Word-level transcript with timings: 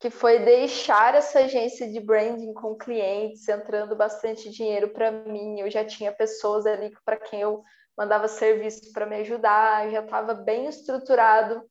que 0.00 0.10
foi 0.10 0.38
deixar 0.38 1.16
essa 1.16 1.40
agência 1.40 1.90
de 1.90 1.98
branding 1.98 2.52
com 2.54 2.76
clientes, 2.76 3.48
entrando 3.48 3.96
bastante 3.96 4.48
dinheiro 4.48 4.90
para 4.90 5.10
mim. 5.10 5.58
Eu 5.58 5.68
já 5.68 5.84
tinha 5.84 6.12
pessoas 6.12 6.66
ali 6.66 6.92
para 7.04 7.16
quem 7.16 7.40
eu 7.40 7.64
mandava 7.96 8.28
serviço 8.28 8.92
para 8.92 9.06
me 9.06 9.16
ajudar, 9.16 9.90
já 9.90 10.00
estava 10.00 10.34
bem 10.34 10.66
estruturado. 10.66 11.62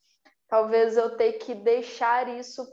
Talvez 0.50 0.98
eu 0.98 1.16
ter 1.16 1.34
que 1.34 1.56
deixar 1.56 2.28
isso 2.38 2.66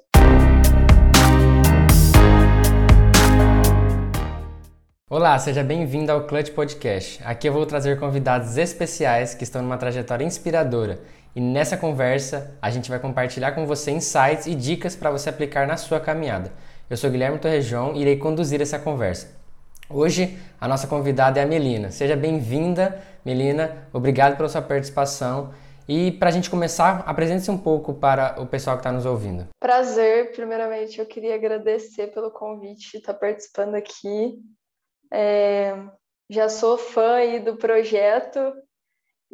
Olá, 5.08 5.38
seja 5.38 5.62
bem-vindo 5.62 6.10
ao 6.10 6.26
Clutch 6.26 6.50
Podcast. 6.50 7.22
Aqui 7.22 7.48
eu 7.48 7.52
vou 7.52 7.64
trazer 7.64 8.00
convidados 8.00 8.56
especiais 8.56 9.32
que 9.32 9.44
estão 9.44 9.62
numa 9.62 9.78
trajetória 9.78 10.24
inspiradora 10.24 10.98
e 11.34 11.40
nessa 11.40 11.76
conversa 11.76 12.56
a 12.62 12.70
gente 12.70 12.88
vai 12.88 12.98
compartilhar 12.98 13.52
com 13.52 13.66
você 13.66 13.90
insights 13.90 14.46
e 14.46 14.54
dicas 14.54 14.94
para 14.94 15.10
você 15.10 15.28
aplicar 15.28 15.66
na 15.66 15.76
sua 15.76 15.98
caminhada. 15.98 16.52
Eu 16.88 16.96
sou 16.96 17.10
Guilherme 17.10 17.38
Torrejão 17.38 17.94
e 17.94 18.02
irei 18.02 18.16
conduzir 18.16 18.60
essa 18.60 18.78
conversa. 18.78 19.34
Hoje 19.90 20.38
a 20.60 20.68
nossa 20.68 20.86
convidada 20.86 21.40
é 21.40 21.42
a 21.42 21.46
Melina. 21.46 21.90
Seja 21.90 22.16
bem-vinda, 22.16 23.02
Melina. 23.24 23.88
Obrigado 23.92 24.36
pela 24.36 24.48
sua 24.48 24.62
participação. 24.62 25.52
E 25.88 26.12
para 26.12 26.28
a 26.28 26.32
gente 26.32 26.48
começar, 26.48 27.02
apresente-se 27.06 27.50
um 27.50 27.58
pouco 27.58 27.92
para 27.92 28.40
o 28.40 28.46
pessoal 28.46 28.76
que 28.76 28.80
está 28.80 28.92
nos 28.92 29.04
ouvindo. 29.04 29.48
Prazer, 29.60 30.32
primeiramente 30.32 30.98
eu 30.98 31.04
queria 31.04 31.34
agradecer 31.34 32.06
pelo 32.08 32.30
convite 32.30 32.92
de 32.92 32.98
estar 32.98 33.12
participando 33.12 33.74
aqui. 33.74 34.38
É, 35.12 35.76
já 36.30 36.48
sou 36.48 36.78
fã 36.78 37.18
do 37.44 37.56
projeto 37.56 38.40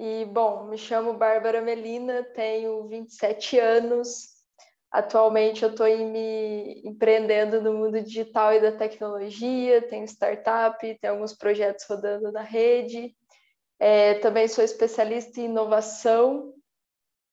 e, 0.02 0.24
bom, 0.24 0.64
me 0.64 0.78
chamo 0.78 1.12
Bárbara 1.12 1.60
Melina, 1.60 2.24
tenho 2.34 2.88
27 2.88 3.59
anos. 3.59 4.30
Atualmente 4.90 5.62
eu 5.62 5.68
estou 5.68 5.86
me 5.86 6.80
empreendendo 6.86 7.60
no 7.60 7.74
mundo 7.74 8.00
digital 8.00 8.54
e 8.54 8.60
da 8.60 8.73
tecnologia, 8.73 9.82
tenho 9.82 10.06
startup, 10.06 10.79
tenho 10.80 11.12
alguns 11.12 11.34
projetos 11.34 11.84
rodando 11.84 12.32
na 12.32 12.40
rede. 12.40 13.15
É, 13.79 14.15
também 14.15 14.48
sou 14.48 14.65
especialista 14.65 15.38
em 15.38 15.45
inovação 15.45 16.54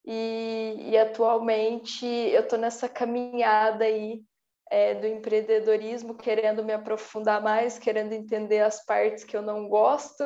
e, 0.06 0.90
e 0.90 0.98
atualmente 0.98 2.06
eu 2.06 2.42
estou 2.42 2.60
nessa 2.60 2.90
caminhada 2.90 3.86
aí 3.86 4.22
é, 4.70 4.94
do 4.94 5.08
empreendedorismo, 5.08 6.16
querendo 6.16 6.66
me 6.66 6.74
aprofundar 6.74 7.42
mais, 7.42 7.80
querendo 7.80 8.12
entender 8.12 8.60
as 8.60 8.86
partes 8.86 9.24
que 9.24 9.38
eu 9.38 9.42
não 9.42 9.70
gosto, 9.70 10.22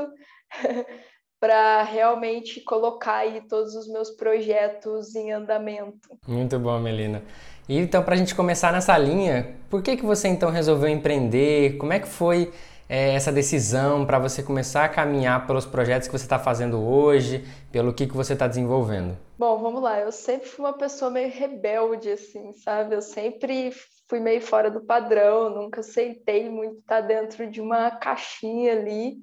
para 1.41 1.81
realmente 1.81 2.61
colocar 2.61 3.15
aí 3.15 3.41
todos 3.41 3.73
os 3.73 3.87
meus 3.87 4.11
projetos 4.11 5.15
em 5.15 5.31
andamento. 5.31 6.15
Muito 6.27 6.59
bom, 6.59 6.79
Melina. 6.79 7.23
E 7.67 7.79
então, 7.79 8.03
para 8.03 8.13
a 8.13 8.17
gente 8.17 8.35
começar 8.35 8.71
nessa 8.71 8.95
linha, 8.95 9.55
por 9.67 9.81
que, 9.81 9.97
que 9.97 10.05
você 10.05 10.27
então 10.27 10.51
resolveu 10.51 10.87
empreender? 10.87 11.77
Como 11.77 11.91
é 11.91 11.99
que 11.99 12.07
foi 12.07 12.53
é, 12.87 13.15
essa 13.15 13.31
decisão 13.31 14.05
para 14.05 14.19
você 14.19 14.43
começar 14.43 14.85
a 14.85 14.89
caminhar 14.89 15.47
pelos 15.47 15.65
projetos 15.65 16.07
que 16.07 16.11
você 16.11 16.25
está 16.25 16.37
fazendo 16.37 16.79
hoje, 16.79 17.43
pelo 17.71 17.91
que, 17.91 18.05
que 18.05 18.15
você 18.15 18.33
está 18.33 18.47
desenvolvendo? 18.47 19.17
Bom, 19.39 19.57
vamos 19.57 19.81
lá. 19.81 19.99
Eu 19.99 20.11
sempre 20.11 20.47
fui 20.47 20.63
uma 20.63 20.77
pessoa 20.77 21.09
meio 21.09 21.31
rebelde, 21.31 22.11
assim, 22.11 22.53
sabe? 22.53 22.93
Eu 22.93 23.01
sempre 23.01 23.71
fui 24.07 24.19
meio 24.19 24.41
fora 24.41 24.69
do 24.69 24.81
padrão, 24.81 25.49
nunca 25.49 25.79
aceitei 25.79 26.49
muito 26.51 26.77
estar 26.81 27.01
dentro 27.01 27.49
de 27.49 27.59
uma 27.59 27.89
caixinha 27.89 28.73
ali. 28.73 29.15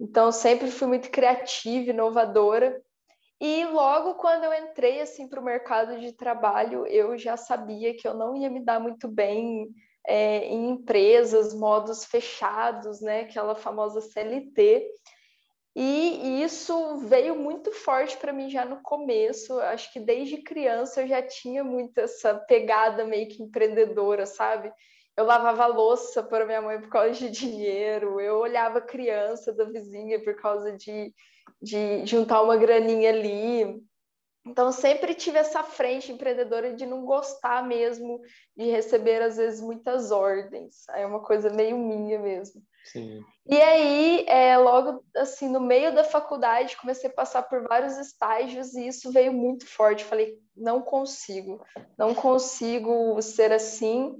Então, 0.00 0.30
sempre 0.30 0.70
fui 0.70 0.86
muito 0.86 1.10
criativa, 1.10 1.90
inovadora. 1.90 2.80
E 3.40 3.64
logo 3.66 4.14
quando 4.14 4.44
eu 4.44 4.54
entrei 4.54 5.00
assim 5.00 5.28
para 5.28 5.40
o 5.40 5.44
mercado 5.44 5.98
de 6.00 6.12
trabalho, 6.12 6.86
eu 6.86 7.16
já 7.16 7.36
sabia 7.36 7.94
que 7.96 8.06
eu 8.06 8.14
não 8.14 8.36
ia 8.36 8.50
me 8.50 8.64
dar 8.64 8.80
muito 8.80 9.06
bem 9.06 9.68
é, 10.06 10.46
em 10.46 10.70
empresas, 10.70 11.54
modos 11.54 12.04
fechados, 12.04 13.00
né? 13.00 13.20
Aquela 13.20 13.54
famosa 13.54 14.00
CLT. 14.00 14.90
E 15.76 16.42
isso 16.42 16.96
veio 16.96 17.36
muito 17.36 17.70
forte 17.70 18.16
para 18.16 18.32
mim 18.32 18.50
já 18.50 18.64
no 18.64 18.82
começo. 18.82 19.60
Acho 19.60 19.92
que 19.92 20.00
desde 20.00 20.38
criança 20.38 21.02
eu 21.02 21.06
já 21.06 21.22
tinha 21.22 21.62
muito 21.62 21.98
essa 21.98 22.34
pegada 22.34 23.04
meio 23.04 23.28
que 23.28 23.40
empreendedora, 23.40 24.26
sabe? 24.26 24.72
Eu 25.18 25.24
lavava 25.24 25.66
louça 25.66 26.22
para 26.22 26.46
minha 26.46 26.62
mãe 26.62 26.80
por 26.80 26.90
causa 26.90 27.12
de 27.12 27.28
dinheiro, 27.34 28.20
eu 28.20 28.38
olhava 28.38 28.80
criança 28.80 29.52
da 29.52 29.64
vizinha 29.64 30.22
por 30.22 30.36
causa 30.36 30.70
de, 30.76 31.12
de 31.60 32.06
juntar 32.06 32.40
uma 32.40 32.56
graninha 32.56 33.10
ali. 33.10 33.82
Então, 34.46 34.70
sempre 34.70 35.14
tive 35.14 35.36
essa 35.36 35.64
frente 35.64 36.12
empreendedora 36.12 36.72
de 36.72 36.86
não 36.86 37.04
gostar 37.04 37.66
mesmo 37.66 38.20
de 38.56 38.70
receber, 38.70 39.20
às 39.20 39.36
vezes, 39.36 39.60
muitas 39.60 40.12
ordens. 40.12 40.88
É 40.94 41.04
uma 41.04 41.20
coisa 41.20 41.50
meio 41.50 41.76
minha 41.76 42.20
mesmo. 42.20 42.62
Sim. 42.84 43.20
E 43.44 43.60
aí, 43.60 44.24
é, 44.28 44.56
logo 44.56 45.04
assim, 45.16 45.48
no 45.48 45.60
meio 45.60 45.92
da 45.94 46.04
faculdade, 46.04 46.76
comecei 46.76 47.10
a 47.10 47.12
passar 47.12 47.42
por 47.42 47.66
vários 47.66 47.98
estágios 47.98 48.74
e 48.74 48.86
isso 48.86 49.10
veio 49.10 49.32
muito 49.32 49.66
forte. 49.66 50.04
Falei, 50.04 50.38
não 50.56 50.80
consigo, 50.80 51.60
não 51.98 52.14
consigo 52.14 53.20
ser 53.20 53.52
assim. 53.52 54.16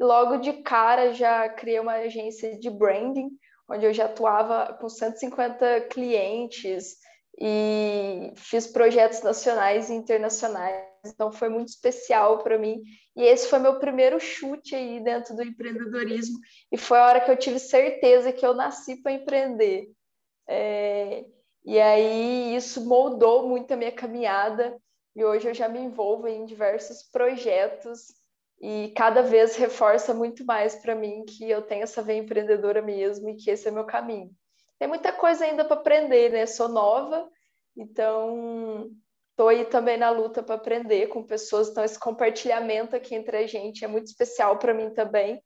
Logo 0.00 0.38
de 0.38 0.52
cara 0.62 1.12
já 1.12 1.48
criei 1.48 1.78
uma 1.78 1.94
agência 1.94 2.58
de 2.58 2.70
branding, 2.70 3.30
onde 3.68 3.86
eu 3.86 3.92
já 3.92 4.06
atuava 4.06 4.76
com 4.80 4.88
150 4.88 5.82
clientes 5.82 6.96
e 7.40 8.32
fiz 8.36 8.66
projetos 8.66 9.22
nacionais 9.22 9.88
e 9.88 9.94
internacionais. 9.94 10.84
Então 11.04 11.32
foi 11.32 11.48
muito 11.48 11.68
especial 11.68 12.42
para 12.42 12.58
mim. 12.58 12.82
E 13.16 13.22
esse 13.22 13.48
foi 13.48 13.58
meu 13.58 13.78
primeiro 13.78 14.20
chute 14.20 14.74
aí 14.74 15.00
dentro 15.00 15.34
do 15.34 15.42
empreendedorismo 15.42 16.38
e 16.70 16.78
foi 16.78 16.98
a 16.98 17.06
hora 17.06 17.20
que 17.20 17.30
eu 17.30 17.36
tive 17.36 17.58
certeza 17.58 18.32
que 18.32 18.44
eu 18.44 18.54
nasci 18.54 19.02
para 19.02 19.12
empreender. 19.12 19.90
É... 20.48 21.24
E 21.64 21.80
aí 21.80 22.54
isso 22.56 22.84
moldou 22.86 23.48
muito 23.48 23.72
a 23.72 23.76
minha 23.76 23.92
caminhada 23.92 24.76
e 25.14 25.24
hoje 25.24 25.48
eu 25.48 25.54
já 25.54 25.68
me 25.68 25.78
envolvo 25.78 26.26
em 26.26 26.44
diversos 26.44 27.02
projetos 27.04 28.21
e 28.62 28.92
cada 28.96 29.22
vez 29.22 29.56
reforça 29.56 30.14
muito 30.14 30.44
mais 30.46 30.76
para 30.76 30.94
mim 30.94 31.24
que 31.24 31.50
eu 31.50 31.62
tenho 31.62 31.82
essa 31.82 32.00
veia 32.00 32.20
empreendedora 32.20 32.80
mesmo 32.80 33.28
e 33.28 33.34
que 33.34 33.50
esse 33.50 33.66
é 33.66 33.72
meu 33.72 33.84
caminho. 33.84 34.30
Tem 34.78 34.86
muita 34.86 35.12
coisa 35.12 35.44
ainda 35.44 35.64
para 35.64 35.76
aprender, 35.76 36.30
né? 36.30 36.46
Sou 36.46 36.68
nova, 36.68 37.28
então 37.76 38.88
estou 39.30 39.48
aí 39.48 39.64
também 39.64 39.96
na 39.96 40.10
luta 40.10 40.44
para 40.44 40.54
aprender 40.54 41.08
com 41.08 41.24
pessoas. 41.24 41.68
Então, 41.68 41.82
esse 41.82 41.98
compartilhamento 41.98 42.94
aqui 42.94 43.16
entre 43.16 43.36
a 43.36 43.46
gente 43.48 43.84
é 43.84 43.88
muito 43.88 44.06
especial 44.06 44.56
para 44.58 44.72
mim 44.72 44.90
também, 44.90 45.42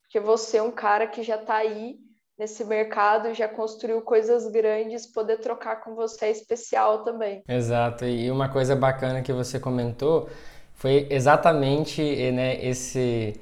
porque 0.00 0.18
você 0.18 0.56
é 0.56 0.62
um 0.62 0.70
cara 0.70 1.06
que 1.06 1.22
já 1.22 1.36
está 1.36 1.56
aí 1.56 1.98
nesse 2.38 2.64
mercado, 2.64 3.34
já 3.34 3.46
construiu 3.46 4.00
coisas 4.02 4.50
grandes, 4.50 5.06
poder 5.06 5.38
trocar 5.38 5.76
com 5.76 5.94
você 5.94 6.26
é 6.26 6.30
especial 6.30 7.04
também. 7.04 7.42
Exato. 7.46 8.06
E 8.06 8.30
uma 8.30 8.50
coisa 8.50 8.74
bacana 8.74 9.22
que 9.22 9.32
você 9.32 9.60
comentou 9.60 10.28
foi 10.74 11.06
exatamente 11.10 12.02
né, 12.32 12.58
esse 12.64 13.34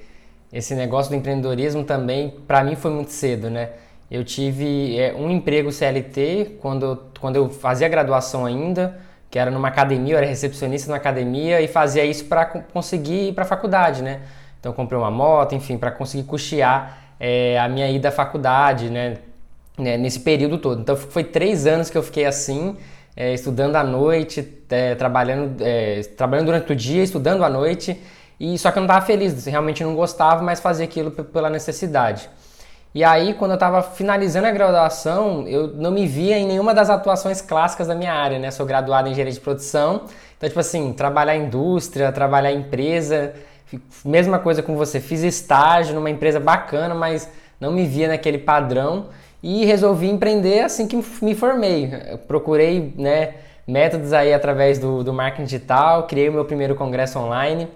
esse 0.52 0.74
negócio 0.74 1.10
do 1.10 1.16
empreendedorismo 1.16 1.82
também 1.82 2.34
para 2.46 2.62
mim 2.62 2.76
foi 2.76 2.90
muito 2.90 3.10
cedo, 3.10 3.48
né? 3.48 3.70
Eu 4.10 4.22
tive 4.22 4.98
é, 4.98 5.14
um 5.14 5.30
emprego 5.30 5.72
CLT 5.72 6.58
quando, 6.60 7.02
quando 7.18 7.36
eu 7.36 7.48
fazia 7.48 7.88
graduação 7.88 8.44
ainda, 8.44 8.98
que 9.30 9.38
era 9.38 9.50
numa 9.50 9.68
academia, 9.68 10.12
eu 10.12 10.18
era 10.18 10.26
recepcionista 10.26 10.90
na 10.90 10.98
academia 10.98 11.62
e 11.62 11.66
fazia 11.66 12.04
isso 12.04 12.26
para 12.26 12.44
conseguir 12.44 13.28
ir 13.28 13.32
para 13.32 13.44
a 13.44 13.46
faculdade, 13.46 14.02
né? 14.02 14.20
Então 14.60 14.70
comprei 14.74 14.98
uma 14.98 15.10
moto, 15.10 15.54
enfim, 15.54 15.78
para 15.78 15.90
conseguir 15.90 16.24
custear 16.24 17.14
é, 17.18 17.58
a 17.58 17.66
minha 17.70 17.90
ida 17.90 18.10
à 18.10 18.12
faculdade, 18.12 18.90
né? 18.90 19.16
né? 19.78 19.96
Nesse 19.96 20.20
período 20.20 20.58
todo. 20.58 20.82
Então 20.82 20.94
foi 20.94 21.24
três 21.24 21.66
anos 21.66 21.88
que 21.88 21.96
eu 21.96 22.02
fiquei 22.02 22.26
assim, 22.26 22.76
é, 23.16 23.32
estudando 23.34 23.76
à 23.76 23.84
noite, 23.84 24.64
é, 24.70 24.94
trabalhando, 24.94 25.60
é, 25.60 26.00
trabalhando 26.16 26.46
durante 26.46 26.72
o 26.72 26.76
dia, 26.76 27.02
estudando 27.02 27.44
à 27.44 27.50
noite. 27.50 28.00
E 28.40 28.58
só 28.58 28.70
que 28.70 28.78
eu 28.78 28.80
não 28.80 28.88
estava 28.88 29.04
feliz, 29.04 29.44
realmente 29.46 29.84
não 29.84 29.94
gostava, 29.94 30.42
mas 30.42 30.60
fazia 30.60 30.84
aquilo 30.84 31.10
pela 31.10 31.48
necessidade. 31.48 32.28
E 32.94 33.02
aí, 33.02 33.32
quando 33.34 33.52
eu 33.52 33.54
estava 33.54 33.82
finalizando 33.82 34.46
a 34.46 34.50
graduação, 34.50 35.46
eu 35.48 35.68
não 35.68 35.90
me 35.90 36.06
via 36.06 36.36
em 36.36 36.46
nenhuma 36.46 36.74
das 36.74 36.90
atuações 36.90 37.40
clássicas 37.40 37.86
da 37.86 37.94
minha 37.94 38.12
área, 38.12 38.38
né? 38.38 38.50
Sou 38.50 38.66
graduado 38.66 39.08
em 39.08 39.12
engenharia 39.12 39.32
de 39.32 39.40
produção, 39.40 40.02
então, 40.36 40.48
tipo 40.48 40.60
assim, 40.60 40.92
trabalhar 40.92 41.36
em 41.36 41.44
indústria, 41.44 42.12
trabalhar 42.12 42.52
em 42.52 42.58
empresa, 42.58 43.32
mesma 44.04 44.38
coisa 44.38 44.62
com 44.62 44.76
você. 44.76 45.00
Fiz 45.00 45.22
estágio 45.22 45.94
numa 45.94 46.10
empresa 46.10 46.38
bacana, 46.38 46.94
mas 46.94 47.30
não 47.58 47.72
me 47.72 47.86
via 47.86 48.08
naquele 48.08 48.38
padrão 48.38 49.06
e 49.42 49.64
resolvi 49.64 50.08
empreender 50.08 50.60
assim 50.60 50.86
que 50.86 50.96
me 51.22 51.34
formei. 51.34 51.90
Eu 52.10 52.18
procurei, 52.18 52.94
né, 52.96 53.34
métodos 53.66 54.12
aí 54.12 54.32
através 54.32 54.78
do, 54.78 55.02
do 55.02 55.12
marketing 55.12 55.44
digital, 55.44 56.06
criei 56.06 56.28
o 56.28 56.32
meu 56.32 56.44
primeiro 56.44 56.74
congresso 56.74 57.18
online 57.18 57.68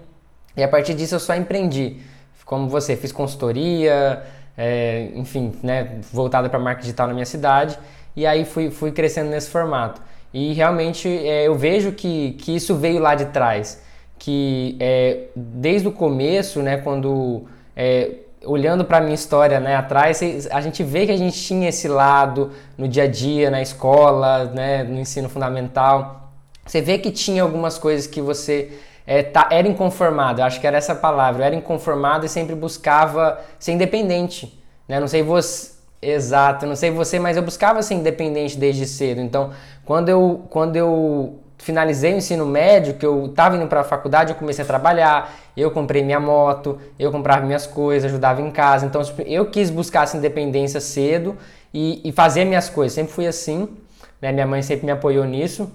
e 0.55 0.63
a 0.63 0.67
partir 0.67 0.93
disso 0.93 1.15
eu 1.15 1.19
só 1.19 1.35
empreendi. 1.35 1.97
Como 2.45 2.69
você, 2.69 2.95
fiz 2.95 3.11
consultoria, 3.11 4.23
é, 4.57 5.09
enfim, 5.15 5.53
né, 5.61 5.99
voltada 6.11 6.49
para 6.49 6.57
marketing 6.57 6.85
digital 6.85 7.07
na 7.07 7.13
minha 7.13 7.25
cidade, 7.25 7.77
e 8.15 8.25
aí 8.25 8.45
fui, 8.45 8.71
fui 8.71 8.91
crescendo 8.91 9.29
nesse 9.29 9.49
formato. 9.49 10.01
E 10.33 10.53
realmente 10.53 11.07
é, 11.07 11.47
eu 11.47 11.55
vejo 11.55 11.91
que, 11.91 12.33
que 12.33 12.55
isso 12.55 12.75
veio 12.75 12.99
lá 12.99 13.15
de 13.15 13.25
trás. 13.25 13.83
que 14.19 14.75
é, 14.79 15.25
desde 15.35 15.87
o 15.87 15.91
começo, 15.91 16.61
né, 16.61 16.77
quando 16.77 17.45
é, 17.75 18.11
olhando 18.47 18.85
para 18.85 18.97
a 18.97 19.01
minha 19.01 19.13
história 19.13 19.59
né, 19.59 19.75
atrás, 19.75 20.21
a 20.49 20.61
gente 20.61 20.83
vê 20.83 21.05
que 21.05 21.11
a 21.11 21.17
gente 21.17 21.39
tinha 21.39 21.69
esse 21.69 21.87
lado 21.87 22.51
no 22.77 22.87
dia 22.87 23.03
a 23.03 23.07
dia, 23.07 23.51
na 23.51 23.61
escola, 23.61 24.45
né, 24.45 24.83
no 24.83 24.99
ensino 24.99 25.27
fundamental. 25.27 26.31
Você 26.65 26.81
vê 26.81 26.97
que 26.97 27.11
tinha 27.11 27.43
algumas 27.43 27.77
coisas 27.77 28.07
que 28.07 28.21
você 28.21 28.71
é, 29.05 29.21
tá, 29.21 29.47
era 29.51 29.67
inconformado, 29.67 30.41
acho 30.41 30.59
que 30.59 30.67
era 30.67 30.77
essa 30.77 30.95
palavra, 30.95 31.45
era 31.45 31.55
inconformado 31.55 32.25
e 32.25 32.29
sempre 32.29 32.55
buscava 32.55 33.39
ser 33.59 33.73
independente. 33.73 34.61
Né? 34.87 34.99
Não 34.99 35.07
sei 35.07 35.21
você. 35.21 35.77
Exato, 35.99 36.67
não 36.67 36.75
sei 36.75 36.91
você, 36.91 37.17
mas 37.17 37.37
eu 37.37 37.41
buscava 37.43 37.81
ser 37.81 37.95
independente 37.95 38.55
desde 38.55 38.85
cedo. 38.85 39.19
Então, 39.19 39.49
quando 39.83 40.09
eu, 40.09 40.45
quando 40.51 40.75
eu 40.75 41.39
finalizei 41.57 42.13
o 42.13 42.17
ensino 42.17 42.45
médio, 42.45 42.93
que 42.93 43.05
eu 43.05 43.25
estava 43.25 43.55
indo 43.55 43.67
para 43.67 43.81
a 43.81 43.83
faculdade, 43.83 44.31
eu 44.31 44.37
comecei 44.37 44.63
a 44.63 44.67
trabalhar, 44.67 45.33
eu 45.55 45.71
comprei 45.71 46.03
minha 46.03 46.19
moto, 46.19 46.79
eu 46.97 47.11
comprava 47.11 47.45
minhas 47.45 47.65
coisas, 47.65 48.11
ajudava 48.11 48.41
em 48.41 48.51
casa. 48.51 48.85
Então, 48.85 49.03
tipo, 49.03 49.21
eu 49.23 49.49
quis 49.49 49.69
buscar 49.69 50.03
essa 50.03 50.17
independência 50.17 50.79
cedo 50.79 51.35
e, 51.73 52.01
e 52.07 52.11
fazer 52.11 52.45
minhas 52.45 52.69
coisas. 52.69 52.93
Sempre 52.93 53.13
fui 53.13 53.27
assim, 53.27 53.67
né? 54.21 54.31
Minha 54.31 54.47
mãe 54.47 54.61
sempre 54.61 54.85
me 54.85 54.91
apoiou 54.91 55.25
nisso 55.25 55.71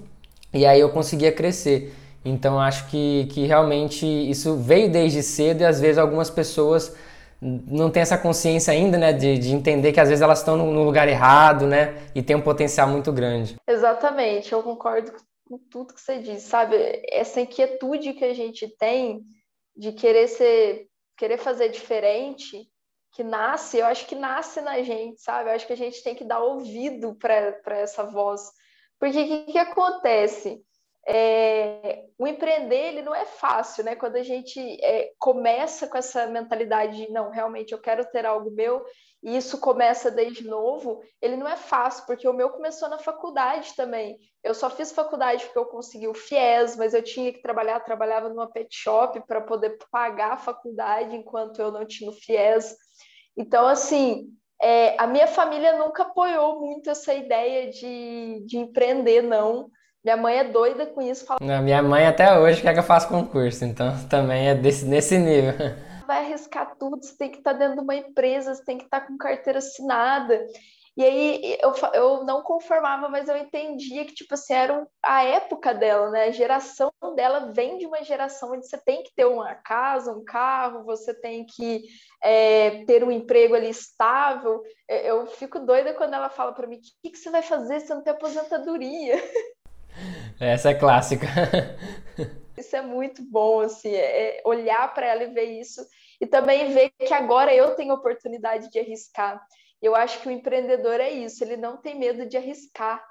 e 0.53 0.65
aí 0.65 0.81
eu 0.81 0.91
conseguia 0.91 1.33
crescer. 1.33 1.95
Então, 2.25 2.61
acho 2.61 2.87
que, 2.87 3.29
que 3.33 3.47
realmente 3.47 4.07
isso 4.07 4.57
veio 4.57 4.91
desde 4.91 5.23
cedo 5.23 5.63
e 5.63 5.65
às 5.65 5.81
vezes 5.81 5.99
algumas 5.99 6.31
pessoas 6.31 6.95
não 7.41 7.91
têm 7.91 8.03
essa 8.03 8.17
consciência 8.17 8.73
ainda, 8.73 8.97
né, 8.97 9.13
de, 9.13 9.37
de 9.37 9.53
entender 9.53 9.91
que 9.91 9.99
às 9.99 10.09
vezes 10.09 10.23
elas 10.23 10.39
estão 10.39 10.57
no, 10.57 10.73
no 10.73 10.85
lugar 10.85 11.09
errado, 11.09 11.67
né, 11.67 11.95
e 12.15 12.23
tem 12.23 12.37
um 12.37 12.41
potencial 12.41 12.87
muito 12.87 13.11
grande. 13.11 13.57
Exatamente, 13.69 14.53
eu 14.53 14.63
concordo 14.63 15.11
com 15.53 15.59
tudo 15.59 15.93
que 15.93 16.01
você 16.01 16.19
disse, 16.19 16.49
sabe? 16.49 16.77
Essa 17.11 17.43
inquietude 17.43 18.15
que 18.15 18.25
a 18.25 18.33
gente 18.33 18.67
tem 18.79 19.23
de 19.77 19.93
querer 19.93 20.27
ser, 20.27 20.89
querer 21.15 21.37
fazer 21.37 21.69
diferente, 21.69 22.67
que 23.13 23.23
nasce, 23.23 23.77
eu 23.77 23.85
acho 23.85 24.07
que 24.07 24.15
nasce 24.15 24.63
na 24.63 24.81
gente, 24.83 25.21
sabe? 25.21 25.51
Eu 25.51 25.55
acho 25.55 25.67
que 25.67 25.75
a 25.75 25.77
gente 25.77 26.03
tem 26.03 26.15
que 26.15 26.25
dar 26.25 26.41
ouvido 26.41 27.15
para 27.17 27.79
essa 27.79 28.05
voz. 28.05 28.41
Porque 28.99 29.21
o 29.21 29.27
que, 29.27 29.53
que 29.53 29.59
acontece? 29.59 30.63
É, 31.07 32.05
o 32.17 32.27
empreender 32.27 32.89
ele 32.89 33.03
não 33.03 33.15
é 33.15 33.27
fácil, 33.27 33.85
né? 33.85 33.95
Quando 33.95 34.17
a 34.17 34.23
gente 34.23 34.59
é, 34.83 35.13
começa 35.19 35.87
com 35.87 35.99
essa 35.99 36.27
mentalidade 36.29 36.97
de 36.97 37.13
não, 37.13 37.31
realmente 37.31 37.73
eu 37.73 37.81
quero 37.81 38.07
ter 38.11 38.25
algo 38.25 38.51
meu, 38.53 38.83
e 39.23 39.37
isso 39.37 39.59
começa 39.59 40.11
desde 40.11 40.47
novo, 40.47 41.01
ele 41.21 41.37
não 41.37 41.47
é 41.47 41.57
fácil, 41.57 42.05
porque 42.07 42.27
o 42.27 42.33
meu 42.33 42.51
começou 42.51 42.89
na 42.89 42.99
faculdade 42.99 43.75
também. 43.77 44.19
Eu 44.43 44.53
só 44.53 44.69
fiz 44.69 44.91
faculdade 44.91 45.45
porque 45.45 45.59
eu 45.59 45.67
consegui 45.67 46.09
o 46.09 46.15
FIES, 46.15 46.77
mas 46.77 46.93
eu 46.93 47.03
tinha 47.03 47.33
que 47.33 47.41
trabalhar, 47.41 47.79
trabalhava 47.81 48.29
numa 48.29 48.51
pet 48.51 48.75
shop 48.75 49.23
para 49.27 49.41
poder 49.41 49.79
pagar 49.93 50.33
a 50.33 50.39
faculdade 50.39 51.15
enquanto 51.15 51.61
eu 51.61 51.71
não 51.71 51.87
tinha 51.87 52.11
o 52.11 52.15
FIES. 52.15 52.75
Então, 53.37 53.67
assim, 53.67 54.27
é, 54.61 54.97
a 55.01 55.07
minha 55.07 55.29
família 55.29 55.79
nunca 55.79 56.03
apoiou 56.03 56.61
muito 56.61 56.91
essa 56.91 57.15
ideia 57.15 57.71
de, 57.71 58.43
de 58.45 58.59
empreender, 58.59 59.23
não. 59.23 59.69
Minha 60.05 60.17
mãe 60.17 60.39
é 60.39 60.45
doida 60.45 60.85
com 60.85 61.01
isso. 61.01 61.25
Fala... 61.25 61.39
Minha 61.61 61.81
mãe 61.81 62.07
até 62.07 62.37
hoje 62.37 62.61
quer 62.61 62.73
que 62.73 62.81
eu 62.81 62.85
faça 62.85 63.07
concurso, 63.07 63.65
então 63.65 63.93
também 64.09 64.49
é 64.49 64.55
desse, 64.55 64.85
nesse 64.85 65.17
nível. 65.17 65.55
Vai 66.13 66.27
arriscar 66.27 66.77
tudo, 66.79 67.03
você 67.03 67.17
tem 67.17 67.31
que 67.31 67.39
estar 67.39 67.55
dentro 67.55 67.77
de 67.77 67.81
uma 67.81 67.97
empresa, 67.97 68.55
você 68.55 68.63
tem 68.63 68.77
que 68.77 68.85
estar 68.85 69.01
com 69.01 69.17
carteira 69.17 69.61
assinada. 69.61 70.47
E 70.95 71.03
aí 71.03 71.59
eu, 71.63 71.73
eu 71.95 72.25
não 72.25 72.43
conformava, 72.43 73.09
mas 73.09 73.31
eu 73.31 73.37
entendia 73.39 74.05
que, 74.05 74.13
tipo 74.13 74.35
assim, 74.35 74.53
era 74.53 74.87
a 75.03 75.25
época 75.25 75.73
dela, 75.73 76.11
né? 76.11 76.25
A 76.25 76.31
geração 76.31 76.93
dela 77.17 77.51
vem 77.51 77.79
de 77.79 77.87
uma 77.87 78.05
geração 78.05 78.53
onde 78.53 78.69
você 78.69 78.77
tem 78.77 79.03
que 79.03 79.15
ter 79.15 79.25
uma 79.25 79.55
casa, 79.55 80.13
um 80.13 80.23
carro, 80.23 80.85
você 80.85 81.15
tem 81.15 81.47
que 81.47 81.83
é, 82.23 82.85
ter 82.85 83.03
um 83.03 83.11
emprego 83.11 83.55
ali 83.55 83.71
estável. 83.71 84.63
Eu 84.87 85.27
fico 85.27 85.61
doida 85.61 85.95
quando 85.95 86.13
ela 86.13 86.29
fala 86.29 86.53
para 86.53 86.67
mim: 86.67 86.77
o 86.77 86.81
que, 87.03 87.11
que 87.11 87.19
você 87.19 87.31
vai 87.31 87.41
fazer 87.41 87.81
se 87.81 87.89
não 87.89 88.03
tem 88.03 88.13
aposentadoria? 88.13 89.15
Essa 90.39 90.73
é 90.73 90.75
clássica. 90.75 91.27
isso 92.59 92.77
é 92.77 92.83
muito 92.83 93.23
bom, 93.23 93.61
assim, 93.61 93.95
é, 93.95 94.39
é 94.39 94.43
olhar 94.45 94.93
para 94.93 95.07
ela 95.07 95.25
e 95.25 95.33
ver 95.33 95.59
isso. 95.59 95.81
E 96.23 96.27
também 96.27 96.73
ver 96.73 96.91
que 96.91 97.13
agora 97.13 97.53
eu 97.53 97.75
tenho 97.75 97.93
oportunidade 97.93 98.71
de 98.71 98.79
arriscar. 98.79 99.45
Eu 99.83 99.97
acho 99.97 100.21
que 100.21 100.29
o 100.29 100.31
empreendedor 100.31 101.01
é 101.01 101.11
isso, 101.11 101.43
ele 101.43 101.57
não 101.57 101.79
tem 101.79 101.99
medo 101.99 102.25
de 102.25 102.37
arriscar. 102.37 103.05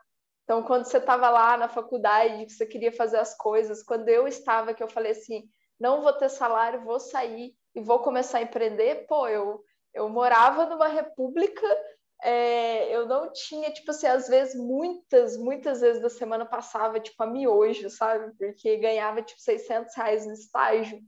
Então, 0.45 0.63
quando 0.63 0.85
você 0.85 0.97
estava 0.97 1.29
lá 1.29 1.57
na 1.57 1.67
faculdade, 1.67 2.45
que 2.45 2.53
você 2.53 2.65
queria 2.65 2.93
fazer 2.93 3.17
as 3.17 3.35
coisas, 3.35 3.83
quando 3.83 4.07
eu 4.07 4.29
estava, 4.29 4.73
que 4.73 4.81
eu 4.81 4.87
falei 4.87 5.11
assim, 5.11 5.43
não 5.77 6.01
vou 6.01 6.13
ter 6.13 6.29
salário, 6.29 6.85
vou 6.85 7.01
sair 7.01 7.53
e 7.75 7.81
vou 7.81 7.99
começar 7.99 8.37
a 8.37 8.43
empreender, 8.43 9.05
pô, 9.07 9.27
eu, 9.27 9.61
eu 9.93 10.07
morava 10.07 10.65
numa 10.67 10.87
república 10.87 11.67
é, 12.23 12.95
eu 12.95 13.07
não 13.07 13.33
tinha, 13.33 13.71
tipo 13.71 13.91
assim, 13.91 14.07
às 14.07 14.29
vezes, 14.29 14.55
muitas, 14.55 15.35
muitas 15.35 15.81
vezes 15.81 16.01
da 16.01 16.09
semana 16.09 16.45
passava, 16.45 16.99
tipo, 16.99 17.21
a 17.21 17.27
miojo, 17.27 17.89
sabe? 17.89 18.31
Porque 18.37 18.77
ganhava, 18.77 19.21
tipo, 19.21 19.41
600 19.41 19.93
reais 19.97 20.25
no 20.25 20.33
estágio. 20.33 21.01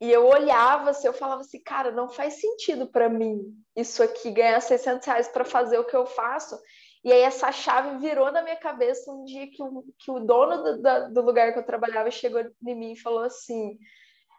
E 0.00 0.10
eu 0.10 0.26
olhava 0.26 0.90
assim, 0.90 1.06
eu 1.06 1.12
falava 1.12 1.42
assim, 1.42 1.60
cara, 1.62 1.90
não 1.90 2.08
faz 2.08 2.40
sentido 2.40 2.86
para 2.86 3.08
mim 3.08 3.54
isso 3.76 4.02
aqui, 4.02 4.30
ganhar 4.30 4.60
600 4.60 5.06
reais 5.06 5.28
para 5.28 5.44
fazer 5.44 5.78
o 5.78 5.84
que 5.84 5.96
eu 5.96 6.06
faço. 6.06 6.58
E 7.04 7.12
aí 7.12 7.20
essa 7.20 7.52
chave 7.52 7.98
virou 7.98 8.32
na 8.32 8.42
minha 8.42 8.56
cabeça 8.56 9.12
um 9.12 9.24
dia 9.24 9.46
que 9.50 9.62
o, 9.62 9.84
que 9.98 10.10
o 10.10 10.20
dono 10.20 10.80
do, 10.80 11.12
do 11.12 11.20
lugar 11.20 11.52
que 11.52 11.58
eu 11.58 11.66
trabalhava 11.66 12.10
chegou 12.10 12.40
em 12.40 12.74
mim 12.74 12.92
e 12.92 13.00
falou 13.00 13.24
assim, 13.24 13.78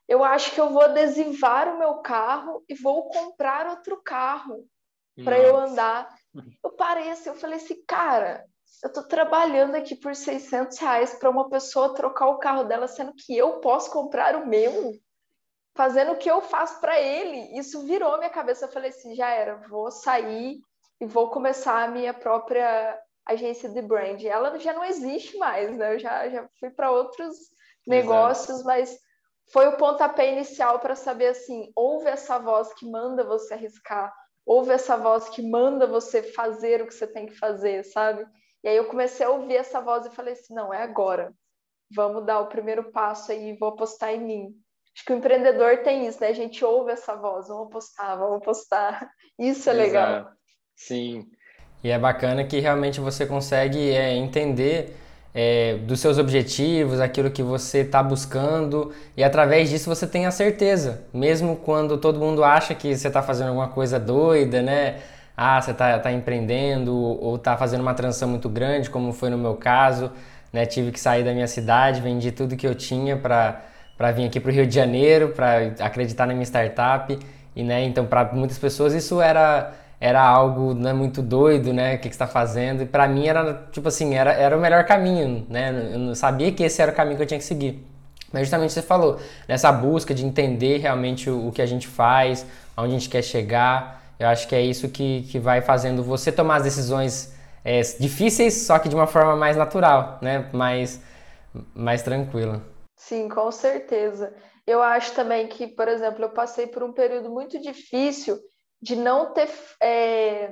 eu 0.08 0.24
acho 0.24 0.52
que 0.52 0.60
eu 0.60 0.70
vou 0.70 0.82
adesivar 0.82 1.74
o 1.74 1.78
meu 1.78 1.96
carro 1.96 2.64
e 2.68 2.74
vou 2.74 3.08
comprar 3.10 3.68
outro 3.68 4.02
carro 4.04 4.68
para 5.24 5.40
eu 5.40 5.56
andar. 5.56 6.10
Eu 6.64 6.72
parei 6.72 7.10
assim, 7.10 7.30
eu 7.30 7.36
falei 7.36 7.58
assim, 7.58 7.82
cara, 7.88 8.46
eu 8.84 8.92
tô 8.92 9.04
trabalhando 9.04 9.76
aqui 9.76 9.96
por 9.96 10.16
600 10.16 10.78
reais 10.78 11.14
para 11.14 11.30
uma 11.30 11.50
pessoa 11.50 11.94
trocar 11.94 12.28
o 12.28 12.38
carro 12.38 12.64
dela, 12.64 12.88
sendo 12.88 13.14
que 13.14 13.36
eu 13.36 13.60
posso 13.60 13.92
comprar 13.92 14.36
o 14.36 14.46
meu, 14.46 14.92
fazendo 15.76 16.14
o 16.14 16.18
que 16.18 16.30
eu 16.30 16.42
faço 16.42 16.80
para 16.80 17.00
ele. 17.00 17.58
Isso 17.58 17.86
virou 17.86 18.18
minha 18.18 18.30
cabeça. 18.30 18.66
Eu 18.66 18.72
falei 18.72 18.90
assim, 18.90 19.16
já 19.16 19.30
era, 19.30 19.58
vou 19.68 19.92
sair 19.92 20.60
e 21.00 21.06
vou 21.06 21.30
começar 21.30 21.84
a 21.84 21.88
minha 21.88 22.14
própria 22.14 23.00
agência 23.26 23.70
de 23.70 23.82
brand. 23.82 24.24
Ela 24.24 24.58
já 24.58 24.74
não 24.74 24.84
existe 24.84 25.38
mais, 25.38 25.76
né? 25.78 25.96
Eu 25.96 26.00
já, 26.00 26.30
já 26.30 26.48
fui 26.60 26.70
para 26.70 26.92
outros 26.92 27.36
negócios, 27.86 28.50
Exato. 28.50 28.66
mas 28.66 28.98
foi 29.52 29.68
o 29.68 29.78
pontapé 29.78 30.32
inicial 30.32 30.80
para 30.80 30.96
saber 30.96 31.28
assim, 31.28 31.72
ouve 31.76 32.08
essa 32.08 32.40
voz 32.40 32.74
que 32.74 32.90
manda 32.90 33.24
você 33.24 33.54
arriscar 33.54 34.12
ouve 34.46 34.72
essa 34.72 34.96
voz 34.96 35.28
que 35.30 35.42
manda 35.42 35.88
você 35.88 36.22
fazer 36.22 36.82
o 36.82 36.88
que 36.88 36.94
você 36.94 37.08
tem 37.08 37.26
que 37.26 37.36
fazer, 37.36 37.84
sabe? 37.84 38.26
E 38.64 38.68
aí 38.68 38.78
eu 38.78 38.88
comecei 38.88 39.26
a 39.26 39.30
ouvir 39.30 39.56
essa 39.56 39.82
voz 39.82 40.06
e 40.06 40.16
falei 40.16 40.34
assim, 40.34 40.54
não, 40.54 40.74
é 40.74 40.84
agora. 40.84 41.34
Vamos 41.94 42.26
dar 42.26 42.40
o 42.40 42.48
primeiro 42.48 42.92
passo 42.92 43.32
aí, 43.32 43.58
vou 43.58 43.70
apostar 43.70 44.12
em 44.14 44.24
mim. 44.24 44.65
Acho 44.96 45.06
que 45.06 45.14
o 45.14 45.18
empreendedor 45.18 45.80
tem 45.84 46.08
isso, 46.08 46.22
né? 46.22 46.30
A 46.30 46.34
gente 46.34 46.64
ouve 46.64 46.92
essa 46.92 47.16
voz, 47.16 47.50
vamos 47.50 47.68
apostar, 47.68 48.18
vamos 48.18 48.38
apostar. 48.38 49.10
Isso 49.38 49.70
é 49.70 49.74
legal. 49.74 50.12
Exato. 50.12 50.32
Sim. 50.74 51.26
E 51.84 51.92
é 51.92 52.00
bacana 52.00 52.46
que 52.46 52.60
realmente 52.60 53.02
você 53.02 53.26
consegue 53.26 53.92
é, 53.92 54.14
entender 54.14 54.96
é, 55.34 55.76
dos 55.80 56.00
seus 56.00 56.18
objetivos, 56.18 57.02
aquilo 57.02 57.30
que 57.30 57.44
você 57.44 57.80
está 57.80 58.02
buscando, 58.02 58.94
e 59.18 59.24
através 59.24 59.70
disso 59.70 59.94
você 59.94 60.08
tem 60.08 60.26
a 60.26 60.32
certeza, 60.32 61.06
mesmo 61.14 61.58
quando 61.58 61.98
todo 61.98 62.18
mundo 62.18 62.42
acha 62.42 62.74
que 62.74 62.96
você 62.96 63.10
está 63.10 63.22
fazendo 63.22 63.50
alguma 63.50 63.68
coisa 63.68 64.00
doida, 64.00 64.62
né? 64.62 65.02
Ah, 65.36 65.62
você 65.62 65.72
está 65.72 66.00
tá 66.00 66.12
empreendendo 66.14 66.96
ou 66.96 67.36
está 67.36 67.58
fazendo 67.58 67.82
uma 67.82 67.94
transição 67.94 68.30
muito 68.30 68.48
grande, 68.48 68.90
como 68.90 69.12
foi 69.12 69.30
no 69.30 69.38
meu 69.38 69.56
caso, 69.56 70.10
né? 70.54 70.66
Tive 70.66 70.94
que 70.94 71.00
sair 71.00 71.26
da 71.26 71.34
minha 71.34 71.48
cidade, 71.48 72.00
vendi 72.00 72.32
tudo 72.32 72.56
que 72.56 72.66
eu 72.66 72.74
tinha 72.74 73.18
para 73.18 73.62
para 73.98 74.12
vir 74.12 74.26
aqui 74.26 74.40
para 74.40 74.52
o 74.52 74.54
Rio 74.54 74.68
de 74.68 74.76
Janeiro, 74.76 75.30
para 75.30 75.74
acreditar 75.80 76.26
na 76.26 76.34
minha 76.34 76.46
startup, 76.46 77.18
e 77.56 77.64
né? 77.64 77.84
Então 77.86 78.06
para 78.06 78.26
muitas 78.34 78.58
pessoas 78.58 78.94
isso 78.94 79.22
era 79.22 79.74
era 80.00 80.22
algo 80.22 80.74
né, 80.74 80.94
muito 80.94 81.22
doido, 81.22 81.74
né? 81.74 81.96
O 81.96 82.00
que, 82.00 82.10
que 82.10 82.16
você 82.16 82.24
está 82.24 82.28
fazendo? 82.28 82.84
E 82.84 82.86
para 82.86 83.08
mim 83.08 83.28
era 83.28 83.66
tipo 83.72 83.88
assim, 83.88 84.14
era, 84.14 84.34
era 84.34 84.58
o 84.58 84.60
melhor 84.62 84.84
caminho, 84.86 85.46
né? 85.50 85.92
Eu 85.94 86.00
não 86.00 86.16
sabia 86.16 86.52
que 86.52 86.64
esse 86.64 86.82
era 86.82 86.92
o 86.92 86.96
caminho 86.96 87.18
que 87.18 87.24
eu 87.24 87.28
tinha 87.28 87.40
que 87.40 87.46
seguir. 87.46 87.84
Mas 88.32 88.42
justamente 88.44 88.74
você 88.74 88.82
falou, 88.82 89.20
nessa 89.48 89.72
busca 89.72 90.14
de 90.14 90.26
entender 90.26 90.80
realmente 90.80 91.30
o, 91.30 91.48
o 91.48 91.52
que 91.52 91.62
a 91.62 91.66
gente 91.66 91.88
faz, 91.88 92.46
aonde 92.76 92.96
a 92.96 93.00
gente 93.00 93.10
quer 93.10 93.22
chegar, 93.22 94.04
eu 94.20 94.28
acho 94.28 94.48
que 94.48 94.56
é 94.56 94.62
isso 94.62 94.90
que, 94.90 95.24
que 95.32 95.40
vai 95.40 95.62
fazendo 95.62 96.04
você 96.04 96.32
tomar 96.32 96.58
as 96.58 96.64
decisões 96.64 97.34
é, 97.64 97.82
difíceis, 98.00 98.54
só 98.66 98.78
que 98.78 98.90
de 98.90 98.96
uma 98.96 99.08
forma 99.08 99.36
mais 99.36 99.56
natural, 99.56 100.20
né? 100.22 100.46
Mais, 100.52 101.02
mais 101.74 102.02
tranquila. 102.04 102.62
Sim, 103.06 103.30
com 103.30 103.52
certeza. 103.52 104.36
Eu 104.66 104.82
acho 104.82 105.14
também 105.14 105.48
que, 105.48 105.68
por 105.68 105.88
exemplo, 105.88 106.24
eu 106.24 106.34
passei 106.34 106.66
por 106.66 106.82
um 106.82 106.92
período 106.92 107.30
muito 107.30 107.60
difícil 107.62 108.40
de 108.82 108.96
não 108.96 109.32
ter. 109.32 109.48
É, 109.80 110.52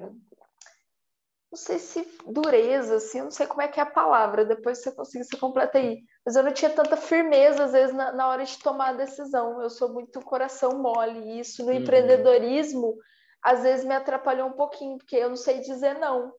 não 1.52 1.58
sei 1.58 1.80
se 1.80 2.08
dureza, 2.28 2.98
assim, 2.98 3.22
não 3.22 3.32
sei 3.32 3.48
como 3.48 3.64
é 3.64 3.68
que 3.68 3.80
é 3.80 3.84
a 3.84 3.88
palavra, 3.88 4.46
depois 4.46 4.84
você 4.84 4.92
conseguir, 4.92 5.24
você 5.24 5.38
completa 5.38 5.80
aí. 5.80 6.04
mas 6.24 6.36
eu 6.36 6.44
não 6.44 6.54
tinha 6.54 6.70
tanta 6.70 6.96
firmeza, 6.96 7.64
às 7.64 7.72
vezes, 7.72 7.96
na, 7.96 8.12
na 8.12 8.28
hora 8.28 8.46
de 8.46 8.60
tomar 8.60 8.90
a 8.90 8.94
decisão. 8.94 9.60
Eu 9.60 9.70
sou 9.72 9.92
muito 9.92 10.22
coração 10.22 10.80
mole, 10.80 11.20
e 11.20 11.40
isso 11.40 11.66
no 11.66 11.72
uhum. 11.72 11.78
empreendedorismo, 11.78 12.96
às 13.42 13.64
vezes, 13.64 13.84
me 13.84 13.96
atrapalhou 13.96 14.48
um 14.48 14.54
pouquinho, 14.54 15.00
porque 15.00 15.16
eu 15.16 15.30
não 15.30 15.38
sei 15.38 15.60
dizer 15.62 15.98
não. 15.98 16.32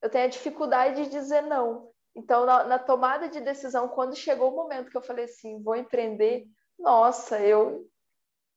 Eu 0.00 0.08
tenho 0.08 0.24
a 0.24 0.28
dificuldade 0.28 1.04
de 1.04 1.10
dizer 1.10 1.42
não. 1.42 1.90
Então, 2.18 2.44
na, 2.44 2.64
na 2.64 2.78
tomada 2.78 3.28
de 3.28 3.40
decisão, 3.40 3.88
quando 3.88 4.16
chegou 4.16 4.52
o 4.52 4.56
momento 4.56 4.90
que 4.90 4.96
eu 4.96 5.02
falei 5.02 5.26
assim, 5.26 5.62
vou 5.62 5.76
empreender, 5.76 6.46
nossa, 6.78 7.38
eu 7.38 7.88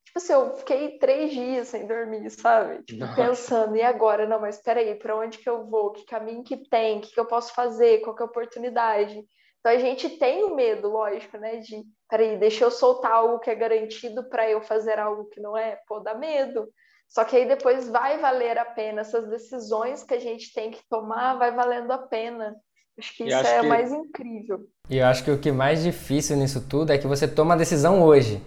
Tipo 0.03 0.17
assim, 0.17 0.33
eu 0.33 0.57
fiquei 0.57 0.97
três 0.97 1.31
dias 1.31 1.69
sem 1.69 1.87
dormir, 1.87 2.29
sabe? 2.31 2.83
Tipo, 2.83 3.05
pensando, 3.15 3.77
e 3.77 3.81
agora? 3.81 4.27
Não, 4.27 4.41
mas 4.41 4.61
peraí, 4.61 4.95
para 4.95 5.15
onde 5.15 5.37
que 5.37 5.49
eu 5.49 5.65
vou? 5.65 5.93
Que 5.93 6.03
caminho 6.03 6.43
que 6.43 6.57
tem? 6.69 6.97
O 6.97 7.01
que, 7.01 7.13
que 7.13 7.19
eu 7.19 7.25
posso 7.25 7.53
fazer? 7.53 8.01
Qual 8.01 8.13
que 8.13 8.21
é 8.21 8.25
a 8.25 8.27
oportunidade? 8.27 9.23
Então 9.59 9.71
a 9.71 9.77
gente 9.77 10.09
tem 10.17 10.43
o 10.43 10.53
medo, 10.53 10.89
lógico, 10.89 11.37
né? 11.37 11.57
De, 11.57 11.83
peraí, 12.09 12.37
deixa 12.37 12.65
eu 12.65 12.71
soltar 12.71 13.11
algo 13.11 13.39
que 13.39 13.49
é 13.49 13.55
garantido 13.55 14.27
para 14.27 14.49
eu 14.49 14.61
fazer 14.61 14.99
algo 14.99 15.29
que 15.29 15.39
não 15.39 15.55
é? 15.55 15.79
Pô, 15.87 16.01
dá 16.01 16.13
medo. 16.13 16.67
Só 17.07 17.23
que 17.23 17.37
aí 17.37 17.45
depois 17.45 17.87
vai 17.87 18.17
valer 18.17 18.57
a 18.57 18.65
pena, 18.65 19.01
essas 19.01 19.29
decisões 19.29 20.03
que 20.03 20.13
a 20.13 20.19
gente 20.19 20.51
tem 20.53 20.71
que 20.71 20.81
tomar, 20.89 21.35
vai 21.35 21.51
valendo 21.53 21.91
a 21.91 21.99
pena. 21.99 22.53
Acho 23.01 23.17
que 23.17 23.23
isso 23.23 23.35
acho 23.35 23.49
é 23.49 23.61
que... 23.61 23.67
mais 23.67 23.91
incrível. 23.91 24.67
E 24.89 24.97
eu 24.97 25.05
acho 25.07 25.23
que 25.23 25.31
o 25.31 25.37
que 25.37 25.49
é 25.49 25.51
mais 25.51 25.81
difícil 25.81 26.37
nisso 26.37 26.61
tudo 26.61 26.93
é 26.93 26.97
que 26.97 27.07
você 27.07 27.27
toma 27.27 27.55
a 27.55 27.57
decisão 27.57 28.01
hoje 28.01 28.41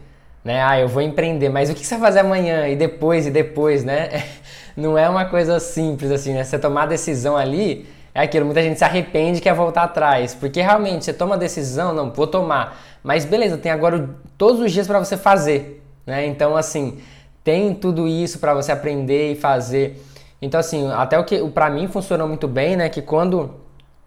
né? 0.44 0.62
Ah, 0.62 0.78
eu 0.78 0.86
vou 0.86 1.00
empreender, 1.00 1.48
mas 1.48 1.70
o 1.70 1.74
que 1.74 1.84
você 1.84 1.96
vai 1.96 2.08
fazer 2.08 2.20
amanhã 2.20 2.68
e 2.68 2.76
depois 2.76 3.26
e 3.26 3.30
depois, 3.30 3.82
né? 3.82 4.22
Não 4.76 4.98
é 4.98 5.08
uma 5.08 5.24
coisa 5.24 5.58
simples 5.58 6.10
assim, 6.10 6.34
né? 6.34 6.44
Você 6.44 6.58
tomar 6.58 6.82
a 6.82 6.86
decisão 6.86 7.36
ali, 7.36 7.88
é 8.14 8.20
aquilo, 8.20 8.44
muita 8.44 8.62
gente 8.62 8.76
se 8.76 8.84
arrepende 8.84 9.38
e 9.38 9.40
quer 9.40 9.54
voltar 9.54 9.84
atrás, 9.84 10.34
porque 10.34 10.60
realmente 10.60 11.04
você 11.04 11.12
toma 11.12 11.36
a 11.36 11.38
decisão, 11.38 11.94
não, 11.94 12.12
vou 12.12 12.26
tomar, 12.26 12.78
mas 13.02 13.24
beleza, 13.24 13.56
tem 13.56 13.72
agora 13.72 14.10
todos 14.36 14.60
os 14.60 14.70
dias 14.70 14.86
para 14.86 14.98
você 14.98 15.16
fazer, 15.16 15.82
né? 16.06 16.26
Então 16.26 16.56
assim, 16.56 16.98
tem 17.42 17.74
tudo 17.74 18.06
isso 18.06 18.38
para 18.38 18.52
você 18.52 18.70
aprender 18.70 19.32
e 19.32 19.36
fazer. 19.36 20.02
Então 20.42 20.60
assim, 20.60 20.90
até 20.92 21.18
o 21.18 21.24
que 21.24 21.48
para 21.48 21.70
mim 21.70 21.88
funcionou 21.88 22.28
muito 22.28 22.46
bem, 22.46 22.76
né? 22.76 22.88
Que 22.90 23.00
quando 23.00 23.54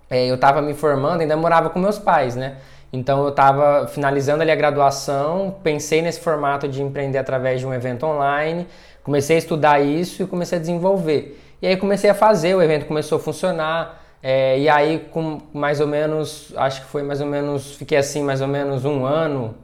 é, 0.10 0.28
eu 0.28 0.36
estava 0.36 0.62
me 0.62 0.74
formando, 0.74 1.22
ainda 1.22 1.36
morava 1.36 1.70
com 1.70 1.80
meus 1.80 2.00
pais, 2.00 2.36
né? 2.36 2.58
Então 2.92 3.24
eu 3.24 3.30
estava 3.30 3.88
finalizando 3.88 4.42
ali 4.42 4.52
a 4.52 4.56
graduação, 4.56 5.56
pensei 5.62 6.02
nesse 6.02 6.20
formato 6.20 6.68
de 6.68 6.82
empreender 6.82 7.18
através 7.18 7.60
de 7.60 7.68
um 7.68 7.74
evento 7.74 8.06
online, 8.06 8.66
comecei 9.04 9.36
a 9.36 9.40
estudar 9.40 9.80
isso 9.82 10.24
e 10.24 10.28
comecei 10.28 10.58
a 10.58 10.62
desenvolver. 10.62 11.40
E 11.62 11.68
aí 11.68 11.76
comecei 11.76 12.10
a 12.10 12.14
fazer, 12.14 12.56
o 12.56 12.62
evento 12.62 12.86
começou 12.86 13.18
a 13.18 13.22
funcionar, 13.22 14.02
é, 14.24 14.58
e 14.60 14.70
aí 14.70 15.00
com 15.12 15.42
mais 15.54 15.82
ou 15.82 15.88
menos, 15.88 16.54
acho 16.56 16.82
que 16.82 16.88
foi 16.88 17.04
mais 17.04 17.20
ou 17.20 17.28
menos, 17.28 17.76
fiquei 17.76 17.98
assim 17.98 18.24
mais 18.24 18.42
ou 18.42 18.48
menos 18.48 18.86
um 18.86 19.06
ano 19.06 19.56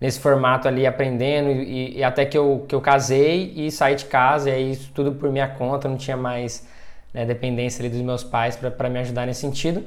nesse 0.00 0.18
formato 0.20 0.66
ali 0.68 0.86
aprendendo 0.86 1.50
e, 1.50 1.98
e 1.98 2.04
até 2.04 2.24
que 2.24 2.36
eu, 2.36 2.64
que 2.68 2.74
eu 2.74 2.80
casei 2.80 3.52
e 3.56 3.70
saí 3.70 3.94
de 3.94 4.04
casa, 4.06 4.50
e 4.50 4.52
aí 4.52 4.70
isso 4.72 4.90
tudo 4.92 5.12
por 5.12 5.30
minha 5.30 5.48
conta, 5.48 5.88
não 5.88 5.96
tinha 5.96 6.16
mais 6.16 6.66
né, 7.14 7.24
dependência 7.24 7.80
ali 7.80 7.88
dos 7.88 8.02
meus 8.02 8.24
pais 8.24 8.56
para 8.56 8.90
me 8.90 8.98
ajudar 8.98 9.24
nesse 9.24 9.40
sentido. 9.40 9.84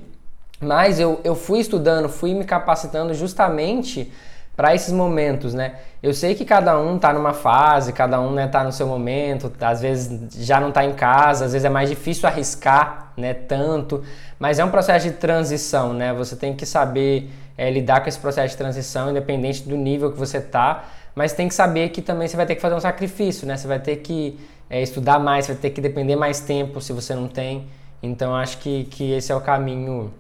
Mas 0.59 0.99
eu, 0.99 1.19
eu 1.23 1.35
fui 1.35 1.59
estudando, 1.59 2.09
fui 2.09 2.33
me 2.33 2.45
capacitando 2.45 3.13
justamente 3.13 4.11
para 4.55 4.73
esses 4.73 4.91
momentos, 4.91 5.53
né? 5.53 5.75
Eu 6.01 6.15
sei 6.15 6.33
que 6.33 6.43
cada 6.43 6.79
um 6.79 6.97
tá 6.97 7.13
numa 7.13 7.31
fase, 7.31 7.93
cada 7.93 8.19
um 8.19 8.31
né, 8.31 8.47
tá 8.47 8.63
no 8.63 8.71
seu 8.71 8.87
momento, 8.87 9.51
às 9.61 9.81
vezes 9.81 10.33
já 10.43 10.59
não 10.59 10.71
tá 10.71 10.83
em 10.83 10.93
casa, 10.93 11.45
às 11.45 11.51
vezes 11.51 11.63
é 11.63 11.69
mais 11.69 11.89
difícil 11.89 12.27
arriscar, 12.27 13.13
né, 13.15 13.35
tanto, 13.35 14.03
mas 14.39 14.57
é 14.57 14.65
um 14.65 14.71
processo 14.71 15.07
de 15.07 15.13
transição, 15.13 15.93
né? 15.93 16.11
Você 16.13 16.35
tem 16.35 16.55
que 16.55 16.65
saber 16.65 17.29
é, 17.55 17.69
lidar 17.69 18.01
com 18.01 18.09
esse 18.09 18.17
processo 18.17 18.49
de 18.49 18.57
transição, 18.57 19.11
independente 19.11 19.61
do 19.61 19.77
nível 19.77 20.11
que 20.11 20.17
você 20.17 20.41
tá, 20.41 20.85
mas 21.13 21.33
tem 21.33 21.47
que 21.47 21.53
saber 21.53 21.89
que 21.89 22.01
também 22.01 22.27
você 22.27 22.35
vai 22.35 22.47
ter 22.47 22.55
que 22.55 22.61
fazer 22.61 22.75
um 22.75 22.79
sacrifício, 22.79 23.47
né? 23.47 23.57
Você 23.57 23.67
vai 23.67 23.79
ter 23.79 23.97
que 23.97 24.39
é, 24.69 24.81
estudar 24.81 25.19
mais, 25.19 25.47
vai 25.47 25.55
ter 25.55 25.69
que 25.69 25.81
depender 25.81 26.15
mais 26.15 26.39
tempo 26.39 26.81
se 26.81 26.93
você 26.93 27.15
não 27.15 27.27
tem. 27.27 27.67
Então 28.01 28.35
acho 28.35 28.57
que, 28.59 28.85
que 28.85 29.11
esse 29.11 29.31
é 29.31 29.35
o 29.35 29.41
caminho 29.41 30.13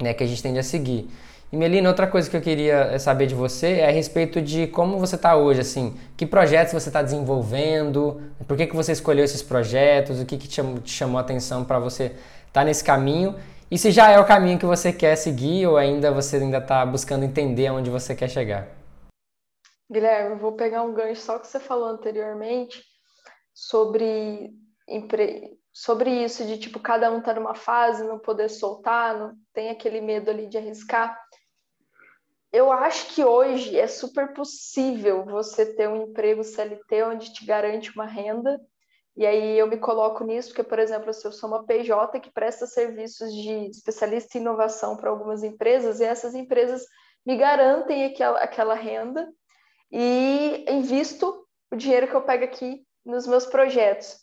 né, 0.00 0.12
que 0.12 0.24
a 0.24 0.26
gente 0.26 0.42
tende 0.42 0.58
a 0.58 0.62
seguir. 0.62 1.08
E 1.52 1.56
Melina, 1.56 1.88
outra 1.88 2.06
coisa 2.08 2.28
que 2.28 2.36
eu 2.36 2.40
queria 2.40 2.74
eh, 2.74 2.98
saber 2.98 3.26
de 3.26 3.34
você 3.34 3.74
é 3.74 3.88
a 3.88 3.92
respeito 3.92 4.42
de 4.42 4.66
como 4.66 4.98
você 4.98 5.14
está 5.14 5.36
hoje, 5.36 5.60
assim, 5.60 5.96
que 6.16 6.26
projetos 6.26 6.72
você 6.72 6.88
está 6.88 7.00
desenvolvendo, 7.00 8.20
por 8.48 8.56
que, 8.56 8.66
que 8.66 8.74
você 8.74 8.90
escolheu 8.90 9.24
esses 9.24 9.40
projetos, 9.40 10.20
o 10.20 10.26
que, 10.26 10.36
que 10.36 10.48
te, 10.48 10.56
chamou, 10.56 10.80
te 10.80 10.90
chamou 10.90 11.16
a 11.16 11.20
atenção 11.20 11.64
para 11.64 11.78
você 11.78 12.06
estar 12.06 12.18
tá 12.52 12.64
nesse 12.64 12.82
caminho 12.82 13.36
e 13.70 13.78
se 13.78 13.92
já 13.92 14.10
é 14.10 14.18
o 14.18 14.24
caminho 14.24 14.58
que 14.58 14.66
você 14.66 14.92
quer 14.92 15.14
seguir 15.16 15.66
ou 15.68 15.76
ainda 15.76 16.10
você 16.10 16.38
ainda 16.38 16.58
está 16.58 16.84
buscando 16.84 17.24
entender 17.24 17.68
aonde 17.68 17.88
você 17.88 18.16
quer 18.16 18.28
chegar. 18.28 18.66
Guilherme, 19.88 20.30
eu 20.30 20.38
vou 20.38 20.52
pegar 20.52 20.82
um 20.82 20.92
gancho 20.92 21.20
só 21.20 21.38
que 21.38 21.46
você 21.46 21.60
falou 21.60 21.88
anteriormente 21.88 22.82
sobre 23.54 24.52
empre 24.88 25.56
sobre 25.72 26.24
isso 26.24 26.44
de 26.46 26.58
tipo 26.58 26.78
cada 26.78 27.10
um 27.10 27.20
tá 27.20 27.34
numa 27.34 27.54
fase, 27.54 28.04
não 28.04 28.18
poder 28.18 28.48
soltar, 28.48 29.18
não 29.18 29.34
tem 29.52 29.70
aquele 29.70 30.00
medo 30.00 30.30
ali 30.30 30.46
de 30.46 30.56
arriscar. 30.56 31.18
Eu 32.52 32.70
acho 32.70 33.12
que 33.12 33.24
hoje 33.24 33.76
é 33.76 33.88
super 33.88 34.32
possível 34.32 35.24
você 35.24 35.74
ter 35.74 35.88
um 35.88 36.02
emprego 36.02 36.44
CLT 36.44 37.02
onde 37.02 37.32
te 37.32 37.44
garante 37.44 37.90
uma 37.92 38.06
renda. 38.06 38.60
E 39.16 39.26
aí 39.26 39.58
eu 39.58 39.66
me 39.66 39.76
coloco 39.76 40.22
nisso, 40.22 40.50
porque, 40.50 40.62
por 40.62 40.78
exemplo, 40.78 41.12
se 41.12 41.26
eu 41.26 41.32
sou 41.32 41.48
uma 41.48 41.64
PJ 41.64 42.20
que 42.20 42.32
presta 42.32 42.66
serviços 42.66 43.32
de 43.32 43.70
especialista 43.70 44.38
em 44.38 44.40
inovação 44.40 44.96
para 44.96 45.10
algumas 45.10 45.42
empresas, 45.42 45.98
e 45.98 46.04
essas 46.04 46.34
empresas 46.34 46.84
me 47.26 47.36
garantem 47.36 48.04
aquela, 48.04 48.38
aquela 48.38 48.74
renda 48.74 49.28
e 49.90 50.64
invisto 50.68 51.44
o 51.72 51.76
dinheiro 51.76 52.06
que 52.06 52.14
eu 52.14 52.22
pego 52.22 52.44
aqui 52.44 52.84
nos 53.04 53.26
meus 53.26 53.46
projetos. 53.46 54.18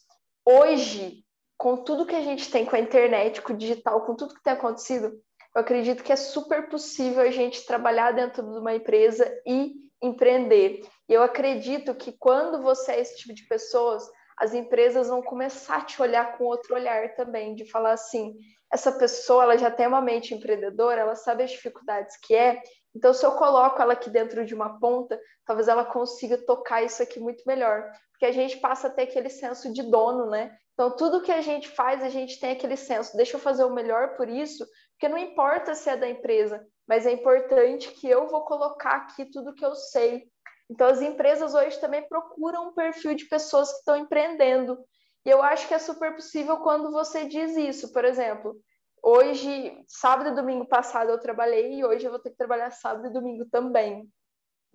Hoje, 0.46 1.24
com 1.58 1.78
tudo 1.78 2.06
que 2.06 2.16
a 2.16 2.22
gente 2.22 2.50
tem 2.50 2.66
com 2.66 2.76
a 2.76 2.80
internet, 2.80 3.42
com 3.42 3.54
o 3.54 3.58
digital, 3.58 4.02
com 4.06 4.16
tudo 4.16 4.34
que 4.34 4.44
tem 4.44 4.54
acontecido, 4.54 5.12
eu 5.54 5.62
acredito 5.62 6.04
que 6.04 6.12
é 6.12 6.16
super 6.16 6.70
possível 6.70 7.22
a 7.22 7.30
gente 7.30 7.66
trabalhar 7.66 8.12
dentro 8.12 8.42
de 8.42 8.58
uma 8.58 8.74
empresa 8.74 9.32
e 9.46 9.74
empreender. 10.02 10.82
E 11.08 11.14
eu 11.14 11.22
acredito 11.22 11.94
que 11.94 12.14
quando 12.14 12.62
você 12.62 12.94
é 12.94 13.02
esse 13.02 13.18
tipo 13.18 13.34
de 13.34 13.46
pessoas, 13.48 14.10
as 14.38 14.54
empresas 14.54 15.10
vão 15.10 15.22
começar 15.22 15.78
a 15.78 15.86
te 15.86 16.02
olhar 16.02 16.38
com 16.38 16.46
outro 16.46 16.74
olhar 16.74 17.14
também, 17.14 17.54
de 17.54 17.70
falar 17.70 17.92
assim, 17.92 18.34
essa 18.72 18.92
pessoa 18.94 19.44
ela 19.44 19.58
já 19.58 19.70
tem 19.70 19.86
uma 19.86 20.02
mente 20.02 20.34
empreendedora, 20.34 21.02
ela 21.02 21.16
sabe 21.16 21.44
as 21.44 21.52
dificuldades 21.52 22.18
que 22.18 22.34
é, 22.34 22.62
então 22.96 23.14
se 23.14 23.26
eu 23.26 23.32
coloco 23.34 23.82
ela 23.82 23.94
aqui 23.94 24.10
dentro 24.10 24.46
de 24.46 24.54
uma 24.54 24.80
ponta, 24.80 25.20
talvez 25.46 25.68
ela 25.68 25.86
consiga 25.86 26.38
tocar 26.38 26.84
isso 26.84 27.02
aqui 27.02 27.20
muito 27.20 27.44
melhor, 27.46 27.92
porque 28.12 28.26
a 28.26 28.32
gente 28.32 28.58
passa 28.58 28.88
a 28.88 28.90
ter 28.92 29.04
aquele 29.04 29.30
senso 29.30 29.72
de 29.74 29.84
dono, 29.84 30.30
né? 30.30 30.56
Então, 30.74 30.96
tudo 30.96 31.22
que 31.22 31.32
a 31.32 31.42
gente 31.42 31.70
faz, 31.70 32.02
a 32.04 32.10
gente 32.10 32.40
tem 32.40 32.52
aquele 32.52 32.76
senso, 32.76 33.16
deixa 33.16 33.36
eu 33.36 33.40
fazer 33.40 33.64
o 33.64 33.74
melhor 33.74 34.16
por 34.16 34.28
isso, 34.28 34.66
porque 34.94 35.08
não 35.08 35.18
importa 35.18 35.76
se 35.76 35.90
é 35.90 35.98
da 35.98 36.10
empresa, 36.10 36.66
mas 36.88 37.06
é 37.06 37.12
importante 37.12 37.92
que 37.92 38.10
eu 38.10 38.28
vou 38.28 38.44
colocar 38.46 38.96
aqui 38.96 39.26
tudo 39.26 39.54
que 39.54 39.66
eu 39.66 39.76
sei. 39.76 40.24
Então, 40.70 40.88
as 40.88 41.02
empresas 41.02 41.54
hoje 41.54 41.80
também 41.80 42.08
procuram 42.08 42.70
um 42.70 42.74
perfil 42.74 43.14
de 43.14 43.26
pessoas 43.26 43.72
que 43.72 43.80
estão 43.80 43.96
empreendendo. 43.96 44.78
E 45.26 45.30
eu 45.30 45.44
acho 45.44 45.68
que 45.68 45.74
é 45.74 45.80
super 45.80 46.16
possível 46.16 46.58
quando 46.58 46.92
você 46.92 47.26
diz 47.26 47.56
isso. 47.56 47.92
Por 47.92 48.06
exemplo, 48.06 48.56
hoje, 49.02 49.84
sábado 49.88 50.30
e 50.30 50.36
domingo 50.36 50.66
passado 50.66 51.10
eu 51.10 51.20
trabalhei 51.20 51.76
e 51.76 51.86
hoje 51.86 52.06
eu 52.06 52.12
vou 52.12 52.20
ter 52.20 52.32
que 52.32 52.38
trabalhar 52.38 52.72
sábado 52.72 53.08
e 53.08 53.14
domingo 53.14 53.46
também. 53.46 54.08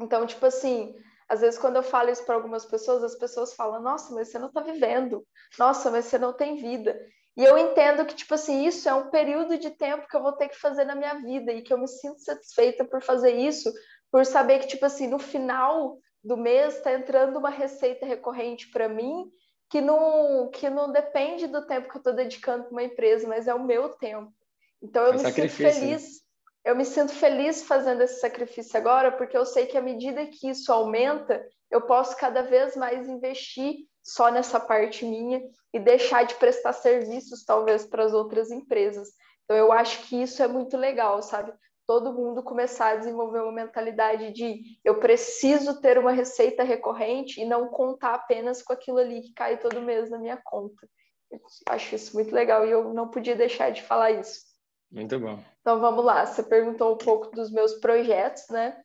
Então, 0.00 0.26
tipo 0.26 0.44
assim, 0.44 0.94
às 1.28 1.40
vezes, 1.40 1.58
quando 1.58 1.76
eu 1.76 1.82
falo 1.82 2.10
isso 2.10 2.24
para 2.24 2.34
algumas 2.34 2.64
pessoas, 2.64 3.02
as 3.02 3.16
pessoas 3.16 3.54
falam: 3.54 3.80
Nossa, 3.80 4.14
mas 4.14 4.28
você 4.28 4.38
não 4.38 4.48
está 4.48 4.60
vivendo. 4.60 5.26
Nossa, 5.58 5.90
mas 5.90 6.04
você 6.04 6.18
não 6.18 6.32
tem 6.32 6.56
vida. 6.56 6.98
E 7.36 7.44
eu 7.44 7.58
entendo 7.58 8.06
que, 8.06 8.14
tipo 8.14 8.34
assim, 8.34 8.64
isso 8.64 8.88
é 8.88 8.94
um 8.94 9.10
período 9.10 9.58
de 9.58 9.70
tempo 9.70 10.08
que 10.08 10.16
eu 10.16 10.22
vou 10.22 10.32
ter 10.32 10.48
que 10.48 10.58
fazer 10.58 10.84
na 10.84 10.94
minha 10.94 11.14
vida 11.14 11.52
e 11.52 11.62
que 11.62 11.72
eu 11.72 11.78
me 11.78 11.88
sinto 11.88 12.20
satisfeita 12.20 12.84
por 12.84 13.02
fazer 13.02 13.32
isso, 13.32 13.70
por 14.10 14.24
saber 14.24 14.60
que, 14.60 14.68
tipo 14.68 14.86
assim, 14.86 15.06
no 15.06 15.18
final 15.18 15.98
do 16.24 16.36
mês 16.36 16.76
está 16.76 16.92
entrando 16.92 17.38
uma 17.38 17.50
receita 17.50 18.06
recorrente 18.06 18.70
para 18.70 18.88
mim 18.88 19.30
que 19.70 19.80
não, 19.80 20.50
que 20.50 20.70
não 20.70 20.92
depende 20.92 21.46
do 21.46 21.66
tempo 21.66 21.88
que 21.88 21.96
eu 21.96 22.00
estou 22.00 22.12
dedicando 22.12 22.64
para 22.64 22.72
uma 22.72 22.82
empresa, 22.82 23.26
mas 23.26 23.48
é 23.48 23.54
o 23.54 23.64
meu 23.64 23.90
tempo. 23.90 24.32
Então 24.82 25.04
eu 25.04 25.14
é 25.14 25.16
me 25.16 25.32
sinto 25.32 25.50
feliz 25.50 26.26
eu 26.66 26.74
me 26.74 26.84
sinto 26.84 27.12
feliz 27.12 27.62
fazendo 27.62 28.02
esse 28.02 28.18
sacrifício 28.18 28.76
agora, 28.76 29.12
porque 29.12 29.38
eu 29.38 29.46
sei 29.46 29.66
que 29.66 29.78
à 29.78 29.80
medida 29.80 30.26
que 30.26 30.50
isso 30.50 30.72
aumenta, 30.72 31.46
eu 31.70 31.82
posso 31.82 32.16
cada 32.16 32.42
vez 32.42 32.74
mais 32.74 33.08
investir 33.08 33.86
só 34.02 34.32
nessa 34.32 34.58
parte 34.58 35.04
minha 35.04 35.40
e 35.72 35.78
deixar 35.78 36.24
de 36.24 36.34
prestar 36.34 36.72
serviços, 36.72 37.44
talvez, 37.44 37.86
para 37.86 38.04
as 38.04 38.12
outras 38.12 38.50
empresas. 38.50 39.10
Então, 39.44 39.56
eu 39.56 39.72
acho 39.72 40.02
que 40.08 40.20
isso 40.20 40.42
é 40.42 40.48
muito 40.48 40.76
legal, 40.76 41.22
sabe? 41.22 41.52
Todo 41.86 42.12
mundo 42.12 42.42
começar 42.42 42.88
a 42.88 42.96
desenvolver 42.96 43.40
uma 43.40 43.52
mentalidade 43.52 44.32
de 44.32 44.78
eu 44.84 44.98
preciso 44.98 45.80
ter 45.80 45.98
uma 45.98 46.10
receita 46.10 46.64
recorrente 46.64 47.40
e 47.40 47.44
não 47.44 47.68
contar 47.68 48.14
apenas 48.14 48.62
com 48.62 48.72
aquilo 48.72 48.98
ali 48.98 49.20
que 49.22 49.32
cai 49.32 49.58
todo 49.58 49.82
mês 49.82 50.10
na 50.10 50.18
minha 50.18 50.40
conta. 50.44 50.88
Eu 51.30 51.40
acho 51.68 51.94
isso 51.94 52.14
muito 52.14 52.34
legal 52.34 52.66
e 52.66 52.70
eu 52.70 52.92
não 52.92 53.08
podia 53.08 53.36
deixar 53.36 53.70
de 53.70 53.82
falar 53.82 54.10
isso. 54.10 54.40
Muito 54.90 55.18
bom. 55.18 55.38
Então 55.60 55.80
vamos 55.80 56.04
lá. 56.04 56.26
Você 56.26 56.42
perguntou 56.42 56.94
um 56.94 56.98
pouco 56.98 57.30
dos 57.30 57.50
meus 57.50 57.74
projetos, 57.74 58.48
né? 58.50 58.80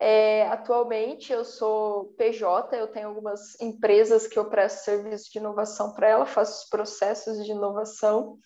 É, 0.00 0.46
atualmente 0.46 1.32
eu 1.32 1.44
sou 1.44 2.14
PJ, 2.16 2.76
eu 2.76 2.86
tenho 2.86 3.08
algumas 3.08 3.60
empresas 3.60 4.28
que 4.28 4.38
eu 4.38 4.48
presto 4.48 4.84
serviço 4.84 5.32
de 5.32 5.38
inovação 5.38 5.92
para 5.92 6.06
ela, 6.08 6.24
faço 6.24 6.62
os 6.62 6.68
processos 6.68 7.44
de 7.44 7.50
inovação 7.50 8.38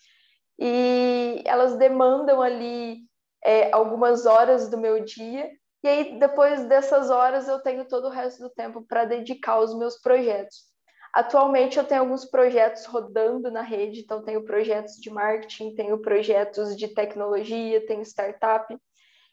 e 0.58 1.42
elas 1.44 1.76
demandam 1.76 2.40
ali 2.40 3.06
é, 3.44 3.72
algumas 3.72 4.26
horas 4.26 4.68
do 4.68 4.78
meu 4.78 5.04
dia 5.04 5.50
e 5.82 5.88
aí 5.88 6.18
depois 6.18 6.64
dessas 6.66 7.10
horas 7.10 7.48
eu 7.48 7.58
tenho 7.60 7.84
todo 7.84 8.06
o 8.06 8.10
resto 8.10 8.40
do 8.42 8.50
tempo 8.50 8.82
para 8.86 9.04
dedicar 9.04 9.54
aos 9.54 9.76
meus 9.76 9.98
projetos. 9.98 10.70
Atualmente 11.12 11.76
eu 11.76 11.84
tenho 11.84 12.02
alguns 12.02 12.24
projetos 12.24 12.86
rodando 12.86 13.50
na 13.50 13.62
rede, 13.62 14.00
então 14.00 14.22
tenho 14.22 14.44
projetos 14.44 14.94
de 14.94 15.10
marketing, 15.10 15.74
tenho 15.74 16.00
projetos 16.00 16.76
de 16.76 16.88
tecnologia, 16.88 17.84
tenho 17.84 18.00
startup. 18.02 18.74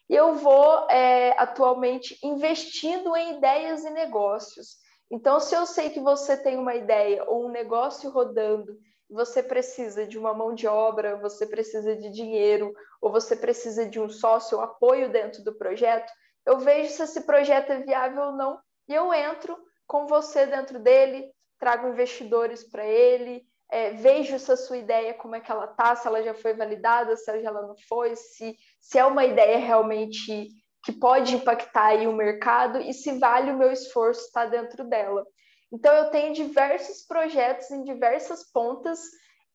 E 0.10 0.16
eu 0.16 0.36
vou 0.36 0.90
é, 0.90 1.36
atualmente 1.38 2.18
investindo 2.24 3.16
em 3.16 3.38
ideias 3.38 3.86
e 3.86 3.92
negócios. 3.92 4.78
Então, 5.12 5.40
se 5.40 5.56
eu 5.56 5.66
sei 5.66 5.92
que 5.92 6.00
você 6.00 6.36
tem 6.36 6.58
uma 6.58 6.76
ideia 6.76 7.24
ou 7.26 7.46
um 7.46 7.52
negócio 7.52 8.10
rodando, 8.10 8.76
você 9.10 9.42
precisa 9.42 10.06
de 10.06 10.18
uma 10.18 10.34
mão 10.34 10.54
de 10.54 10.68
obra, 10.68 11.18
você 11.18 11.48
precisa 11.48 11.96
de 11.96 12.10
dinheiro, 12.12 12.72
ou 13.02 13.12
você 13.12 13.36
precisa 13.36 13.86
de 13.86 14.00
um 14.00 14.10
sócio, 14.10 14.60
apoio 14.60 15.12
dentro 15.12 15.44
do 15.44 15.58
projeto, 15.58 16.12
eu 16.46 16.60
vejo 16.60 16.92
se 16.92 17.04
esse 17.04 17.22
projeto 17.22 17.72
é 17.72 17.80
viável 17.80 18.24
ou 18.24 18.32
não 18.34 18.60
e 18.88 18.94
eu 18.94 19.14
entro 19.14 19.58
com 19.86 20.08
você 20.08 20.46
dentro 20.46 20.80
dele, 20.80 21.32
trago 21.60 21.88
investidores 21.88 22.64
para 22.64 22.86
ele, 22.86 23.44
é, 23.72 23.92
vejo 23.92 24.40
se 24.40 24.52
a 24.52 24.58
sua 24.58 24.78
ideia, 24.78 25.14
como 25.14 25.36
é 25.36 25.40
que 25.40 25.52
ela 25.52 25.68
tá, 25.68 25.96
se 25.96 26.08
ela 26.08 26.24
já 26.24 26.34
foi 26.34 26.54
validada, 26.54 27.16
se 27.16 27.30
ela 27.30 27.62
não 27.62 27.76
foi, 27.88 28.16
se, 28.16 28.56
se 28.80 28.98
é 28.98 29.06
uma 29.06 29.26
ideia 29.26 29.58
realmente 29.58 30.48
que 30.84 30.92
pode 30.92 31.36
impactar 31.36 31.88
aí 31.88 32.08
o 32.08 32.14
mercado 32.14 32.80
e 32.80 32.94
se 32.94 33.20
vale 33.20 33.52
o 33.52 33.58
meu 33.58 33.72
esforço 33.72 34.22
estar 34.22 34.46
dentro 34.46 34.84
dela. 34.86 35.26
Então, 35.72 35.94
eu 35.94 36.10
tenho 36.10 36.34
diversos 36.34 37.06
projetos 37.06 37.70
em 37.72 37.84
diversas 37.84 38.50
pontas 38.52 39.00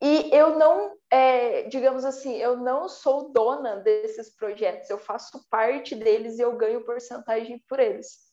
e 0.02 0.30
eu 0.32 0.58
não, 0.58 0.96
é, 1.10 1.62
digamos 1.64 2.04
assim, 2.04 2.36
eu 2.36 2.56
não 2.56 2.88
sou 2.88 3.32
dona 3.32 3.76
desses 3.76 4.34
projetos, 4.34 4.90
eu 4.90 4.98
faço 4.98 5.44
parte 5.48 5.94
deles 5.94 6.38
e 6.38 6.42
eu 6.42 6.56
ganho 6.56 6.84
porcentagem 6.84 7.62
por 7.68 7.80
eles 7.80 8.24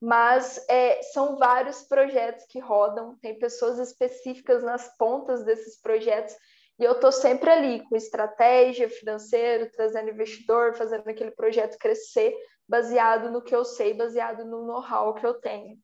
mas 0.00 0.64
é, 0.68 1.02
são 1.02 1.36
vários 1.36 1.82
projetos 1.82 2.46
que 2.46 2.58
rodam, 2.58 3.18
tem 3.20 3.38
pessoas 3.38 3.78
específicas 3.78 4.62
nas 4.62 4.96
pontas 4.96 5.44
desses 5.44 5.78
projetos, 5.80 6.34
e 6.78 6.84
eu 6.84 6.92
estou 6.92 7.12
sempre 7.12 7.50
ali 7.50 7.84
com 7.86 7.94
estratégia 7.94 8.88
financeira, 8.88 9.70
trazendo 9.70 10.08
investidor, 10.08 10.74
fazendo 10.74 11.06
aquele 11.06 11.30
projeto 11.32 11.76
crescer, 11.76 12.34
baseado 12.66 13.30
no 13.30 13.42
que 13.42 13.54
eu 13.54 13.66
sei, 13.66 13.92
baseado 13.92 14.46
no 14.46 14.64
know-how 14.64 15.12
que 15.12 15.26
eu 15.26 15.34
tenho. 15.34 15.76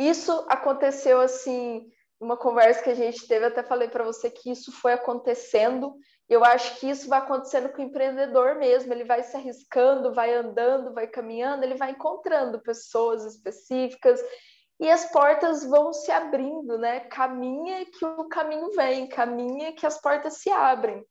Isso 0.00 0.46
aconteceu 0.48 1.20
assim, 1.20 1.88
uma 2.18 2.36
conversa 2.36 2.82
que 2.82 2.90
a 2.90 2.94
gente 2.94 3.26
teve, 3.26 3.46
até 3.46 3.62
falei 3.62 3.88
para 3.88 4.04
você 4.04 4.30
que 4.30 4.50
isso 4.50 4.72
foi 4.72 4.92
acontecendo 4.92 5.94
eu 6.30 6.44
acho 6.44 6.78
que 6.78 6.88
isso 6.88 7.08
vai 7.08 7.18
acontecendo 7.18 7.70
com 7.70 7.82
o 7.82 7.84
empreendedor 7.84 8.54
mesmo, 8.54 8.92
ele 8.92 9.02
vai 9.02 9.20
se 9.20 9.36
arriscando, 9.36 10.14
vai 10.14 10.32
andando, 10.32 10.94
vai 10.94 11.08
caminhando, 11.08 11.64
ele 11.64 11.74
vai 11.74 11.90
encontrando 11.90 12.62
pessoas 12.62 13.24
específicas 13.24 14.22
e 14.78 14.88
as 14.88 15.10
portas 15.10 15.64
vão 15.64 15.92
se 15.92 16.12
abrindo, 16.12 16.78
né? 16.78 17.00
Caminha 17.00 17.84
que 17.84 18.04
o 18.04 18.28
caminho 18.28 18.70
vem, 18.76 19.08
caminha 19.08 19.72
que 19.72 19.84
as 19.84 20.00
portas 20.00 20.34
se 20.34 20.48
abrem. 20.50 21.04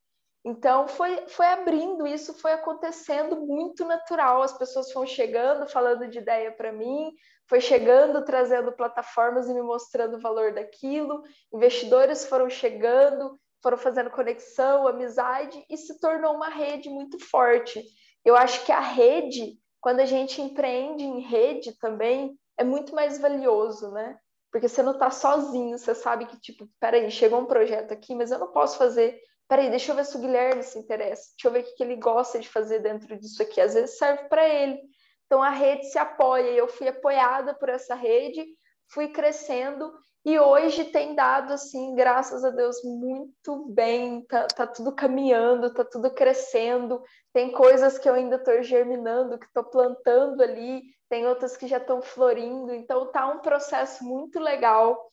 Então 0.44 0.88
foi, 0.88 1.28
foi 1.28 1.46
abrindo, 1.48 2.08
isso 2.08 2.34
foi 2.34 2.54
acontecendo 2.54 3.36
muito 3.46 3.86
natural. 3.86 4.42
As 4.42 4.58
pessoas 4.58 4.92
foram 4.92 5.08
chegando, 5.08 5.68
falando 5.68 6.08
de 6.08 6.20
ideia 6.20 6.52
para 6.52 6.72
mim, 6.72 7.12
foi 7.48 7.60
chegando, 7.60 8.24
trazendo 8.24 8.72
plataformas 8.72 9.50
e 9.50 9.54
me 9.54 9.62
mostrando 9.62 10.16
o 10.18 10.22
valor 10.22 10.54
daquilo, 10.54 11.24
investidores 11.54 12.26
foram 12.26 12.50
chegando, 12.50 13.38
foram 13.62 13.78
fazendo 13.78 14.10
conexão, 14.12 14.88
amizade 14.88 15.66
e 15.70 15.76
se 15.76 16.00
tornou 16.00 16.36
uma 16.36 16.50
rede 16.50 16.90
muito 16.90 17.20
forte. 17.20 17.84
Eu 18.24 18.36
acho 18.36 18.66
que 18.66 18.72
a 18.72 18.80
rede, 18.80 19.58
quando 19.82 20.00
a 20.00 20.06
gente 20.06 20.42
empreende 20.42 21.04
em 21.04 21.20
rede 21.20 21.78
também, 21.80 22.38
é 22.58 22.64
muito 22.64 22.94
mais 22.94 23.20
valioso, 23.20 23.92
né? 23.92 24.18
Porque 24.52 24.68
você 24.68 24.82
não 24.82 24.94
está 24.94 25.12
sozinho, 25.12 25.78
você 25.78 25.94
sabe 25.94 26.26
que, 26.26 26.40
tipo, 26.40 26.68
peraí, 26.80 27.10
chegou 27.12 27.40
um 27.40 27.46
projeto 27.46 27.92
aqui, 27.92 28.16
mas 28.16 28.32
eu 28.32 28.40
não 28.40 28.52
posso 28.52 28.78
fazer. 28.78 29.20
Peraí, 29.50 29.70
deixa 29.70 29.92
eu 29.92 29.96
ver 29.98 30.06
se 30.06 30.16
o 30.16 30.22
Guilherme 30.22 30.64
se 30.64 30.80
interessa, 30.80 31.32
deixa 31.32 31.48
eu 31.48 31.52
ver 31.52 31.70
o 31.70 31.76
que 31.76 31.84
ele 31.84 31.98
gosta 31.98 32.40
de 32.40 32.48
fazer 32.48 32.80
dentro 32.80 33.18
disso 33.18 33.42
aqui. 33.42 33.60
Às 33.60 33.74
vezes 33.74 33.98
serve 33.98 34.30
para 34.30 34.48
ele. 34.48 34.80
Então 35.26 35.44
a 35.44 35.50
rede 35.50 35.88
se 35.88 35.98
apoia, 35.98 36.52
e 36.52 36.58
eu 36.58 36.68
fui 36.68 36.88
apoiada 36.88 37.54
por 37.54 37.68
essa 37.68 37.96
rede, 37.96 38.46
fui 38.88 39.10
crescendo 39.10 39.92
e 40.26 40.38
hoje 40.38 40.86
tem 40.86 41.16
dado, 41.16 41.54
assim, 41.54 41.96
graças 41.96 42.44
a 42.44 42.50
Deus, 42.50 42.84
muito 42.84 43.66
bem, 43.70 44.26
tá, 44.26 44.48
tá 44.48 44.68
tudo 44.68 44.94
caminhando, 44.94 45.74
tá 45.74 45.84
tudo 45.86 46.14
crescendo. 46.14 47.02
Tem 47.34 47.52
coisas 47.52 47.98
que 47.98 48.08
eu 48.08 48.14
ainda 48.14 48.36
estou 48.36 48.62
germinando, 48.62 49.40
que 49.40 49.46
estou 49.46 49.64
plantando 49.64 50.44
ali, 50.44 50.82
tem 51.10 51.26
outras 51.26 51.56
que 51.56 51.68
já 51.68 51.78
estão 51.78 52.02
florindo. 52.02 52.74
Então, 52.74 53.12
tá 53.12 53.28
um 53.28 53.40
processo 53.40 54.04
muito 54.04 54.40
legal. 54.40 55.10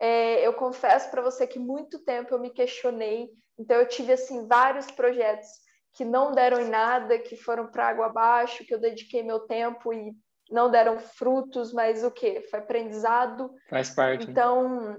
É, 0.00 0.46
eu 0.46 0.54
confesso 0.54 1.10
para 1.10 1.22
você 1.22 1.46
que 1.46 1.58
muito 1.58 2.02
tempo 2.04 2.34
eu 2.34 2.38
me 2.38 2.50
questionei, 2.50 3.30
então 3.58 3.76
eu 3.76 3.88
tive, 3.88 4.12
assim, 4.12 4.46
vários 4.46 4.90
projetos 4.90 5.48
que 5.94 6.04
não 6.04 6.32
deram 6.32 6.60
em 6.60 6.68
nada, 6.68 7.18
que 7.18 7.36
foram 7.36 7.66
para 7.68 7.88
água 7.88 8.06
abaixo, 8.06 8.64
que 8.64 8.74
eu 8.74 8.80
dediquei 8.80 9.22
meu 9.22 9.40
tempo 9.40 9.92
e 9.92 10.14
não 10.50 10.70
deram 10.70 10.98
frutos, 10.98 11.72
mas 11.72 12.04
o 12.04 12.10
que? 12.10 12.42
Foi 12.42 12.58
aprendizado. 12.60 13.50
Faz 13.70 13.90
parte. 13.90 14.26
Né? 14.26 14.32
Então, 14.32 14.96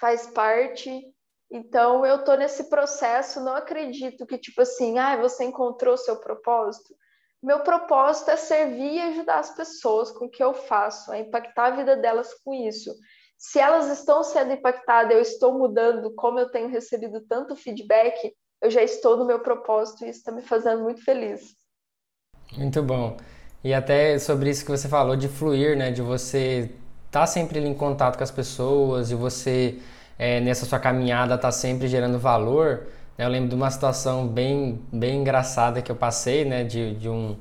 faz 0.00 0.26
parte. 0.26 1.02
Então, 1.50 2.04
eu 2.04 2.24
tô 2.24 2.34
nesse 2.34 2.68
processo, 2.68 3.40
não 3.40 3.54
acredito 3.54 4.26
que, 4.26 4.36
tipo 4.36 4.60
assim, 4.60 4.98
ah, 4.98 5.16
você 5.16 5.44
encontrou 5.44 5.96
seu 5.96 6.16
propósito. 6.16 6.94
Meu 7.40 7.60
propósito 7.60 8.30
é 8.30 8.36
servir 8.36 8.94
e 8.94 9.00
ajudar 9.02 9.38
as 9.38 9.54
pessoas 9.54 10.10
com 10.10 10.24
o 10.24 10.30
que 10.30 10.42
eu 10.42 10.52
faço, 10.52 11.12
é 11.12 11.20
impactar 11.20 11.66
a 11.66 11.76
vida 11.76 11.96
delas 11.96 12.34
com 12.42 12.52
isso. 12.54 12.90
Se 13.46 13.60
elas 13.60 13.90
estão 13.90 14.24
sendo 14.24 14.54
impactadas, 14.54 15.12
eu 15.12 15.20
estou 15.20 15.52
mudando, 15.52 16.10
como 16.14 16.38
eu 16.38 16.50
tenho 16.50 16.66
recebido 16.66 17.20
tanto 17.28 17.54
feedback, 17.54 18.34
eu 18.62 18.70
já 18.70 18.82
estou 18.82 19.18
no 19.18 19.26
meu 19.26 19.40
propósito 19.40 20.02
e 20.02 20.08
isso 20.08 20.20
está 20.20 20.32
me 20.32 20.40
fazendo 20.40 20.82
muito 20.82 21.04
feliz. 21.04 21.54
Muito 22.56 22.82
bom. 22.82 23.18
E 23.62 23.74
até 23.74 24.18
sobre 24.18 24.48
isso 24.48 24.64
que 24.64 24.70
você 24.70 24.88
falou 24.88 25.14
de 25.14 25.28
fluir, 25.28 25.76
né? 25.76 25.90
De 25.90 26.00
você 26.00 26.70
estar 27.04 27.20
tá 27.20 27.26
sempre 27.26 27.60
em 27.60 27.74
contato 27.74 28.16
com 28.16 28.24
as 28.24 28.30
pessoas 28.30 29.10
e 29.10 29.14
você, 29.14 29.78
é, 30.18 30.40
nessa 30.40 30.64
sua 30.64 30.78
caminhada, 30.78 31.36
tá 31.36 31.52
sempre 31.52 31.86
gerando 31.86 32.18
valor. 32.18 32.86
Né? 33.18 33.26
Eu 33.26 33.28
lembro 33.28 33.50
de 33.50 33.54
uma 33.54 33.70
situação 33.70 34.26
bem, 34.26 34.82
bem 34.90 35.20
engraçada 35.20 35.82
que 35.82 35.92
eu 35.92 35.96
passei, 35.96 36.46
né? 36.46 36.64
De, 36.64 36.94
de 36.94 37.10
um, 37.10 37.36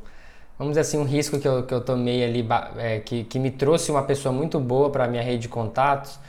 vamos 0.57 0.71
dizer 0.71 0.81
assim, 0.81 0.97
um 0.97 1.03
risco 1.03 1.39
que 1.39 1.47
eu, 1.47 1.63
que 1.63 1.73
eu 1.73 1.81
tomei 1.81 2.23
ali, 2.23 2.45
é, 2.77 2.99
que, 2.99 3.23
que 3.23 3.39
me 3.39 3.51
trouxe 3.51 3.91
uma 3.91 4.03
pessoa 4.03 4.33
muito 4.33 4.59
boa 4.59 4.89
para 4.89 5.05
a 5.05 5.07
minha 5.07 5.23
rede 5.23 5.43
de 5.43 5.49
contatos. 5.49 6.19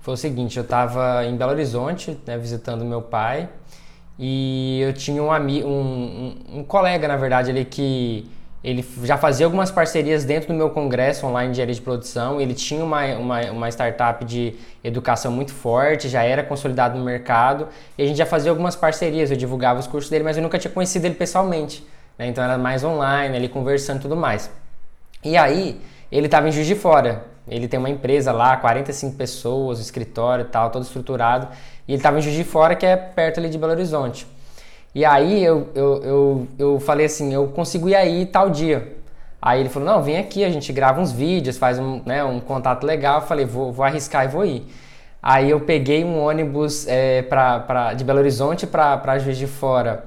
Foi 0.00 0.14
o 0.14 0.16
seguinte, 0.16 0.56
eu 0.56 0.62
estava 0.62 1.24
em 1.24 1.36
Belo 1.36 1.52
Horizonte, 1.52 2.18
né, 2.26 2.38
visitando 2.38 2.84
meu 2.84 3.02
pai, 3.02 3.48
e 4.18 4.80
eu 4.80 4.92
tinha 4.92 5.22
um 5.22 5.30
amigo, 5.30 5.68
um, 5.68 6.34
um, 6.52 6.58
um 6.60 6.64
colega, 6.64 7.06
na 7.06 7.16
verdade, 7.16 7.50
ali 7.50 7.64
que 7.64 8.28
ele 8.62 8.84
já 9.04 9.16
fazia 9.16 9.46
algumas 9.46 9.70
parcerias 9.70 10.24
dentro 10.24 10.48
do 10.48 10.54
meu 10.54 10.70
congresso 10.70 11.24
online 11.26 11.46
de 11.46 11.52
engenharia 11.52 11.74
de 11.74 11.80
produção. 11.80 12.40
Ele 12.40 12.54
tinha 12.54 12.84
uma, 12.84 13.04
uma, 13.14 13.40
uma, 13.52 13.68
startup 13.68 14.24
de 14.24 14.54
educação 14.82 15.30
muito 15.30 15.52
forte, 15.52 16.08
já 16.08 16.24
era 16.24 16.42
consolidado 16.42 16.98
no 16.98 17.04
mercado. 17.04 17.68
E 17.96 18.02
a 18.02 18.06
gente 18.06 18.16
já 18.16 18.26
fazia 18.26 18.50
algumas 18.50 18.74
parcerias. 18.74 19.30
Eu 19.30 19.36
divulgava 19.36 19.78
os 19.78 19.86
cursos 19.86 20.10
dele, 20.10 20.24
mas 20.24 20.36
eu 20.36 20.42
nunca 20.42 20.58
tinha 20.58 20.72
conhecido 20.72 21.04
ele 21.04 21.14
pessoalmente. 21.14 21.86
Né? 22.18 22.26
Então 22.26 22.42
era 22.42 22.58
mais 22.58 22.82
online, 22.82 23.36
ele 23.36 23.48
conversando 23.48 23.98
e 23.98 24.02
tudo 24.02 24.16
mais. 24.16 24.50
E 25.24 25.36
aí, 25.36 25.80
ele 26.10 26.26
estava 26.26 26.48
em 26.48 26.52
Juiz 26.52 26.66
de 26.66 26.74
Fora. 26.74 27.24
Ele 27.46 27.66
tem 27.66 27.78
uma 27.78 27.88
empresa 27.88 28.32
lá, 28.32 28.56
45 28.56 29.16
pessoas, 29.16 29.78
escritório 29.78 30.44
e 30.44 30.48
tal, 30.48 30.70
todo 30.70 30.82
estruturado. 30.82 31.48
E 31.86 31.92
ele 31.92 31.98
estava 31.98 32.18
em 32.18 32.22
Juiz 32.22 32.36
de 32.36 32.44
Fora, 32.44 32.74
que 32.74 32.84
é 32.84 32.96
perto 32.96 33.40
ali 33.40 33.48
de 33.48 33.56
Belo 33.56 33.72
Horizonte. 33.72 34.26
E 34.94 35.04
aí 35.04 35.42
eu, 35.44 35.68
eu, 35.74 36.02
eu, 36.02 36.48
eu 36.58 36.80
falei 36.80 37.06
assim, 37.06 37.32
eu 37.32 37.46
consigo 37.48 37.88
ir 37.88 37.94
aí 37.94 38.26
tal 38.26 38.50
dia. 38.50 38.96
Aí 39.40 39.60
ele 39.60 39.68
falou, 39.68 39.88
não, 39.88 40.02
vem 40.02 40.18
aqui, 40.18 40.44
a 40.44 40.50
gente 40.50 40.72
grava 40.72 41.00
uns 41.00 41.12
vídeos, 41.12 41.56
faz 41.56 41.78
um, 41.78 42.02
né, 42.04 42.24
um 42.24 42.40
contato 42.40 42.84
legal. 42.84 43.20
Eu 43.20 43.26
falei, 43.26 43.46
vou, 43.46 43.72
vou 43.72 43.84
arriscar 43.84 44.24
e 44.24 44.28
vou 44.28 44.44
ir. 44.44 44.66
Aí 45.22 45.50
eu 45.50 45.60
peguei 45.60 46.04
um 46.04 46.18
ônibus 46.18 46.86
é, 46.86 47.22
pra, 47.22 47.60
pra, 47.60 47.94
de 47.94 48.04
Belo 48.04 48.18
Horizonte 48.18 48.66
para 48.66 49.18
Juiz 49.18 49.38
de 49.38 49.46
Fora. 49.46 50.04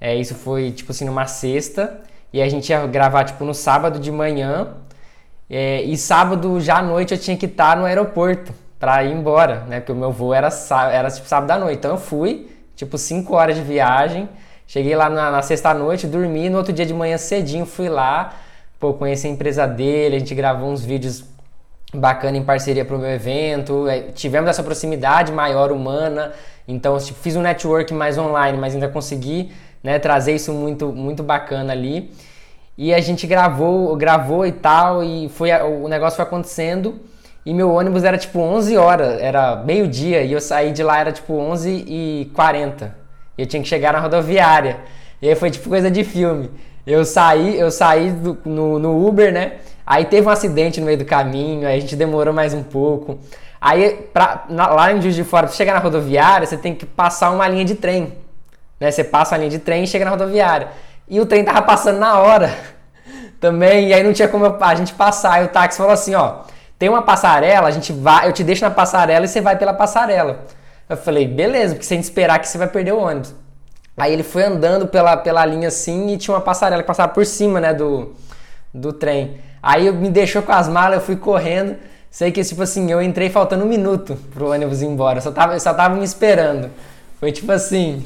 É, 0.00 0.14
isso 0.14 0.34
foi, 0.34 0.70
tipo 0.70 0.92
assim, 0.92 1.04
numa 1.04 1.26
sexta. 1.26 2.00
E 2.32 2.42
a 2.42 2.48
gente 2.48 2.70
ia 2.70 2.86
gravar, 2.86 3.24
tipo, 3.24 3.44
no 3.44 3.54
sábado 3.54 3.98
de 3.98 4.10
manhã. 4.10 4.68
É, 5.48 5.82
e 5.82 5.96
sábado 5.96 6.60
já 6.60 6.78
à 6.78 6.82
noite 6.82 7.12
eu 7.12 7.18
tinha 7.18 7.36
que 7.36 7.46
estar 7.46 7.76
no 7.76 7.84
aeroporto 7.84 8.52
para 8.78 9.04
ir 9.04 9.12
embora, 9.12 9.60
né? 9.68 9.80
Porque 9.80 9.92
o 9.92 9.96
meu 9.96 10.10
voo 10.10 10.34
era, 10.34 10.48
era 10.90 11.10
tipo, 11.10 11.28
sábado 11.28 11.50
à 11.50 11.58
noite. 11.58 11.78
Então 11.78 11.92
eu 11.92 11.98
fui, 11.98 12.50
tipo 12.74 12.98
5 12.98 13.34
horas 13.34 13.56
de 13.56 13.62
viagem. 13.62 14.28
Cheguei 14.66 14.96
lá 14.96 15.10
na, 15.10 15.30
na 15.30 15.42
sexta-noite, 15.42 16.06
dormi, 16.06 16.48
no 16.48 16.58
outro 16.58 16.72
dia 16.72 16.86
de 16.86 16.94
manhã 16.94 17.18
cedinho 17.18 17.66
fui 17.66 17.88
lá, 17.88 18.34
pô, 18.80 18.94
conheci 18.94 19.26
a 19.26 19.30
empresa 19.30 19.66
dele, 19.66 20.16
a 20.16 20.18
gente 20.18 20.34
gravou 20.34 20.70
uns 20.70 20.84
vídeos 20.84 21.24
bacana 21.92 22.36
em 22.36 22.42
parceria 22.42 22.84
para 22.84 22.96
o 22.96 22.98
meu 22.98 23.10
evento, 23.10 23.86
é, 23.86 24.00
tivemos 24.12 24.48
essa 24.48 24.62
proximidade 24.62 25.30
maior 25.30 25.70
humana, 25.70 26.32
então 26.66 26.98
tipo, 26.98 27.18
fiz 27.20 27.36
um 27.36 27.42
network 27.42 27.92
mais 27.92 28.18
online, 28.18 28.58
mas 28.58 28.74
ainda 28.74 28.88
consegui 28.88 29.52
né, 29.84 29.98
trazer 29.98 30.34
isso 30.34 30.50
muito, 30.52 30.88
muito 30.88 31.22
bacana 31.22 31.72
ali. 31.72 32.10
E 32.76 32.92
a 32.92 33.00
gente 33.00 33.26
gravou, 33.26 33.94
gravou 33.94 34.46
e 34.46 34.50
tal, 34.50 35.04
e 35.04 35.28
foi 35.28 35.52
o 35.52 35.86
negócio 35.86 36.16
foi 36.16 36.24
acontecendo. 36.24 36.98
E 37.46 37.52
meu 37.52 37.70
ônibus 37.72 38.02
era 38.02 38.16
tipo 38.16 38.40
11 38.40 38.76
horas, 38.78 39.20
era 39.20 39.56
meio-dia, 39.56 40.22
e 40.22 40.32
eu 40.32 40.40
saí 40.40 40.72
de 40.72 40.82
lá 40.82 40.98
era 40.98 41.12
tipo 41.12 41.34
11 41.34 41.84
e 41.86 42.30
40. 42.34 42.96
E 43.36 43.42
eu 43.42 43.46
tinha 43.46 43.62
que 43.62 43.68
chegar 43.68 43.92
na 43.92 44.00
rodoviária. 44.00 44.78
E 45.20 45.28
aí 45.28 45.34
foi 45.34 45.50
tipo 45.50 45.68
coisa 45.68 45.90
de 45.90 46.02
filme. 46.02 46.50
Eu 46.86 47.04
saí, 47.04 47.58
eu 47.58 47.70
saí 47.70 48.10
do, 48.10 48.38
no, 48.44 48.78
no 48.78 49.06
Uber, 49.06 49.32
né? 49.32 49.52
Aí 49.86 50.06
teve 50.06 50.26
um 50.26 50.30
acidente 50.30 50.80
no 50.80 50.86
meio 50.86 50.98
do 50.98 51.04
caminho, 51.04 51.68
aí 51.68 51.76
a 51.76 51.80
gente 51.80 51.94
demorou 51.94 52.32
mais 52.32 52.54
um 52.54 52.62
pouco. 52.62 53.18
Aí, 53.60 54.08
pra, 54.12 54.44
na, 54.48 54.68
lá 54.68 54.92
em 54.92 55.00
Juiz 55.00 55.14
de 55.14 55.24
Fora, 55.24 55.46
pra 55.46 55.54
chegar 55.54 55.74
na 55.74 55.78
rodoviária, 55.78 56.46
você 56.46 56.56
tem 56.56 56.74
que 56.74 56.86
passar 56.86 57.30
uma 57.30 57.46
linha 57.46 57.64
de 57.64 57.74
trem. 57.74 58.23
Né? 58.84 58.90
Você 58.90 59.02
passa 59.02 59.34
a 59.34 59.38
linha 59.38 59.50
de 59.50 59.58
trem 59.58 59.84
e 59.84 59.86
chega 59.86 60.04
na 60.04 60.10
rodoviária. 60.10 60.68
E 61.08 61.18
o 61.18 61.24
trem 61.24 61.42
tava 61.42 61.62
passando 61.62 61.98
na 61.98 62.18
hora 62.18 62.52
também, 63.40 63.88
e 63.88 63.94
aí 63.94 64.02
não 64.02 64.12
tinha 64.12 64.28
como 64.28 64.44
a 64.60 64.74
gente 64.74 64.92
passar. 64.92 65.42
E 65.42 65.46
o 65.46 65.48
táxi 65.48 65.78
falou 65.78 65.92
assim, 65.92 66.14
ó, 66.14 66.40
tem 66.78 66.90
uma 66.90 67.00
passarela, 67.00 67.66
a 67.66 67.70
gente 67.70 67.94
vai, 67.94 68.28
eu 68.28 68.32
te 68.32 68.44
deixo 68.44 68.62
na 68.62 68.70
passarela 68.70 69.24
e 69.24 69.28
você 69.28 69.40
vai 69.40 69.56
pela 69.56 69.72
passarela. 69.72 70.40
Eu 70.86 70.98
falei, 70.98 71.26
beleza, 71.26 71.74
porque 71.74 71.86
se 71.86 71.94
a 71.94 71.96
gente 71.96 72.04
esperar 72.04 72.38
que 72.38 72.46
você 72.46 72.58
vai 72.58 72.68
perder 72.68 72.92
o 72.92 72.98
ônibus. 72.98 73.34
Aí 73.96 74.12
ele 74.12 74.22
foi 74.22 74.42
andando 74.42 74.86
pela, 74.86 75.16
pela 75.16 75.46
linha 75.46 75.68
assim 75.68 76.12
e 76.12 76.18
tinha 76.18 76.34
uma 76.34 76.42
passarela 76.42 76.82
que 76.82 76.86
passava 76.86 77.10
por 77.10 77.24
cima, 77.24 77.58
né, 77.58 77.72
do, 77.72 78.12
do 78.72 78.92
trem. 78.92 79.38
Aí 79.62 79.90
me 79.90 80.10
deixou 80.10 80.42
com 80.42 80.52
as 80.52 80.68
malas, 80.68 80.98
eu 80.98 81.00
fui 81.00 81.16
correndo. 81.16 81.76
Sei 82.10 82.30
que, 82.30 82.44
tipo 82.44 82.62
assim, 82.62 82.90
eu 82.90 83.00
entrei 83.00 83.30
faltando 83.30 83.64
um 83.64 83.68
minuto 83.68 84.16
pro 84.34 84.50
ônibus 84.50 84.82
ir 84.82 84.86
embora. 84.86 85.22
Só 85.22 85.30
tava, 85.30 85.54
eu 85.54 85.60
só 85.60 85.72
tava 85.72 85.96
me 85.96 86.04
esperando. 86.04 86.70
Foi 87.18 87.32
tipo 87.32 87.50
assim. 87.50 88.04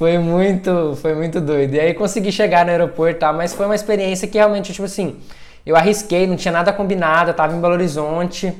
Foi 0.00 0.16
muito, 0.16 0.96
foi 0.96 1.14
muito 1.14 1.42
doido. 1.42 1.74
E 1.74 1.78
aí 1.78 1.92
consegui 1.92 2.32
chegar 2.32 2.64
no 2.64 2.70
aeroporto 2.70 3.18
tal, 3.18 3.34
mas 3.34 3.52
foi 3.52 3.66
uma 3.66 3.74
experiência 3.74 4.26
que 4.26 4.38
realmente, 4.38 4.72
tipo 4.72 4.86
assim, 4.86 5.18
eu 5.66 5.76
arrisquei, 5.76 6.26
não 6.26 6.36
tinha 6.36 6.50
nada 6.50 6.72
combinado, 6.72 7.28
eu 7.28 7.34
tava 7.34 7.54
em 7.54 7.60
Belo 7.60 7.74
Horizonte. 7.74 8.50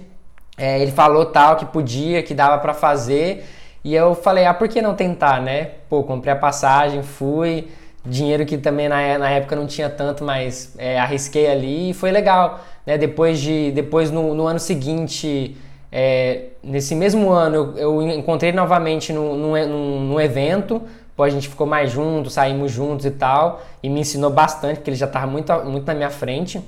É, 0.58 0.78
ele 0.82 0.90
falou 0.90 1.24
tal 1.24 1.56
que 1.56 1.64
podia, 1.64 2.22
que 2.22 2.34
dava 2.34 2.58
para 2.58 2.74
fazer. 2.74 3.46
E 3.82 3.94
eu 3.94 4.14
falei, 4.14 4.44
ah, 4.44 4.52
por 4.52 4.68
que 4.68 4.82
não 4.82 4.94
tentar, 4.94 5.40
né? 5.40 5.70
Pô, 5.88 6.02
comprei 6.02 6.34
a 6.34 6.36
passagem, 6.36 7.02
fui 7.02 7.68
dinheiro 8.04 8.44
que 8.44 8.58
também 8.58 8.86
na, 8.86 9.16
na 9.16 9.30
época 9.30 9.56
não 9.56 9.66
tinha 9.66 9.88
tanto, 9.88 10.22
mas 10.22 10.74
é, 10.76 11.00
arrisquei 11.00 11.50
ali 11.50 11.88
e 11.88 11.94
foi 11.94 12.10
legal. 12.10 12.60
Né? 12.84 12.98
Depois, 12.98 13.40
de, 13.40 13.72
depois 13.72 14.10
no, 14.10 14.34
no 14.34 14.46
ano 14.46 14.58
seguinte, 14.58 15.56
é, 15.90 16.48
nesse 16.62 16.94
mesmo 16.94 17.30
ano, 17.30 17.74
eu, 17.76 18.02
eu 18.02 18.02
encontrei 18.02 18.52
novamente 18.52 19.10
num, 19.10 19.34
num, 19.34 20.00
num 20.00 20.20
evento, 20.20 20.82
pô, 21.20 21.24
a 21.24 21.28
gente 21.28 21.50
ficou 21.50 21.66
mais 21.66 21.92
juntos, 21.92 22.32
saímos 22.32 22.72
juntos 22.72 23.04
e 23.04 23.10
tal, 23.10 23.60
e 23.82 23.90
me 23.90 24.00
ensinou 24.00 24.30
bastante, 24.30 24.76
porque 24.76 24.88
ele 24.88 24.96
já 24.96 25.04
estava 25.04 25.26
muito, 25.26 25.52
muito 25.66 25.86
na 25.86 25.92
minha 25.92 26.08
frente. 26.08 26.62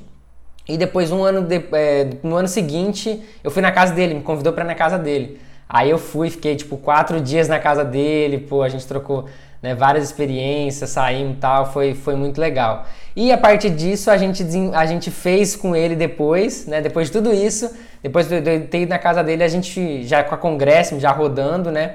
E 0.68 0.76
depois, 0.76 1.10
um 1.10 1.24
ano 1.24 1.40
de, 1.40 1.64
é, 1.72 2.10
no 2.22 2.36
ano 2.36 2.46
seguinte, 2.46 3.22
eu 3.42 3.50
fui 3.50 3.62
na 3.62 3.72
casa 3.72 3.94
dele, 3.94 4.12
me 4.12 4.20
convidou 4.20 4.52
para 4.52 4.62
ir 4.62 4.66
na 4.66 4.74
casa 4.74 4.98
dele. 4.98 5.40
Aí 5.66 5.88
eu 5.88 5.96
fui, 5.96 6.28
fiquei 6.28 6.54
tipo 6.54 6.76
quatro 6.76 7.18
dias 7.18 7.48
na 7.48 7.58
casa 7.58 7.82
dele, 7.82 8.36
pô, 8.40 8.60
a 8.60 8.68
gente 8.68 8.86
trocou 8.86 9.24
né, 9.62 9.74
várias 9.74 10.04
experiências, 10.04 10.90
saímos 10.90 11.38
e 11.38 11.40
tal, 11.40 11.72
foi, 11.72 11.94
foi 11.94 12.14
muito 12.14 12.38
legal. 12.38 12.84
E 13.16 13.32
a 13.32 13.38
partir 13.38 13.70
disso 13.70 14.10
a 14.10 14.18
gente, 14.18 14.44
a 14.74 14.84
gente 14.84 15.10
fez 15.10 15.56
com 15.56 15.74
ele 15.74 15.96
depois, 15.96 16.66
né, 16.66 16.82
depois 16.82 17.06
de 17.06 17.14
tudo 17.14 17.32
isso, 17.32 17.74
depois 18.02 18.28
de 18.28 18.36
eu 18.36 18.66
ter 18.66 18.82
ido 18.82 18.90
na 18.90 18.98
casa 18.98 19.24
dele, 19.24 19.42
a 19.42 19.48
gente 19.48 20.02
já 20.06 20.22
com 20.22 20.34
a 20.34 20.38
congresso, 20.38 21.00
já 21.00 21.10
rodando, 21.10 21.70
né, 21.70 21.94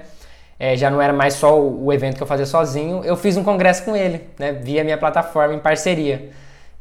é, 0.59 0.75
já 0.75 0.89
não 0.89 1.01
era 1.01 1.13
mais 1.13 1.35
só 1.35 1.59
o, 1.59 1.91
evento 1.93 2.17
que 2.17 2.23
eu 2.23 2.27
fazia 2.27 2.45
sozinho, 2.45 3.03
eu 3.03 3.15
fiz 3.15 3.37
um 3.37 3.43
congresso 3.43 3.83
com 3.85 3.95
ele, 3.95 4.27
né, 4.39 4.53
via 4.53 4.83
minha 4.83 4.97
plataforma 4.97 5.53
em 5.53 5.59
parceria. 5.59 6.31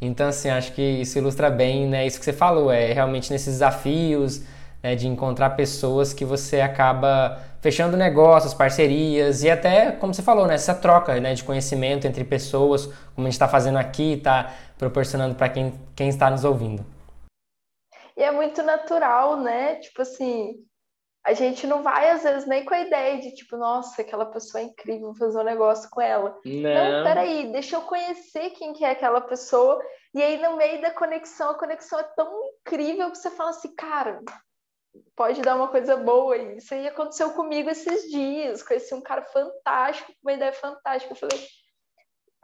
Então, 0.00 0.28
assim, 0.28 0.50
acho 0.50 0.72
que 0.72 0.82
isso 0.82 1.18
ilustra 1.18 1.50
bem, 1.50 1.86
né, 1.86 2.06
isso 2.06 2.18
que 2.18 2.24
você 2.24 2.32
falou, 2.32 2.70
é 2.70 2.92
realmente 2.92 3.30
nesses 3.30 3.54
desafios, 3.54 4.42
né, 4.82 4.94
de 4.94 5.06
encontrar 5.06 5.50
pessoas 5.50 6.12
que 6.12 6.24
você 6.24 6.60
acaba 6.60 7.38
fechando 7.60 7.96
negócios, 7.96 8.54
parcerias 8.54 9.42
e 9.42 9.50
até, 9.50 9.90
como 9.92 10.14
você 10.14 10.22
falou, 10.22 10.46
né, 10.46 10.54
essa 10.54 10.74
troca 10.74 11.18
né, 11.20 11.34
de 11.34 11.42
conhecimento 11.42 12.06
entre 12.06 12.24
pessoas, 12.24 12.86
como 13.14 13.26
a 13.26 13.30
gente 13.30 13.32
está 13.32 13.48
fazendo 13.48 13.78
aqui, 13.78 14.14
está 14.14 14.54
proporcionando 14.78 15.34
para 15.34 15.48
quem, 15.48 15.74
quem 15.94 16.08
está 16.08 16.30
nos 16.30 16.44
ouvindo. 16.44 16.84
E 18.16 18.22
é 18.22 18.30
muito 18.30 18.62
natural, 18.62 19.40
né? 19.40 19.74
Tipo 19.74 20.00
assim, 20.00 20.54
a 21.26 21.32
gente 21.32 21.66
não 21.66 21.82
vai, 21.82 22.08
às 22.10 22.22
vezes, 22.22 22.46
nem 22.46 22.64
com 22.64 22.72
a 22.72 22.82
ideia 22.82 23.18
de, 23.20 23.34
tipo, 23.34 23.56
nossa, 23.56 24.00
aquela 24.00 24.26
pessoa 24.26 24.62
é 24.62 24.66
incrível, 24.66 25.08
vou 25.08 25.16
fazer 25.16 25.36
um 25.36 25.42
negócio 25.42 25.90
com 25.90 26.00
ela. 26.00 26.38
Não. 26.44 26.92
não, 26.92 27.04
peraí, 27.04 27.50
deixa 27.50 27.74
eu 27.74 27.82
conhecer 27.82 28.50
quem 28.50 28.72
que 28.72 28.84
é 28.84 28.90
aquela 28.90 29.20
pessoa. 29.20 29.84
E 30.14 30.22
aí, 30.22 30.40
no 30.40 30.56
meio 30.56 30.80
da 30.80 30.92
conexão, 30.92 31.50
a 31.50 31.58
conexão 31.58 31.98
é 31.98 32.04
tão 32.04 32.32
incrível 32.60 33.10
que 33.10 33.18
você 33.18 33.28
fala 33.28 33.50
assim, 33.50 33.74
cara, 33.74 34.22
pode 35.16 35.42
dar 35.42 35.56
uma 35.56 35.66
coisa 35.66 35.96
boa. 35.96 36.36
E 36.36 36.58
isso 36.58 36.72
aí 36.72 36.86
aconteceu 36.86 37.32
comigo 37.32 37.68
esses 37.68 38.08
dias. 38.08 38.62
Conheci 38.62 38.94
um 38.94 39.02
cara 39.02 39.22
fantástico, 39.22 40.12
com 40.12 40.28
uma 40.28 40.32
ideia 40.32 40.52
fantástica. 40.52 41.12
Eu 41.12 41.18
falei, 41.18 41.44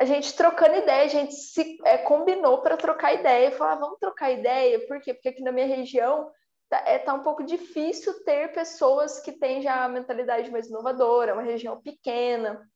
a 0.01 0.05
gente 0.05 0.35
trocando 0.35 0.75
ideia, 0.75 1.05
a 1.05 1.09
gente 1.09 1.35
se 1.35 1.79
é, 1.85 1.99
combinou 1.99 2.61
para 2.63 2.77
trocar 2.77 3.15
ideia. 3.15 3.53
Falar, 3.53 3.75
ah, 3.75 3.77
vamos 3.77 4.01
trocar 4.01 4.33
ideia. 4.33 4.85
Por 4.89 5.01
quê? 5.01 5.15
Porque 5.15 5.29
aqui 5.29 5.41
na 5.41 5.53
minha 5.53 5.69
região 5.69 6.29
tá, 6.73 6.83
é, 6.87 6.99
tá 6.99 7.13
um 7.13 7.23
pouco 7.23 7.45
difícil 7.45 8.25
ter 8.25 8.51
pessoas 8.55 9.21
que 9.21 9.31
têm 9.31 9.61
já 9.61 9.85
a 9.85 9.89
mentalidade 9.91 10.51
mais 10.51 10.69
inovadora, 10.69 11.35
uma 11.35 11.43
região 11.43 11.79
pequena. 11.79 12.67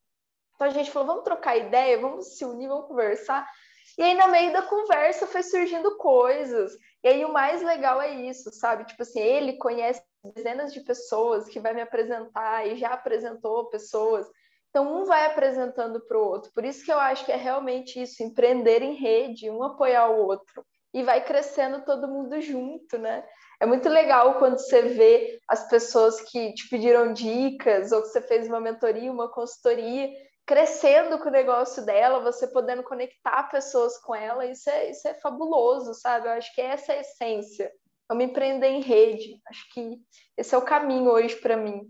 Então 0.54 0.66
a 0.66 0.70
gente 0.70 0.90
falou, 0.90 1.08
vamos 1.08 1.24
trocar 1.24 1.56
ideia, 1.56 1.98
vamos 1.98 2.36
se 2.36 2.44
unir, 2.44 2.68
vamos 2.68 2.88
conversar. 2.88 3.48
E 3.96 4.02
aí, 4.02 4.14
no 4.14 4.28
meio 4.28 4.52
da 4.52 4.60
conversa, 4.60 5.26
foi 5.26 5.42
surgindo 5.42 5.96
coisas. 5.96 6.76
E 7.02 7.08
aí, 7.08 7.24
o 7.24 7.32
mais 7.32 7.62
legal 7.62 7.98
é 8.02 8.10
isso, 8.10 8.50
sabe? 8.52 8.84
Tipo 8.84 9.02
assim, 9.02 9.18
ele 9.18 9.56
conhece 9.56 10.02
dezenas 10.34 10.74
de 10.74 10.80
pessoas 10.80 11.48
que 11.48 11.58
vai 11.58 11.72
me 11.72 11.80
apresentar 11.80 12.66
e 12.66 12.76
já 12.76 12.90
apresentou 12.90 13.70
pessoas. 13.70 14.28
Então, 14.68 14.94
um 14.94 15.04
vai 15.06 15.24
apresentando 15.24 16.06
para 16.06 16.18
o 16.18 16.22
outro. 16.22 16.52
Por 16.52 16.66
isso 16.66 16.84
que 16.84 16.92
eu 16.92 16.98
acho 16.98 17.24
que 17.24 17.32
é 17.32 17.36
realmente 17.36 18.02
isso, 18.02 18.22
empreender 18.22 18.82
em 18.82 18.92
rede, 18.92 19.48
um 19.48 19.62
apoiar 19.62 20.10
o 20.10 20.26
outro. 20.26 20.66
E 20.92 21.02
vai 21.02 21.24
crescendo 21.24 21.82
todo 21.82 22.08
mundo 22.08 22.38
junto, 22.42 22.98
né? 22.98 23.24
É 23.60 23.66
muito 23.66 23.88
legal 23.88 24.34
quando 24.34 24.58
você 24.58 24.82
vê 24.82 25.38
as 25.48 25.68
pessoas 25.68 26.20
que 26.20 26.52
te 26.52 26.68
pediram 26.68 27.12
dicas 27.12 27.90
ou 27.92 28.02
que 28.02 28.08
você 28.08 28.20
fez 28.20 28.48
uma 28.48 28.60
mentoria, 28.60 29.10
uma 29.10 29.30
consultoria 29.30 30.10
crescendo 30.46 31.18
com 31.18 31.28
o 31.28 31.32
negócio 31.32 31.84
dela, 31.84 32.20
você 32.20 32.46
podendo 32.46 32.82
conectar 32.82 33.42
pessoas 33.50 33.98
com 33.98 34.14
ela, 34.14 34.46
isso 34.46 34.70
é, 34.70 34.90
isso 34.90 35.08
é 35.08 35.14
fabuloso, 35.14 35.92
sabe? 35.94 36.28
Eu 36.28 36.32
acho 36.32 36.54
que 36.54 36.60
essa 36.60 36.92
é 36.92 36.98
a 36.98 37.00
essência. 37.00 37.70
Vamos 38.08 38.24
empreender 38.24 38.68
em 38.68 38.80
rede. 38.80 39.40
Acho 39.48 39.68
que 39.74 39.98
esse 40.36 40.54
é 40.54 40.58
o 40.58 40.62
caminho 40.62 41.10
hoje 41.10 41.34
para 41.36 41.56
mim. 41.56 41.80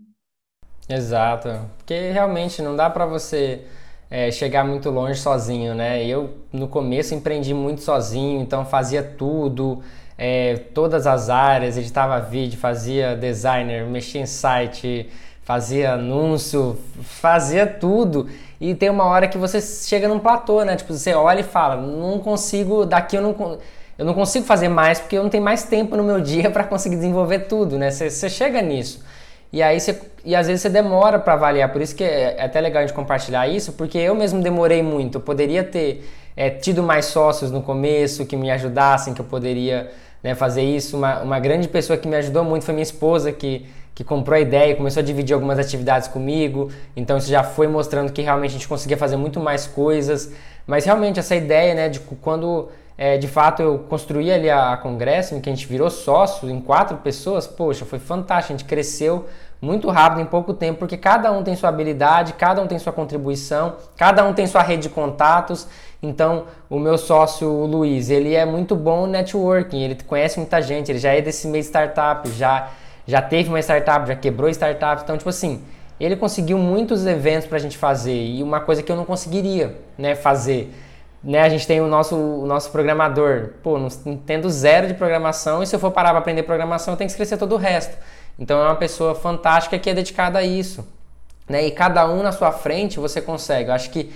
Exato, 0.89 1.49
porque 1.77 2.11
realmente 2.11 2.61
não 2.61 2.75
dá 2.75 2.89
para 2.89 3.05
você 3.05 3.67
é, 4.09 4.31
chegar 4.31 4.63
muito 4.63 4.89
longe 4.89 5.19
sozinho, 5.19 5.75
né? 5.75 6.03
Eu 6.03 6.37
no 6.51 6.67
começo 6.67 7.13
empreendi 7.13 7.53
muito 7.53 7.81
sozinho, 7.81 8.41
então 8.41 8.65
fazia 8.65 9.03
tudo, 9.03 9.83
é, 10.17 10.55
todas 10.73 11.05
as 11.05 11.29
áreas, 11.29 11.77
editava 11.77 12.19
vídeo, 12.19 12.57
fazia 12.57 13.15
designer, 13.15 13.85
mexia 13.85 14.21
em 14.21 14.25
site, 14.25 15.09
fazia 15.43 15.93
anúncio, 15.93 16.77
fazia 17.03 17.67
tudo. 17.67 18.27
E 18.59 18.73
tem 18.73 18.89
uma 18.89 19.05
hora 19.05 19.27
que 19.27 19.37
você 19.37 19.61
chega 19.61 20.07
num 20.07 20.19
platô, 20.19 20.63
né? 20.63 20.75
Tipo, 20.75 20.93
você 20.93 21.13
olha 21.13 21.41
e 21.41 21.43
fala, 21.43 21.77
não 21.77 22.19
consigo, 22.19 22.85
daqui 22.85 23.15
eu 23.15 23.21
não, 23.21 23.59
eu 23.97 24.05
não 24.05 24.13
consigo 24.13 24.45
fazer 24.45 24.69
mais 24.69 24.99
porque 24.99 25.17
eu 25.17 25.23
não 25.23 25.29
tenho 25.29 25.43
mais 25.43 25.63
tempo 25.63 25.95
no 25.95 26.03
meu 26.03 26.19
dia 26.21 26.49
para 26.49 26.63
conseguir 26.63 26.95
desenvolver 26.95 27.41
tudo, 27.41 27.77
né? 27.77 27.91
Você, 27.91 28.09
você, 28.09 28.29
chega 28.29 28.61
nisso. 28.61 29.05
E 29.53 29.61
aí 29.61 29.79
você, 29.79 30.01
e 30.25 30.35
às 30.35 30.47
vezes 30.47 30.63
você 30.63 30.69
demora 30.69 31.19
para 31.19 31.33
avaliar, 31.33 31.71
por 31.71 31.81
isso 31.81 31.95
que 31.95 32.03
é, 32.03 32.35
é 32.37 32.43
até 32.43 32.59
legal 32.59 32.83
a 32.83 32.85
gente 32.85 32.95
compartilhar 32.95 33.47
isso, 33.47 33.71
porque 33.73 33.97
eu 33.97 34.15
mesmo 34.15 34.41
demorei 34.41 34.81
muito. 34.81 35.19
Eu 35.19 35.21
poderia 35.21 35.63
ter 35.63 36.03
é, 36.35 36.49
tido 36.49 36.83
mais 36.83 37.05
sócios 37.05 37.51
no 37.51 37.61
começo 37.61 38.25
que 38.25 38.35
me 38.35 38.51
ajudassem, 38.51 39.13
que 39.13 39.21
eu 39.21 39.25
poderia 39.25 39.89
né, 40.23 40.35
fazer 40.35 40.63
isso. 40.63 40.97
Uma, 40.97 41.21
uma 41.21 41.39
grande 41.39 41.67
pessoa 41.67 41.97
que 41.97 42.07
me 42.07 42.15
ajudou 42.15 42.43
muito 42.43 42.63
foi 42.65 42.73
minha 42.73 42.83
esposa, 42.83 43.31
que 43.31 43.65
que 43.97 44.03
comprou 44.03 44.37
a 44.37 44.39
ideia, 44.39 44.75
começou 44.75 45.01
a 45.01 45.03
dividir 45.03 45.33
algumas 45.33 45.57
atividades 45.57 46.07
comigo, 46.07 46.69
então 46.95 47.17
isso 47.17 47.27
já 47.27 47.43
foi 47.43 47.67
mostrando 47.67 48.11
que 48.11 48.21
realmente 48.21 48.51
a 48.51 48.53
gente 48.53 48.67
conseguia 48.67 48.95
fazer 48.95 49.17
muito 49.17 49.39
mais 49.39 49.65
coisas, 49.65 50.31
mas 50.67 50.85
realmente 50.85 51.19
essa 51.19 51.35
ideia, 51.35 51.73
né, 51.73 51.89
de 51.89 51.99
quando 51.99 52.69
é, 52.95 53.17
de 53.17 53.27
fato 53.27 53.59
eu 53.63 53.79
construí 53.89 54.31
ali 54.31 54.51
a, 54.51 54.73
a 54.73 54.77
Congresso, 54.77 55.33
em 55.33 55.41
que 55.41 55.49
a 55.49 55.51
gente 55.51 55.65
virou 55.65 55.89
sócio 55.89 56.47
em 56.47 56.61
quatro 56.61 56.97
pessoas, 56.97 57.47
poxa, 57.47 57.85
foi 57.85 57.97
fantástico, 57.97 58.53
a 58.53 58.57
gente 58.57 58.67
cresceu 58.67 59.25
muito 59.59 59.89
rápido 59.89 60.21
em 60.21 60.25
pouco 60.25 60.53
tempo, 60.53 60.77
porque 60.77 60.95
cada 60.95 61.31
um 61.31 61.43
tem 61.43 61.55
sua 61.55 61.69
habilidade, 61.69 62.33
cada 62.33 62.61
um 62.61 62.67
tem 62.67 62.77
sua 62.77 62.93
contribuição, 62.93 63.77
cada 63.97 64.23
um 64.23 64.31
tem 64.31 64.45
sua 64.45 64.61
rede 64.61 64.83
de 64.83 64.89
contatos. 64.89 65.67
Então, 66.01 66.45
o 66.69 66.77
meu 66.77 66.97
sócio 66.97 67.49
o 67.49 67.65
Luiz, 67.65 68.09
ele 68.09 68.35
é 68.35 68.45
muito 68.45 68.75
bom 68.75 69.07
networking, 69.07 69.81
ele 69.81 69.95
conhece 70.05 70.37
muita 70.37 70.61
gente, 70.61 70.91
ele 70.91 70.99
já 70.99 71.13
é 71.13 71.21
desse 71.21 71.47
meio 71.47 71.63
startup, 71.63 72.29
já 72.31 72.69
já 73.07 73.21
teve 73.21 73.47
uma 73.47 73.59
startup, 73.59 74.05
já 74.05 74.15
quebrou 74.15 74.49
startup, 74.49 75.01
então 75.01 75.17
tipo 75.17 75.29
assim, 75.29 75.63
ele 75.99 76.15
conseguiu 76.15 76.57
muitos 76.57 77.05
eventos 77.05 77.47
para 77.47 77.57
a 77.57 77.59
gente 77.59 77.77
fazer 77.77 78.13
e 78.13 78.43
uma 78.43 78.59
coisa 78.59 78.83
que 78.83 78.91
eu 78.91 78.97
não 78.97 79.05
conseguiria, 79.05 79.77
né, 79.97 80.13
fazer. 80.13 80.73
Né, 81.23 81.41
a 81.41 81.49
gente 81.49 81.65
tem 81.65 81.81
o 81.81 81.87
nosso, 81.87 82.15
o 82.15 82.45
nosso 82.45 82.69
programador, 82.69 83.53
pô, 83.63 83.79
não 83.79 83.87
entendo 84.05 84.49
zero 84.49 84.87
de 84.87 84.93
programação 84.93 85.63
e 85.63 85.67
se 85.67 85.75
eu 85.75 85.79
for 85.79 85.89
parar 85.89 86.09
para 86.09 86.19
aprender 86.19 86.43
programação 86.43 86.93
eu 86.93 86.97
tenho 86.97 87.07
que 87.07 87.13
esquecer 87.13 87.37
todo 87.37 87.55
o 87.55 87.57
resto. 87.57 87.97
Então 88.37 88.59
é 88.61 88.65
uma 88.65 88.75
pessoa 88.75 89.15
fantástica 89.15 89.79
que 89.79 89.89
é 89.89 89.93
dedicada 89.93 90.37
a 90.37 90.43
isso. 90.43 90.87
Né? 91.49 91.65
E 91.65 91.71
cada 91.71 92.07
um 92.07 92.21
na 92.21 92.31
sua 92.31 92.51
frente 92.51 92.99
você 92.99 93.21
consegue. 93.21 93.69
Eu 93.69 93.73
acho 93.73 93.89
que 93.89 94.11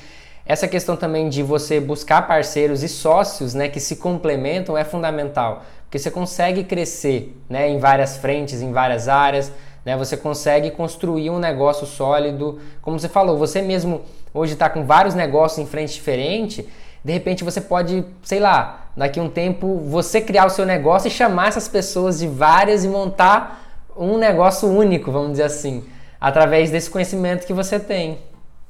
essa 0.45 0.67
questão 0.67 0.95
também 0.95 1.29
de 1.29 1.43
você 1.43 1.79
buscar 1.79 2.27
parceiros 2.27 2.83
e 2.83 2.89
sócios 2.89 3.53
né, 3.53 3.69
que 3.69 3.79
se 3.79 3.97
complementam 3.97 4.77
é 4.77 4.83
fundamental. 4.83 5.63
Porque 5.83 5.99
você 5.99 6.09
consegue 6.09 6.63
crescer 6.63 7.37
né, 7.49 7.69
em 7.69 7.77
várias 7.77 8.17
frentes, 8.17 8.61
em 8.61 8.71
várias 8.71 9.07
áreas. 9.07 9.51
Né? 9.85 9.95
Você 9.97 10.17
consegue 10.17 10.71
construir 10.71 11.29
um 11.29 11.39
negócio 11.39 11.85
sólido. 11.85 12.59
Como 12.81 12.99
você 12.99 13.09
falou, 13.09 13.37
você 13.37 13.61
mesmo 13.61 14.01
hoje 14.33 14.53
está 14.53 14.69
com 14.69 14.85
vários 14.85 15.13
negócios 15.13 15.59
em 15.59 15.69
frente 15.69 15.93
diferente. 15.93 16.67
De 17.03 17.11
repente 17.11 17.43
você 17.43 17.59
pode, 17.59 18.05
sei 18.23 18.39
lá, 18.39 18.87
daqui 18.95 19.19
a 19.19 19.23
um 19.23 19.29
tempo 19.29 19.79
você 19.79 20.21
criar 20.21 20.45
o 20.45 20.49
seu 20.49 20.65
negócio 20.65 21.07
e 21.07 21.11
chamar 21.11 21.49
essas 21.49 21.67
pessoas 21.67 22.19
de 22.19 22.27
várias 22.27 22.83
e 22.83 22.87
montar 22.87 23.89
um 23.97 24.17
negócio 24.17 24.69
único, 24.69 25.11
vamos 25.11 25.31
dizer 25.31 25.43
assim, 25.43 25.83
através 26.19 26.71
desse 26.71 26.89
conhecimento 26.89 27.45
que 27.45 27.53
você 27.53 27.79
tem. 27.79 28.19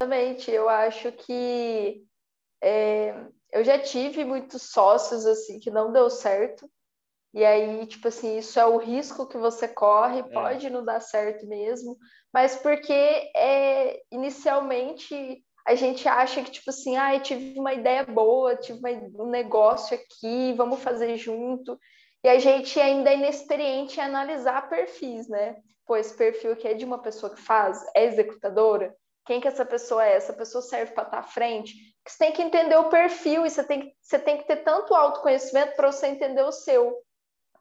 Exatamente, 0.02 0.50
eu 0.50 0.68
acho 0.68 1.12
que 1.12 2.04
é, 2.60 3.14
eu 3.54 3.64
já 3.64 3.78
tive 3.78 4.26
muitos 4.26 4.64
sócios 4.64 5.28
assim 5.28 5.60
que 5.60 5.70
não 5.70 5.92
deu 5.92 6.10
certo. 6.10 6.68
E 7.34 7.46
aí, 7.46 7.86
tipo 7.86 8.08
assim, 8.08 8.40
isso 8.40 8.60
é 8.60 8.66
o 8.66 8.78
risco 8.78 9.28
que 9.28 9.38
você 9.38 9.68
corre, 9.68 10.20
é. 10.20 10.24
pode 10.24 10.70
não 10.72 10.84
dar 10.84 11.00
certo 11.00 11.48
mesmo, 11.48 11.98
mas 12.34 12.56
porque 12.56 12.92
é, 12.94 14.02
inicialmente 14.12 15.46
a 15.66 15.76
gente 15.76 16.08
acha 16.08 16.42
que, 16.42 16.52
tipo 16.52 16.72
assim, 16.72 16.98
ah, 16.98 17.18
tive 17.20 17.60
uma 17.60 17.74
ideia 17.74 18.04
boa, 18.04 18.56
tive 18.56 18.80
uma, 18.80 19.24
um 19.24 19.30
negócio 19.30 19.96
aqui, 19.96 20.54
vamos 20.58 20.82
fazer 20.82 21.16
junto. 21.16 21.80
E 22.24 22.28
a 22.28 22.40
gente 22.40 22.80
ainda 22.80 23.12
é 23.12 23.18
inexperiente 23.18 24.00
em 24.00 24.04
analisar 24.04 24.68
perfis, 24.68 25.30
né? 25.30 25.58
Pô, 25.86 25.96
esse 25.96 26.16
perfil 26.18 26.54
aqui 26.54 26.68
é 26.68 26.74
de 26.74 26.86
uma 26.86 27.00
pessoa 27.00 27.34
que 27.34 27.42
faz, 27.42 27.86
é 27.96 28.06
executadora? 28.06 28.96
Quem 29.26 29.40
que 29.40 29.48
essa 29.48 29.66
pessoa 29.66 30.06
é? 30.06 30.16
Essa 30.16 30.34
pessoa 30.34 30.62
serve 30.62 30.94
para 30.94 31.04
estar 31.04 31.20
à 31.20 31.24
frente? 31.24 31.74
Você 32.08 32.18
tem 32.18 32.32
que 32.32 32.42
entender 32.42 32.76
o 32.76 32.90
perfil 32.90 33.46
e 33.46 33.50
você 33.50 33.64
tem, 33.64 33.96
você 34.02 34.18
tem 34.18 34.38
que 34.38 34.46
ter 34.46 34.58
tanto 34.58 34.96
autoconhecimento 34.96 35.76
para 35.76 35.92
você 35.92 36.08
entender 36.08 36.42
o 36.42 36.52
seu. 36.52 36.98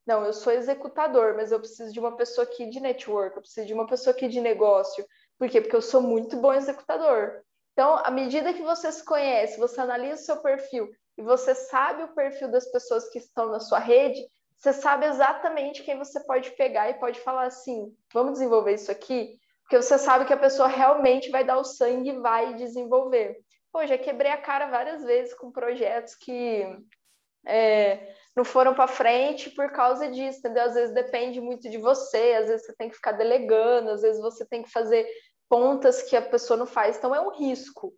Não, 0.06 0.24
eu 0.24 0.32
sou 0.32 0.52
executador, 0.52 1.34
mas 1.36 1.52
eu 1.52 1.60
preciso 1.60 1.92
de 1.92 2.00
uma 2.00 2.16
pessoa 2.16 2.44
aqui 2.44 2.68
de 2.70 2.80
network, 2.80 3.36
eu 3.36 3.42
preciso 3.42 3.66
de 3.66 3.74
uma 3.74 3.86
pessoa 3.86 4.14
aqui 4.14 4.28
de 4.28 4.40
negócio. 4.40 5.04
Por 5.38 5.48
quê? 5.48 5.60
Porque 5.60 5.76
eu 5.76 5.82
sou 5.82 6.00
muito 6.00 6.36
bom 6.38 6.52
executador. 6.52 7.42
Então, 7.72 7.96
à 8.04 8.10
medida 8.10 8.52
que 8.52 8.62
você 8.62 8.90
se 8.90 9.04
conhece, 9.04 9.58
você 9.58 9.80
analisa 9.80 10.20
o 10.20 10.24
seu 10.24 10.36
perfil 10.38 10.90
e 11.16 11.22
você 11.22 11.54
sabe 11.54 12.02
o 12.02 12.14
perfil 12.14 12.50
das 12.50 12.66
pessoas 12.70 13.08
que 13.10 13.18
estão 13.18 13.50
na 13.50 13.60
sua 13.60 13.78
rede, 13.78 14.20
você 14.56 14.72
sabe 14.72 15.06
exatamente 15.06 15.82
quem 15.82 15.96
você 15.96 16.20
pode 16.20 16.50
pegar 16.52 16.90
e 16.90 16.98
pode 16.98 17.20
falar 17.20 17.46
assim: 17.46 17.94
vamos 18.12 18.32
desenvolver 18.32 18.74
isso 18.74 18.90
aqui? 18.90 19.38
Porque 19.70 19.84
você 19.84 19.98
sabe 19.98 20.24
que 20.24 20.32
a 20.32 20.36
pessoa 20.36 20.66
realmente 20.66 21.30
vai 21.30 21.44
dar 21.44 21.56
o 21.56 21.62
sangue 21.62 22.10
e 22.10 22.18
vai 22.18 22.54
desenvolver. 22.54 23.36
Pô, 23.72 23.86
já 23.86 23.96
quebrei 23.96 24.32
a 24.32 24.36
cara 24.36 24.66
várias 24.66 25.04
vezes 25.04 25.32
com 25.32 25.52
projetos 25.52 26.16
que 26.16 26.66
é, 27.46 28.08
não 28.36 28.44
foram 28.44 28.74
para 28.74 28.88
frente 28.88 29.48
por 29.50 29.70
causa 29.70 30.10
disso, 30.10 30.40
entendeu? 30.40 30.64
Às 30.64 30.74
vezes 30.74 30.92
depende 30.92 31.40
muito 31.40 31.70
de 31.70 31.78
você, 31.78 32.34
às 32.36 32.48
vezes 32.48 32.66
você 32.66 32.74
tem 32.76 32.88
que 32.88 32.96
ficar 32.96 33.12
delegando, 33.12 33.90
às 33.90 34.02
vezes 34.02 34.20
você 34.20 34.44
tem 34.44 34.64
que 34.64 34.72
fazer 34.72 35.06
pontas 35.48 36.02
que 36.02 36.16
a 36.16 36.22
pessoa 36.22 36.56
não 36.56 36.66
faz, 36.66 36.96
então 36.96 37.14
é 37.14 37.20
um 37.20 37.30
risco. 37.30 37.94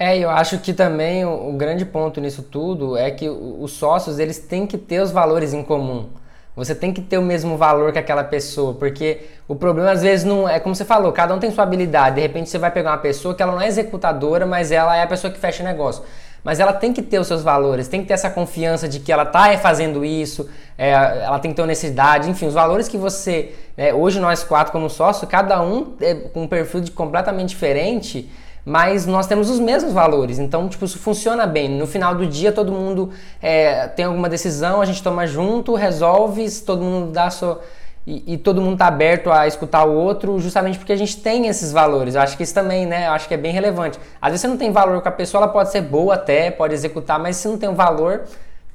É, 0.00 0.18
eu 0.18 0.28
acho 0.28 0.60
que 0.60 0.74
também 0.74 1.24
o, 1.24 1.50
o 1.50 1.56
grande 1.56 1.84
ponto 1.86 2.20
nisso 2.20 2.42
tudo 2.42 2.96
é 2.96 3.12
que 3.12 3.28
os 3.28 3.70
sócios 3.74 4.18
eles 4.18 4.40
têm 4.40 4.66
que 4.66 4.76
ter 4.76 5.00
os 5.00 5.12
valores 5.12 5.52
em 5.52 5.62
comum. 5.62 6.10
Você 6.54 6.74
tem 6.74 6.92
que 6.92 7.00
ter 7.00 7.16
o 7.16 7.22
mesmo 7.22 7.56
valor 7.56 7.92
que 7.92 7.98
aquela 7.98 8.22
pessoa, 8.22 8.74
porque 8.74 9.22
o 9.48 9.54
problema 9.54 9.90
às 9.90 10.02
vezes 10.02 10.24
não 10.24 10.46
é 10.46 10.60
como 10.60 10.74
você 10.74 10.84
falou, 10.84 11.10
cada 11.10 11.34
um 11.34 11.38
tem 11.38 11.50
sua 11.50 11.64
habilidade. 11.64 12.16
De 12.16 12.20
repente 12.20 12.50
você 12.50 12.58
vai 12.58 12.70
pegar 12.70 12.90
uma 12.90 12.98
pessoa 12.98 13.34
que 13.34 13.42
ela 13.42 13.52
não 13.52 13.60
é 13.60 13.66
executadora, 13.66 14.44
mas 14.44 14.70
ela 14.70 14.94
é 14.94 15.02
a 15.02 15.06
pessoa 15.06 15.32
que 15.32 15.38
fecha 15.38 15.62
negócio. 15.62 16.02
Mas 16.44 16.60
ela 16.60 16.72
tem 16.72 16.92
que 16.92 17.00
ter 17.00 17.18
os 17.18 17.26
seus 17.26 17.42
valores, 17.42 17.88
tem 17.88 18.02
que 18.02 18.08
ter 18.08 18.14
essa 18.14 18.28
confiança 18.28 18.88
de 18.88 19.00
que 19.00 19.10
ela 19.10 19.22
está 19.22 19.56
fazendo 19.58 20.04
isso, 20.04 20.50
é, 20.76 20.90
ela 20.90 21.38
tem 21.38 21.52
que 21.52 21.56
ter 21.56 21.62
honestidade, 21.62 22.28
enfim, 22.28 22.46
os 22.46 22.54
valores 22.54 22.88
que 22.88 22.98
você. 22.98 23.54
É, 23.76 23.94
hoje 23.94 24.20
nós 24.20 24.44
quatro 24.44 24.72
como 24.72 24.90
sócio, 24.90 25.26
cada 25.26 25.62
um 25.62 25.94
é, 26.00 26.14
com 26.14 26.42
um 26.42 26.48
perfil 26.48 26.82
completamente 26.94 27.50
diferente 27.50 28.28
mas 28.64 29.06
nós 29.06 29.26
temos 29.26 29.50
os 29.50 29.58
mesmos 29.58 29.92
valores. 29.92 30.38
Então, 30.38 30.68
tipo, 30.68 30.84
isso 30.84 30.98
funciona 30.98 31.46
bem. 31.46 31.68
No 31.68 31.86
final 31.86 32.14
do 32.14 32.26
dia, 32.26 32.52
todo 32.52 32.72
mundo 32.72 33.10
é, 33.40 33.88
tem 33.88 34.04
alguma 34.04 34.28
decisão, 34.28 34.80
a 34.80 34.84
gente 34.84 35.02
toma 35.02 35.26
junto, 35.26 35.74
resolve, 35.74 36.48
todo 36.62 36.82
mundo 36.82 37.12
dá 37.12 37.30
sua. 37.30 37.60
E, 38.04 38.34
e, 38.34 38.38
todo 38.38 38.60
mundo 38.60 38.72
está 38.72 38.88
aberto 38.88 39.30
a 39.30 39.46
escutar 39.46 39.84
o 39.84 39.92
outro, 39.94 40.36
justamente 40.40 40.76
porque 40.76 40.92
a 40.92 40.96
gente 40.96 41.20
tem 41.20 41.46
esses 41.46 41.70
valores. 41.70 42.16
Eu 42.16 42.20
acho 42.20 42.36
que 42.36 42.42
isso 42.42 42.52
também, 42.52 42.84
né? 42.84 43.06
Eu 43.06 43.12
acho 43.12 43.28
que 43.28 43.34
é 43.34 43.36
bem 43.36 43.52
relevante. 43.52 43.96
Às 44.20 44.30
vezes 44.30 44.40
você 44.40 44.48
não 44.48 44.56
tem 44.56 44.72
valor 44.72 45.00
com 45.00 45.08
a 45.08 45.12
pessoa, 45.12 45.44
ela 45.44 45.52
pode 45.52 45.70
ser 45.70 45.82
boa 45.82 46.14
até, 46.14 46.50
pode 46.50 46.74
executar, 46.74 47.20
mas 47.20 47.36
se 47.36 47.46
não 47.46 47.56
tem 47.56 47.68
um 47.68 47.76
valor, 47.76 48.24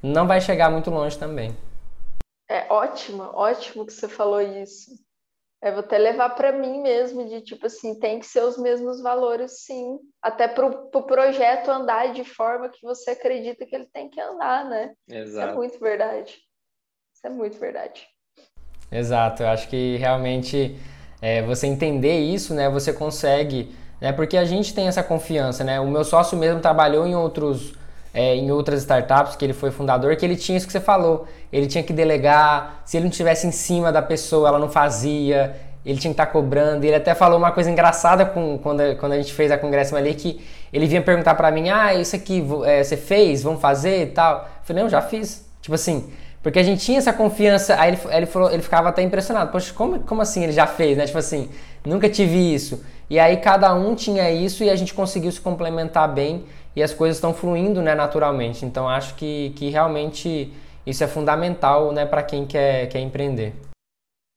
não 0.01 0.25
vai 0.25 0.39
chegar 0.39 0.71
muito 0.71 0.89
longe 0.89 1.17
também. 1.17 1.53
É 2.49 2.65
ótimo, 2.69 3.23
ótimo 3.33 3.85
que 3.85 3.91
você 3.91 4.07
falou 4.07 4.39
isso. 4.39 4.91
É, 5.61 5.71
vou 5.71 5.79
até 5.79 5.97
levar 5.97 6.29
para 6.31 6.51
mim 6.51 6.81
mesmo, 6.81 7.27
de 7.27 7.41
tipo 7.41 7.65
assim, 7.65 7.99
tem 7.99 8.19
que 8.19 8.27
ser 8.27 8.43
os 8.43 8.57
mesmos 8.57 9.01
valores, 9.01 9.63
sim. 9.65 9.97
Até 10.21 10.47
para 10.47 10.67
o 10.67 10.89
pro 10.89 11.07
projeto 11.07 11.69
andar 11.71 12.13
de 12.13 12.23
forma 12.23 12.69
que 12.69 12.81
você 12.83 13.11
acredita 13.11 13.65
que 13.65 13.75
ele 13.75 13.87
tem 13.91 14.07
que 14.07 14.21
andar, 14.21 14.65
né? 14.65 14.93
Exato. 15.09 15.29
Isso 15.29 15.39
é 15.39 15.53
muito 15.55 15.79
verdade. 15.79 16.37
Isso 17.13 17.25
é 17.25 17.29
muito 17.29 17.57
verdade. 17.57 18.07
Exato, 18.91 19.43
eu 19.43 19.47
acho 19.47 19.67
que 19.67 19.97
realmente 19.97 20.77
é, 21.21 21.41
você 21.41 21.65
entender 21.65 22.19
isso, 22.19 22.53
né? 22.53 22.69
Você 22.69 22.93
consegue, 22.93 23.75
né? 23.99 24.13
Porque 24.13 24.37
a 24.37 24.45
gente 24.45 24.75
tem 24.75 24.87
essa 24.87 25.03
confiança, 25.03 25.63
né? 25.63 25.79
O 25.79 25.87
meu 25.87 26.03
sócio 26.03 26.37
mesmo 26.37 26.61
trabalhou 26.61 27.07
em 27.07 27.15
outros 27.15 27.73
é, 28.17 28.35
em 28.35 28.49
outras 28.49 28.79
startups 28.79 29.35
que 29.35 29.45
ele 29.45 29.53
foi 29.53 29.69
fundador, 29.69 30.15
que 30.15 30.25
ele 30.25 30.35
tinha 30.35 30.57
isso 30.57 30.65
que 30.65 30.73
você 30.73 30.79
falou. 30.79 31.27
Ele 31.53 31.67
tinha 31.67 31.83
que 31.83 31.93
delegar, 31.93 32.81
se 32.83 32.97
ele 32.97 33.03
não 33.03 33.11
estivesse 33.11 33.45
em 33.45 33.51
cima 33.51 33.91
da 33.91 34.01
pessoa, 34.01 34.47
ela 34.47 34.57
não 34.57 34.69
fazia, 34.69 35.55
ele 35.85 35.99
tinha 35.99 36.11
que 36.11 36.15
estar 36.19 36.25
tá 36.25 36.31
cobrando. 36.31 36.83
Ele 36.83 36.95
até 36.95 37.13
falou 37.13 37.37
uma 37.37 37.51
coisa 37.51 37.69
engraçada 37.69 38.25
com, 38.25 38.57
quando, 38.57 38.95
quando 38.97 39.11
a 39.11 39.17
gente 39.17 39.31
fez 39.31 39.51
a 39.51 39.57
Congresso 39.57 39.95
ali, 39.95 40.15
que 40.15 40.43
ele 40.73 40.87
vinha 40.87 40.99
perguntar 40.99 41.35
para 41.35 41.51
mim, 41.51 41.69
ah, 41.69 41.93
isso 41.93 42.15
aqui 42.15 42.43
é, 42.65 42.83
você 42.83 42.97
fez, 42.97 43.43
vamos 43.43 43.61
fazer 43.61 44.01
e 44.01 44.07
tal. 44.07 44.37
Eu 44.37 44.63
falei, 44.63 44.81
não, 44.81 44.89
já 44.89 44.99
fiz. 44.99 45.47
Tipo 45.61 45.75
assim, 45.75 46.09
porque 46.41 46.57
a 46.57 46.63
gente 46.63 46.83
tinha 46.83 46.97
essa 46.97 47.13
confiança, 47.13 47.79
aí 47.79 47.91
ele, 47.91 47.99
ele, 48.09 48.25
falou, 48.25 48.49
ele 48.51 48.63
ficava 48.63 48.89
até 48.89 49.03
impressionado, 49.03 49.51
poxa, 49.51 49.71
como, 49.75 49.99
como 49.99 50.23
assim 50.23 50.43
ele 50.43 50.53
já 50.53 50.65
fez, 50.65 50.97
né? 50.97 51.05
Tipo 51.05 51.19
assim, 51.19 51.49
nunca 51.85 52.09
tive 52.09 52.51
isso. 52.51 52.83
E 53.11 53.19
aí 53.19 53.37
cada 53.37 53.75
um 53.75 53.93
tinha 53.93 54.31
isso 54.31 54.63
e 54.63 54.71
a 54.71 54.75
gente 54.75 54.95
conseguiu 54.95 55.31
se 55.31 55.39
complementar 55.39 56.11
bem 56.11 56.45
e 56.77 56.83
as 56.83 56.93
coisas 56.93 57.17
estão 57.17 57.33
fluindo 57.33 57.81
né, 57.81 57.95
naturalmente. 57.95 58.63
Então 58.63 58.87
acho 58.87 59.15
que, 59.15 59.49
que 59.55 59.67
realmente 59.67 60.53
isso 60.85 61.03
é 61.03 61.07
fundamental 61.07 61.91
né, 61.91 62.05
para 62.05 62.21
quem 62.21 62.45
quer, 62.45 62.87
quer 62.87 62.99
empreender. 62.99 63.55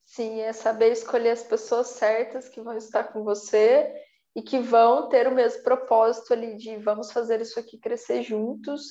Sim, 0.06 0.40
é 0.40 0.50
saber 0.50 0.90
escolher 0.90 1.32
as 1.32 1.42
pessoas 1.42 1.88
certas 1.88 2.48
que 2.48 2.62
vão 2.62 2.78
estar 2.78 3.04
com 3.04 3.22
você 3.22 3.92
e 4.34 4.40
que 4.40 4.58
vão 4.58 5.10
ter 5.10 5.28
o 5.28 5.34
mesmo 5.34 5.62
propósito 5.62 6.32
ali 6.32 6.56
de 6.56 6.78
vamos 6.78 7.12
fazer 7.12 7.42
isso 7.42 7.60
aqui 7.60 7.78
crescer 7.78 8.22
juntos 8.22 8.84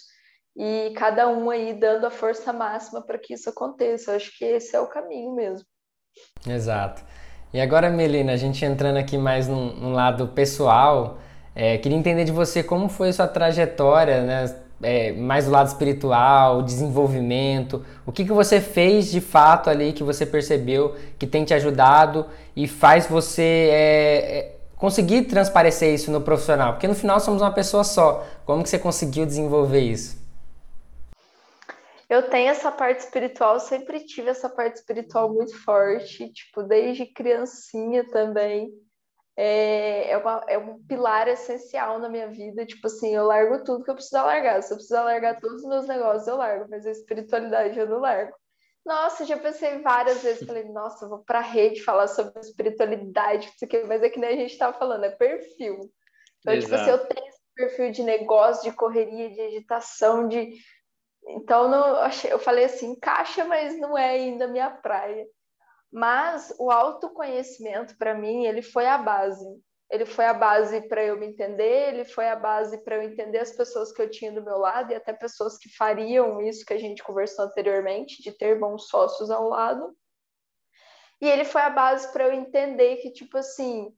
e 0.56 0.94
cada 0.96 1.28
um 1.28 1.50
aí 1.50 1.74
dando 1.74 2.06
a 2.06 2.12
força 2.12 2.54
máxima 2.54 3.02
para 3.02 3.18
que 3.18 3.34
isso 3.34 3.50
aconteça. 3.50 4.12
Eu 4.12 4.18
acho 4.18 4.38
que 4.38 4.46
esse 4.46 4.76
é 4.76 4.80
o 4.80 4.86
caminho 4.86 5.34
mesmo. 5.34 5.66
Exato. 6.48 7.04
E 7.52 7.60
agora, 7.60 7.90
Melina, 7.90 8.34
a 8.34 8.38
gente 8.38 8.64
entrando 8.64 8.98
aqui 8.98 9.18
mais 9.18 9.48
num, 9.48 9.74
num 9.74 9.94
lado 9.94 10.28
pessoal, 10.28 11.18
é, 11.62 11.78
queria 11.78 11.98
entender 11.98 12.24
de 12.24 12.32
você 12.32 12.64
como 12.64 12.88
foi 12.88 13.12
sua 13.12 13.28
trajetória, 13.28 14.22
né? 14.22 14.56
É, 14.82 15.12
mais 15.12 15.44
do 15.44 15.52
lado 15.52 15.68
espiritual, 15.68 16.62
desenvolvimento, 16.62 17.86
o 18.06 18.14
que, 18.14 18.24
que 18.24 18.32
você 18.32 18.62
fez 18.62 19.12
de 19.12 19.20
fato 19.20 19.70
ali 19.70 19.92
que 19.92 20.02
você 20.02 20.26
percebeu 20.26 20.96
que 21.20 21.28
tem 21.28 21.44
te 21.44 21.54
ajudado 21.54 22.26
e 22.56 22.66
faz 22.66 23.06
você 23.06 23.68
é, 23.74 24.38
é, 24.38 24.56
conseguir 24.78 25.24
transparecer 25.24 25.94
isso 25.94 26.10
no 26.12 26.22
profissional? 26.22 26.72
Porque 26.72 26.88
no 26.88 26.96
final 26.96 27.20
somos 27.20 27.42
uma 27.42 27.52
pessoa 27.52 27.84
só. 27.84 28.26
Como 28.46 28.64
que 28.64 28.70
você 28.70 28.80
conseguiu 28.80 29.26
desenvolver 29.26 29.82
isso? 29.82 30.18
Eu 32.10 32.30
tenho 32.30 32.48
essa 32.48 32.72
parte 32.72 33.02
espiritual, 33.02 33.60
sempre 33.60 34.00
tive 34.06 34.30
essa 34.30 34.48
parte 34.48 34.78
espiritual 34.78 35.34
muito 35.34 35.62
forte, 35.62 36.32
tipo, 36.32 36.64
desde 36.64 37.06
criancinha 37.06 38.06
também. 38.10 38.72
É, 39.42 40.12
é, 40.12 40.18
uma, 40.18 40.44
é 40.50 40.58
um 40.58 40.84
pilar 40.84 41.30
essencial 41.30 41.98
na 41.98 42.10
minha 42.10 42.28
vida. 42.28 42.66
Tipo 42.66 42.88
assim, 42.88 43.16
eu 43.16 43.26
largo 43.26 43.64
tudo 43.64 43.86
que 43.86 43.90
eu 43.90 43.96
preciso 43.96 44.22
largar. 44.22 44.62
Se 44.62 44.74
eu 44.74 44.76
precisar 44.76 45.04
largar 45.04 45.40
todos 45.40 45.64
os 45.64 45.70
meus 45.70 45.88
negócios, 45.88 46.28
eu 46.28 46.36
largo, 46.36 46.70
mas 46.70 46.86
a 46.86 46.92
espiritualidade 46.92 47.80
eu 47.80 47.88
não 47.88 48.00
largo. 48.00 48.36
Nossa, 48.86 49.24
já 49.24 49.38
pensei 49.38 49.80
várias 49.80 50.22
vezes, 50.24 50.46
falei, 50.46 50.66
nossa, 50.66 51.06
eu 51.06 51.10
vou 51.10 51.20
para 51.20 51.40
a 51.40 51.44
rede 51.44 51.82
falar 51.82 52.08
sobre 52.08 52.38
espiritualidade, 52.42 53.50
mas 53.88 54.04
é 54.04 54.10
que 54.10 54.20
nem 54.20 54.30
a 54.32 54.36
gente 54.36 54.52
estava 54.52 54.78
falando, 54.78 55.06
é 55.06 55.12
perfil. 55.12 55.90
Então, 56.40 56.54
Exato. 56.54 56.60
tipo 56.62 56.76
assim, 56.76 56.90
eu 56.90 57.08
tenho 57.08 57.28
esse 57.30 57.42
perfil 57.56 57.92
de 57.92 58.04
negócio, 58.04 58.70
de 58.70 58.76
correria, 58.76 59.30
de 59.30 59.40
agitação, 59.40 60.28
de. 60.28 60.54
Então, 61.30 61.70
não, 61.70 62.10
eu 62.30 62.40
falei 62.40 62.66
assim, 62.66 62.92
encaixa, 62.92 63.46
mas 63.46 63.80
não 63.80 63.98
é 63.98 64.10
ainda 64.10 64.48
minha 64.48 64.70
praia. 64.70 65.26
Mas 65.92 66.54
o 66.60 66.72
autoconhecimento, 66.72 67.98
para 67.98 68.14
mim, 68.14 68.46
ele 68.46 68.62
foi 68.62 68.86
a 68.86 68.98
base 68.98 69.46
ele 69.90 70.06
foi 70.06 70.26
a 70.26 70.34
base 70.34 70.88
para 70.88 71.04
eu 71.04 71.18
me 71.18 71.26
entender, 71.26 71.94
ele 71.94 72.06
foi 72.06 72.30
a 72.30 72.36
base 72.36 72.78
para 72.84 72.98
eu 72.98 73.02
entender 73.02 73.40
as 73.40 73.52
pessoas 73.52 73.92
que 73.92 74.00
eu 74.00 74.10
tinha 74.10 74.32
do 74.32 74.44
meu 74.44 74.58
lado 74.58 74.92
e 74.92 74.96
até 74.96 75.12
pessoas 75.12 75.58
que 75.58 75.68
fariam 75.76 76.40
isso 76.42 76.64
que 76.64 76.74
a 76.74 76.78
gente 76.78 77.04
conversou 77.04 77.46
anteriormente, 77.46 78.22
de 78.22 78.32
ter 78.32 78.60
bons 78.60 78.88
sócios 78.88 79.32
ao 79.32 79.50
lado. 79.50 79.98
E 81.20 81.28
ele 81.28 81.44
foi 81.44 81.62
a 81.62 81.72
base 81.72 82.12
para 82.14 82.26
eu 82.26 82.34
entender 82.34 82.98
que, 82.98 83.12
tipo 83.12 83.38
assim, 83.38 83.92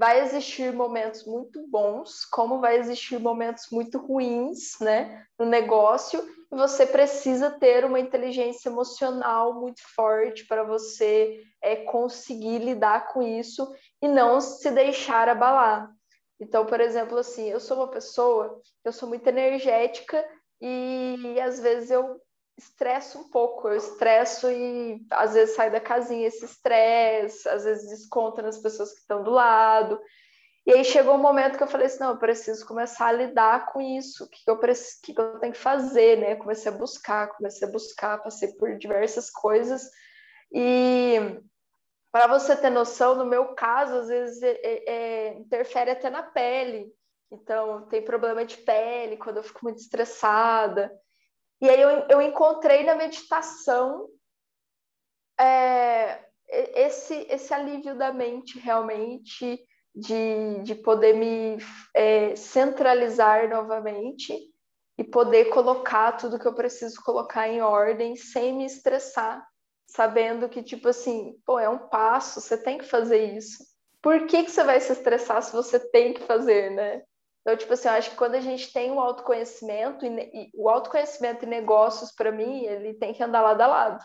vai 0.00 0.22
existir 0.22 0.72
momentos 0.72 1.26
muito 1.26 1.68
bons, 1.68 2.24
como 2.24 2.58
vai 2.58 2.78
existir 2.78 3.20
momentos 3.20 3.66
muito 3.70 3.98
ruins, 3.98 4.80
né, 4.80 5.26
no 5.38 5.44
negócio, 5.44 6.26
e 6.50 6.56
você 6.56 6.86
precisa 6.86 7.50
ter 7.50 7.84
uma 7.84 8.00
inteligência 8.00 8.70
emocional 8.70 9.60
muito 9.60 9.82
forte 9.94 10.46
para 10.46 10.62
você 10.62 11.42
é, 11.62 11.76
conseguir 11.76 12.60
lidar 12.60 13.08
com 13.12 13.20
isso 13.20 13.70
e 14.00 14.08
não 14.08 14.40
se 14.40 14.70
deixar 14.70 15.28
abalar. 15.28 15.92
Então, 16.40 16.64
por 16.64 16.80
exemplo, 16.80 17.18
assim, 17.18 17.50
eu 17.50 17.60
sou 17.60 17.76
uma 17.76 17.88
pessoa, 17.88 18.58
eu 18.82 18.92
sou 18.92 19.06
muito 19.06 19.26
energética 19.26 20.26
e 20.62 21.38
às 21.44 21.60
vezes 21.60 21.90
eu 21.90 22.18
estresso 22.56 23.18
um 23.18 23.30
pouco, 23.30 23.68
eu 23.68 23.76
estresso 23.76 24.50
e 24.50 25.00
às 25.10 25.34
vezes 25.34 25.54
sai 25.54 25.70
da 25.70 25.80
casinha 25.80 26.26
esse 26.26 26.44
estresse, 26.44 27.48
às 27.48 27.64
vezes 27.64 27.88
desconta 27.88 28.42
nas 28.42 28.58
pessoas 28.58 28.92
que 28.92 29.00
estão 29.00 29.22
do 29.22 29.30
lado. 29.30 30.00
E 30.66 30.72
aí 30.72 30.84
chegou 30.84 31.14
um 31.14 31.22
momento 31.22 31.56
que 31.56 31.62
eu 31.62 31.68
falei 31.68 31.86
assim, 31.86 32.00
não, 32.00 32.10
eu 32.10 32.18
preciso 32.18 32.66
começar 32.66 33.06
a 33.06 33.12
lidar 33.12 33.72
com 33.72 33.80
isso, 33.80 34.24
o 34.24 34.28
que 34.28 34.42
eu, 34.46 34.58
preciso, 34.58 35.00
que 35.02 35.18
eu 35.18 35.38
tenho 35.38 35.52
que 35.52 35.58
fazer, 35.58 36.18
né? 36.18 36.36
Comecei 36.36 36.70
a 36.70 36.74
buscar, 36.76 37.28
comecei 37.28 37.66
a 37.66 37.70
buscar, 37.70 38.22
passei 38.22 38.52
por 38.52 38.76
diversas 38.76 39.30
coisas. 39.30 39.90
E 40.52 41.40
para 42.12 42.26
você 42.26 42.54
ter 42.56 42.70
noção, 42.70 43.14
no 43.14 43.24
meu 43.24 43.54
caso, 43.54 43.94
às 43.96 44.08
vezes 44.08 44.42
é, 44.42 44.60
é, 44.62 44.90
é, 44.90 45.38
interfere 45.38 45.90
até 45.90 46.10
na 46.10 46.22
pele. 46.22 46.92
Então, 47.32 47.86
tem 47.86 48.04
problema 48.04 48.44
de 48.44 48.56
pele 48.58 49.16
quando 49.16 49.38
eu 49.38 49.44
fico 49.44 49.60
muito 49.62 49.78
estressada. 49.78 50.92
E 51.60 51.68
aí 51.68 51.80
eu, 51.80 51.90
eu 52.08 52.22
encontrei 52.22 52.84
na 52.84 52.94
meditação 52.94 54.08
é, 55.38 56.24
esse, 56.48 57.14
esse 57.28 57.52
alívio 57.52 57.96
da 57.96 58.12
mente 58.12 58.58
realmente 58.58 59.60
de, 59.94 60.62
de 60.62 60.74
poder 60.74 61.14
me 61.14 61.58
é, 61.94 62.34
centralizar 62.36 63.48
novamente 63.48 64.34
e 64.96 65.04
poder 65.04 65.46
colocar 65.46 66.12
tudo 66.12 66.38
que 66.38 66.46
eu 66.46 66.54
preciso 66.54 67.02
colocar 67.02 67.48
em 67.48 67.62
ordem 67.62 68.16
sem 68.16 68.54
me 68.54 68.66
estressar, 68.66 69.46
sabendo 69.86 70.48
que, 70.48 70.62
tipo 70.62 70.88
assim, 70.88 71.34
pô, 71.44 71.58
é 71.58 71.68
um 71.68 71.88
passo, 71.88 72.40
você 72.40 72.56
tem 72.56 72.78
que 72.78 72.84
fazer 72.84 73.34
isso. 73.34 73.64
Por 74.02 74.26
que, 74.26 74.44
que 74.44 74.50
você 74.50 74.62
vai 74.62 74.80
se 74.80 74.92
estressar 74.92 75.42
se 75.42 75.52
você 75.52 75.78
tem 75.90 76.14
que 76.14 76.22
fazer, 76.22 76.70
né? 76.70 77.02
Então, 77.40 77.56
tipo 77.56 77.72
assim, 77.72 77.88
eu 77.88 77.94
acho 77.94 78.10
que 78.10 78.16
quando 78.16 78.34
a 78.34 78.40
gente 78.40 78.72
tem 78.72 78.90
um 78.90 79.00
autoconhecimento, 79.00 80.04
e, 80.04 80.08
e 80.08 80.50
o 80.54 80.68
autoconhecimento 80.68 81.44
e 81.44 81.48
negócios, 81.48 82.12
para 82.12 82.30
mim, 82.30 82.64
ele 82.64 82.94
tem 82.94 83.14
que 83.14 83.22
andar 83.22 83.40
lado 83.40 83.60
a 83.62 83.66
lado. 83.66 84.04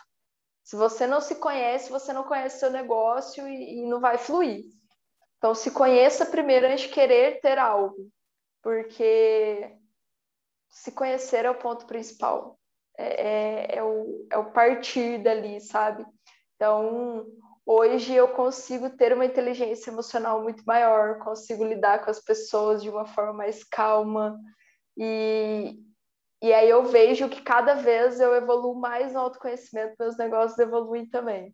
Se 0.63 0.75
você 0.75 1.05
não 1.05 1.21
se 1.21 1.35
conhece, 1.35 1.91
você 1.91 2.11
não 2.13 2.23
conhece 2.23 2.59
seu 2.59 2.71
negócio 2.71 3.47
e, 3.47 3.79
e 3.79 3.85
não 3.87 3.99
vai 3.99 4.17
fluir. 4.17 4.63
Então, 5.37 5.53
se 5.53 5.71
conheça 5.71 6.25
primeiro 6.25 6.65
antes 6.65 6.85
de 6.85 6.89
querer 6.89 7.39
ter 7.41 7.59
algo, 7.59 8.09
porque 8.63 9.77
se 10.69 10.91
conhecer 10.91 11.45
é 11.45 11.49
o 11.49 11.59
ponto 11.59 11.85
principal, 11.85 12.57
é, 12.97 13.75
é, 13.75 13.77
é, 13.77 13.83
o, 13.83 14.27
é 14.31 14.37
o 14.37 14.51
partir 14.51 15.21
dali, 15.21 15.59
sabe? 15.61 16.05
Então, 16.55 17.25
hoje 17.65 18.13
eu 18.13 18.27
consigo 18.29 18.89
ter 18.89 19.13
uma 19.13 19.25
inteligência 19.25 19.89
emocional 19.89 20.41
muito 20.43 20.63
maior, 20.65 21.19
consigo 21.19 21.65
lidar 21.65 22.03
com 22.03 22.11
as 22.11 22.19
pessoas 22.19 22.83
de 22.83 22.89
uma 22.89 23.05
forma 23.05 23.33
mais 23.33 23.63
calma, 23.63 24.39
e, 24.97 25.77
e 26.41 26.53
aí 26.53 26.69
eu 26.69 26.83
vejo 26.85 27.29
que 27.29 27.41
cada 27.41 27.73
vez 27.75 28.19
eu 28.19 28.33
evoluo 28.35 28.75
mais 28.75 29.13
no 29.13 29.19
autoconhecimento, 29.19 29.95
meus 29.99 30.17
negócios 30.17 30.59
evoluem 30.59 31.09
também. 31.09 31.53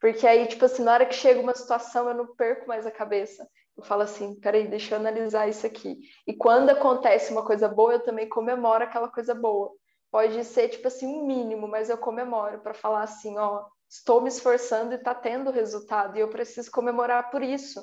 Porque 0.00 0.26
aí, 0.26 0.46
tipo 0.46 0.64
assim, 0.66 0.82
na 0.82 0.92
hora 0.92 1.06
que 1.06 1.14
chega 1.14 1.40
uma 1.40 1.54
situação, 1.54 2.08
eu 2.08 2.14
não 2.14 2.34
perco 2.36 2.68
mais 2.68 2.84
a 2.86 2.90
cabeça. 2.90 3.48
Eu 3.76 3.82
falo 3.82 4.02
assim, 4.02 4.38
peraí, 4.38 4.68
deixa 4.68 4.94
eu 4.94 4.98
analisar 4.98 5.48
isso 5.48 5.66
aqui. 5.66 5.98
E 6.26 6.36
quando 6.36 6.70
acontece 6.70 7.32
uma 7.32 7.44
coisa 7.44 7.68
boa, 7.68 7.94
eu 7.94 8.00
também 8.00 8.28
comemoro 8.28 8.84
aquela 8.84 9.08
coisa 9.08 9.34
boa. 9.34 9.72
Pode 10.10 10.44
ser, 10.44 10.68
tipo 10.68 10.86
assim, 10.86 11.06
um 11.06 11.26
mínimo, 11.26 11.66
mas 11.66 11.88
eu 11.88 11.96
comemoro 11.96 12.60
para 12.60 12.74
falar 12.74 13.02
assim, 13.02 13.36
ó, 13.38 13.64
estou 13.98 14.20
me 14.20 14.28
esforçando 14.28 14.92
e 14.92 14.96
está 14.96 15.14
tendo 15.14 15.52
resultado, 15.52 16.16
e 16.16 16.20
eu 16.20 16.28
preciso 16.28 16.70
comemorar 16.70 17.30
por 17.30 17.42
isso. 17.42 17.80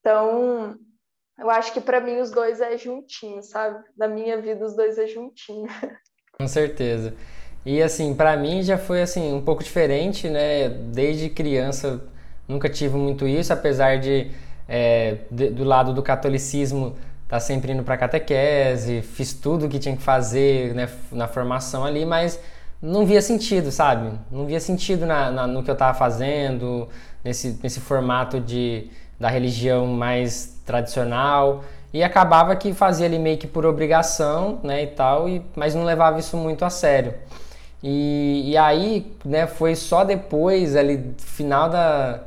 Então, 0.00 0.78
eu 1.36 1.50
acho 1.50 1.72
que 1.72 1.80
para 1.80 2.00
mim 2.00 2.18
os 2.18 2.30
dois 2.30 2.60
é 2.60 2.78
juntinho, 2.78 3.42
sabe? 3.42 3.84
Na 3.96 4.06
minha 4.06 4.40
vida 4.40 4.64
os 4.64 4.76
dois 4.76 4.98
é 4.98 5.06
juntinho. 5.06 5.66
Com 6.38 6.46
certeza. 6.46 7.14
E 7.64 7.82
assim, 7.82 8.14
para 8.14 8.36
mim 8.36 8.62
já 8.62 8.78
foi 8.78 9.02
assim 9.02 9.32
um 9.32 9.44
pouco 9.44 9.64
diferente, 9.64 10.28
né? 10.28 10.68
Desde 10.68 11.28
criança 11.28 12.04
nunca 12.46 12.68
tive 12.68 12.96
muito 12.96 13.26
isso, 13.26 13.52
apesar 13.52 13.98
de, 13.98 14.30
é, 14.68 15.18
de 15.30 15.50
do 15.50 15.64
lado 15.64 15.92
do 15.92 16.02
catolicismo 16.02 16.96
tá 17.26 17.40
sempre 17.40 17.72
indo 17.72 17.82
para 17.82 17.96
catequese, 17.96 19.02
fiz 19.02 19.32
tudo 19.32 19.66
o 19.66 19.68
que 19.68 19.80
tinha 19.80 19.96
que 19.96 20.02
fazer 20.02 20.72
né, 20.72 20.88
na 21.10 21.26
formação 21.26 21.84
ali, 21.84 22.04
mas 22.04 22.40
não 22.86 23.04
via 23.04 23.20
sentido, 23.20 23.72
sabe? 23.72 24.12
Não 24.30 24.46
via 24.46 24.60
sentido 24.60 25.04
na, 25.04 25.30
na, 25.30 25.46
no 25.46 25.62
que 25.62 25.70
eu 25.70 25.72
estava 25.74 25.92
fazendo, 25.98 26.88
nesse, 27.24 27.58
nesse 27.60 27.80
formato 27.80 28.38
de, 28.38 28.88
da 29.18 29.28
religião 29.28 29.86
mais 29.86 30.60
tradicional. 30.64 31.64
E 31.92 32.02
acabava 32.02 32.54
que 32.54 32.72
fazia 32.72 33.06
ali 33.06 33.18
meio 33.18 33.38
que 33.38 33.46
por 33.46 33.66
obrigação, 33.66 34.60
né, 34.62 34.84
e 34.84 34.86
tal, 34.88 35.28
e, 35.28 35.42
mas 35.56 35.74
não 35.74 35.84
levava 35.84 36.18
isso 36.20 36.36
muito 36.36 36.64
a 36.64 36.70
sério. 36.70 37.14
E, 37.82 38.50
e 38.52 38.56
aí, 38.56 39.12
né, 39.24 39.46
foi 39.46 39.74
só 39.74 40.04
depois, 40.04 40.76
ali, 40.76 41.14
final 41.18 41.68
da, 41.68 42.20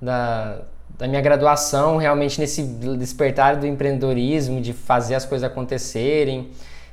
da, 0.00 0.58
da 0.96 1.08
minha 1.08 1.20
graduação, 1.20 1.96
realmente 1.96 2.40
nesse 2.40 2.62
despertar 2.62 3.56
do 3.56 3.66
empreendedorismo, 3.66 4.60
de 4.60 4.72
fazer 4.72 5.16
as 5.16 5.24
coisas 5.24 5.48
acontecerem, 5.48 6.50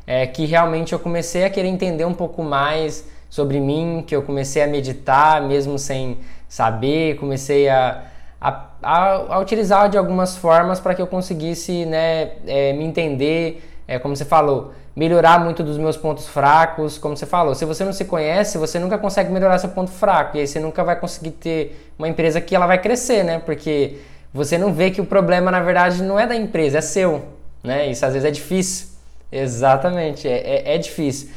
é, 0.08 0.26
que 0.28 0.46
realmente 0.46 0.94
eu 0.94 1.00
comecei 1.00 1.46
a 1.46 1.50
querer 1.50 1.68
entender 1.68 2.06
um 2.06 2.14
pouco 2.14 2.44
mais 2.44 3.06
sobre 3.30 3.60
mim, 3.60 4.04
que 4.06 4.16
eu 4.16 4.22
comecei 4.22 4.64
a 4.64 4.68
meditar 4.68 5.42
mesmo 5.42 5.78
sem 5.78 6.18
saber, 6.48 7.18
comecei 7.18 7.68
a, 7.68 8.04
a, 8.40 8.70
a, 8.82 9.36
a 9.36 9.40
utilizar 9.40 9.90
de 9.90 9.98
algumas 9.98 10.38
formas 10.38 10.80
para 10.80 10.96
que 10.96 11.02
eu 11.02 11.08
conseguisse 11.08 11.86
né, 11.86 12.32
é, 12.48 12.74
me 12.74 12.86
entender, 12.86 13.64
é, 13.88 14.00
como 14.00 14.16
você 14.16 14.26
falou, 14.26 14.74
melhorar 14.96 15.44
muito 15.44 15.62
dos 15.64 15.78
meus 15.78 15.98
pontos 15.98 16.28
fracos, 16.28 16.98
como 16.98 17.18
você 17.18 17.26
falou. 17.26 17.54
Se 17.54 17.66
você 17.66 17.84
não 17.84 17.92
se 17.92 18.06
conhece, 18.06 18.58
você 18.58 18.80
nunca 18.80 18.98
consegue 18.98 19.32
melhorar 19.32 19.58
seu 19.58 19.70
ponto 19.70 19.92
fraco. 19.92 20.38
E 20.38 20.40
aí 20.40 20.48
você 20.48 20.60
nunca 20.60 20.84
vai 20.84 20.98
conseguir 20.98 21.32
ter 21.32 21.92
uma 22.00 22.08
empresa 22.08 22.40
que 22.40 22.56
ela 22.56 22.66
vai 22.66 22.78
crescer, 22.78 23.24
né? 23.24 23.40
Porque 23.40 23.98
você 24.34 24.58
não 24.58 24.74
vê 24.74 24.92
que 24.92 25.02
o 25.02 25.06
problema, 25.06 25.52
na 25.52 25.60
verdade, 25.60 26.02
não 26.02 26.18
é 26.18 26.26
da 26.26 26.36
empresa, 26.36 26.78
é 26.78 26.82
seu. 26.82 27.26
Né? 27.62 27.88
Isso 27.88 28.06
às 28.06 28.14
vezes 28.14 28.26
é 28.26 28.32
difícil. 28.32 28.95
Exatamente, 29.32 30.28
é, 30.28 30.38
é, 30.38 30.76
é 30.76 30.78
difícil. 30.78 31.30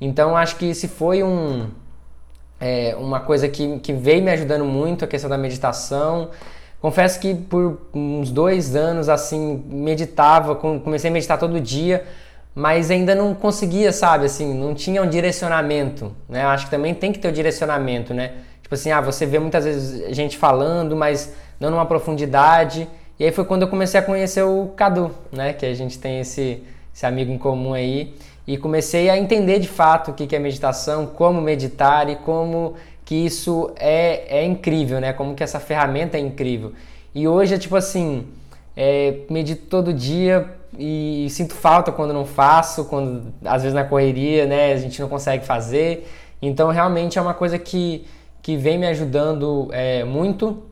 Então 0.00 0.36
acho 0.36 0.56
que 0.56 0.74
se 0.74 0.88
foi 0.88 1.22
um, 1.22 1.68
é, 2.60 2.94
uma 2.98 3.20
coisa 3.20 3.48
que, 3.48 3.78
que 3.80 3.92
veio 3.92 4.22
me 4.22 4.30
ajudando 4.30 4.64
muito, 4.64 5.04
a 5.04 5.08
questão 5.08 5.30
da 5.30 5.38
meditação. 5.38 6.30
Confesso 6.80 7.18
que 7.18 7.34
por 7.34 7.80
uns 7.94 8.30
dois 8.30 8.76
anos 8.76 9.08
assim 9.08 9.64
meditava, 9.66 10.54
comecei 10.54 11.10
a 11.10 11.12
meditar 11.12 11.38
todo 11.38 11.60
dia, 11.60 12.04
mas 12.54 12.90
ainda 12.90 13.14
não 13.14 13.34
conseguia, 13.34 13.92
sabe, 13.92 14.26
assim, 14.26 14.54
não 14.54 14.74
tinha 14.74 15.02
um 15.02 15.08
direcionamento, 15.08 16.14
né? 16.28 16.42
Acho 16.44 16.66
que 16.66 16.70
também 16.70 16.94
tem 16.94 17.12
que 17.12 17.18
ter 17.18 17.28
o 17.28 17.30
um 17.30 17.34
direcionamento, 17.34 18.14
né? 18.14 18.32
Tipo 18.62 18.74
assim, 18.74 18.90
ah, 18.90 19.00
você 19.00 19.26
vê 19.26 19.38
muitas 19.38 19.64
vezes 19.64 20.16
gente 20.16 20.36
falando, 20.38 20.96
mas 20.96 21.34
não 21.60 21.70
numa 21.70 21.86
profundidade. 21.86 22.88
E 23.18 23.24
aí 23.24 23.32
foi 23.32 23.44
quando 23.44 23.62
eu 23.62 23.68
comecei 23.68 24.00
a 24.00 24.02
conhecer 24.02 24.42
o 24.42 24.72
Cadu, 24.74 25.10
né? 25.30 25.52
Que 25.52 25.66
a 25.66 25.74
gente 25.74 25.98
tem 25.98 26.20
esse, 26.20 26.62
esse 26.96 27.04
amigo 27.04 27.30
em 27.30 27.36
comum 27.36 27.74
aí. 27.74 28.14
e 28.46 28.56
comecei 28.56 29.10
a 29.10 29.18
entender 29.18 29.58
de 29.58 29.68
fato 29.68 30.12
o 30.12 30.14
que 30.14 30.34
é 30.34 30.38
meditação, 30.38 31.04
como 31.04 31.40
meditar 31.42 32.08
e 32.08 32.16
como 32.16 32.74
que 33.04 33.14
isso 33.14 33.72
é, 33.76 34.38
é 34.38 34.44
incrível, 34.44 35.00
né? 35.00 35.12
Como 35.12 35.34
que 35.34 35.42
essa 35.42 35.60
ferramenta 35.60 36.16
é 36.16 36.20
incrível. 36.20 36.72
E 37.14 37.26
hoje 37.28 37.54
é 37.54 37.58
tipo 37.58 37.76
assim, 37.76 38.26
é, 38.76 39.18
medito 39.28 39.66
todo 39.66 39.92
dia 39.92 40.48
e 40.78 41.26
sinto 41.28 41.54
falta 41.54 41.90
quando 41.92 42.14
não 42.14 42.24
faço, 42.24 42.84
quando 42.86 43.32
às 43.44 43.62
vezes 43.62 43.74
na 43.74 43.84
correria, 43.84 44.46
né, 44.46 44.72
a 44.72 44.76
gente 44.76 45.00
não 45.00 45.08
consegue 45.08 45.44
fazer. 45.44 46.08
Então 46.40 46.70
realmente 46.70 47.18
é 47.18 47.22
uma 47.22 47.34
coisa 47.34 47.58
que, 47.58 48.06
que 48.40 48.56
vem 48.56 48.78
me 48.78 48.86
ajudando 48.86 49.68
é, 49.72 50.04
muito 50.04 50.62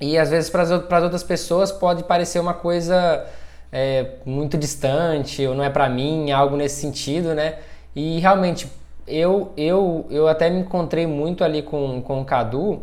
e 0.00 0.18
às 0.18 0.30
vezes 0.30 0.50
para 0.50 0.62
as 0.62 1.02
outras 1.02 1.22
pessoas 1.24 1.72
pode 1.72 2.04
parecer 2.04 2.38
uma 2.38 2.54
coisa 2.54 3.26
é, 3.72 4.06
muito 4.24 4.56
distante 4.56 5.46
ou 5.46 5.54
não 5.54 5.64
é 5.64 5.70
para 5.70 5.88
mim, 5.88 6.30
algo 6.30 6.56
nesse 6.56 6.80
sentido, 6.80 7.34
né? 7.34 7.58
E 7.94 8.18
realmente 8.20 8.68
eu, 9.06 9.52
eu, 9.56 10.06
eu 10.10 10.28
até 10.28 10.50
me 10.50 10.60
encontrei 10.60 11.06
muito 11.06 11.44
ali 11.44 11.62
com, 11.62 12.00
com 12.02 12.20
o 12.20 12.24
Cadu, 12.24 12.82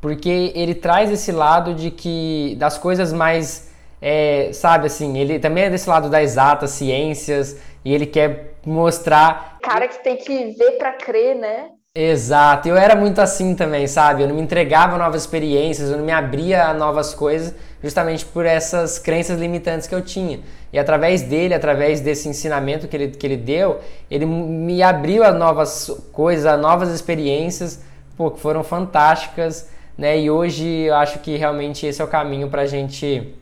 porque 0.00 0.52
ele 0.54 0.74
traz 0.74 1.10
esse 1.10 1.30
lado 1.30 1.74
de 1.74 1.90
que 1.90 2.56
das 2.58 2.78
coisas 2.78 3.12
mais, 3.12 3.70
é, 4.00 4.50
sabe 4.52 4.86
assim, 4.86 5.18
ele 5.18 5.38
também 5.38 5.64
é 5.64 5.70
desse 5.70 5.88
lado 5.88 6.08
das 6.08 6.22
exatas, 6.22 6.70
ciências, 6.70 7.58
e 7.84 7.94
ele 7.94 8.06
quer 8.06 8.54
mostrar. 8.64 9.58
Cara 9.62 9.88
que 9.88 10.02
tem 10.02 10.16
que 10.16 10.52
ver 10.52 10.72
para 10.72 10.92
crer, 10.92 11.36
né? 11.36 11.70
Exato, 11.92 12.68
eu 12.68 12.76
era 12.76 12.94
muito 12.94 13.20
assim 13.20 13.52
também, 13.52 13.88
sabe? 13.88 14.22
Eu 14.22 14.28
não 14.28 14.36
me 14.36 14.42
entregava 14.42 14.94
a 14.94 14.98
novas 14.98 15.22
experiências, 15.22 15.90
eu 15.90 15.96
não 15.96 16.04
me 16.04 16.12
abria 16.12 16.66
a 16.66 16.72
novas 16.72 17.14
coisas, 17.14 17.52
justamente 17.82 18.24
por 18.24 18.46
essas 18.46 18.96
crenças 18.96 19.40
limitantes 19.40 19.88
que 19.88 19.94
eu 19.96 20.00
tinha. 20.00 20.38
E 20.72 20.78
através 20.78 21.22
dele, 21.22 21.52
através 21.52 22.00
desse 22.00 22.28
ensinamento 22.28 22.86
que 22.86 22.96
ele, 22.96 23.08
que 23.08 23.26
ele 23.26 23.36
deu, 23.36 23.80
ele 24.08 24.24
me 24.24 24.80
abriu 24.84 25.24
a 25.24 25.32
novas 25.32 25.90
coisas, 26.12 26.46
a 26.46 26.56
novas 26.56 26.90
experiências, 26.90 27.82
pô, 28.16 28.30
que 28.30 28.38
foram 28.38 28.62
fantásticas, 28.62 29.68
né? 29.98 30.16
E 30.16 30.30
hoje 30.30 30.64
eu 30.64 30.94
acho 30.94 31.18
que 31.18 31.36
realmente 31.36 31.86
esse 31.86 32.00
é 32.00 32.04
o 32.04 32.08
caminho 32.08 32.48
para 32.48 32.62
a 32.62 32.66
gente 32.66 33.34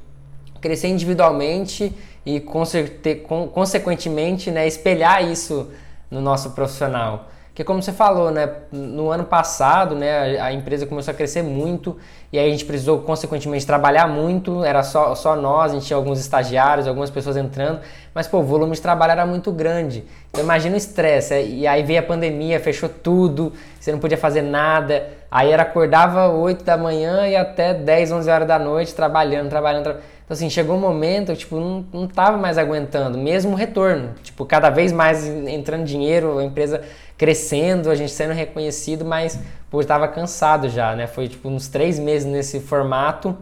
crescer 0.59 0.89
individualmente 0.89 1.95
e, 2.25 2.41
consequentemente, 2.41 4.51
né, 4.51 4.67
espelhar 4.67 5.23
isso 5.23 5.71
no 6.11 6.23
nosso 6.23 6.53
profissional. 6.53 7.29
Porque 7.59 7.67
como 7.67 7.83
você 7.83 7.93
falou, 7.93 8.31
né, 8.31 8.49
no 8.71 9.11
ano 9.11 9.25
passado, 9.25 9.97
né, 9.97 10.39
a 10.41 10.53
empresa 10.53 10.87
começou 10.87 11.11
a 11.11 11.15
crescer 11.17 11.43
muito 11.43 11.97
e 12.33 12.39
aí 12.39 12.47
a 12.47 12.51
gente 12.53 12.65
precisou 12.65 13.01
consequentemente 13.01 13.67
trabalhar 13.67 14.07
muito, 14.07 14.63
era 14.63 14.85
só, 14.85 15.13
só 15.17 15.35
nós, 15.35 15.73
a 15.73 15.75
gente 15.75 15.87
tinha 15.89 15.97
alguns 15.97 16.21
estagiários, 16.21 16.87
algumas 16.87 17.11
pessoas 17.11 17.37
entrando, 17.37 17.81
mas 18.15 18.29
pô, 18.29 18.39
o 18.39 18.45
volume 18.45 18.77
de 18.77 18.81
trabalho 18.81 19.11
era 19.11 19.27
muito 19.27 19.51
grande. 19.51 20.05
Então 20.31 20.45
imagina 20.45 20.77
o 20.77 20.79
estresse, 20.79 21.35
é, 21.35 21.45
e 21.45 21.67
aí 21.67 21.83
veio 21.83 21.99
a 21.99 22.03
pandemia, 22.05 22.61
fechou 22.61 22.89
tudo, 22.89 23.53
você 23.81 23.91
não 23.91 23.99
podia 23.99 24.17
fazer 24.17 24.43
nada, 24.43 25.09
aí 25.29 25.51
era 25.51 25.65
acordava 25.65 26.29
8 26.29 26.63
da 26.63 26.77
manhã 26.77 27.27
e 27.27 27.35
até 27.35 27.75
10, 27.75 28.13
11 28.13 28.31
horas 28.31 28.47
da 28.47 28.61
noite 28.61 28.95
trabalhando, 28.95 29.49
trabalhando, 29.49 29.83
trabalhando. 29.83 30.19
Então, 30.29 30.35
assim, 30.35 30.51
chegou 30.51 30.77
um 30.77 30.81
momento, 30.81 31.35
tipo, 31.35 31.57
não, 31.57 31.87
não 31.91 32.07
tava 32.07 32.37
mais 32.37 32.59
aguentando, 32.59 33.17
mesmo 33.17 33.53
o 33.53 33.55
retorno. 33.55 34.11
Tipo, 34.23 34.45
cada 34.45 34.69
vez 34.69 34.93
mais 34.93 35.27
entrando 35.27 35.85
dinheiro, 35.85 36.39
a 36.39 36.45
empresa 36.45 36.83
crescendo, 37.19 37.91
a 37.91 37.95
gente 37.95 38.13
sendo 38.13 38.33
reconhecido, 38.33 39.05
mas, 39.05 39.39
pô, 39.71 39.85
tava 39.85 40.09
cansado 40.09 40.69
já, 40.71 40.97
né? 40.97 41.07
Foi, 41.07 41.29
tipo, 41.29 41.49
uns 41.49 41.69
três 41.69 41.99
meses 41.99 42.27
nesse 42.27 42.61
formato 42.61 43.37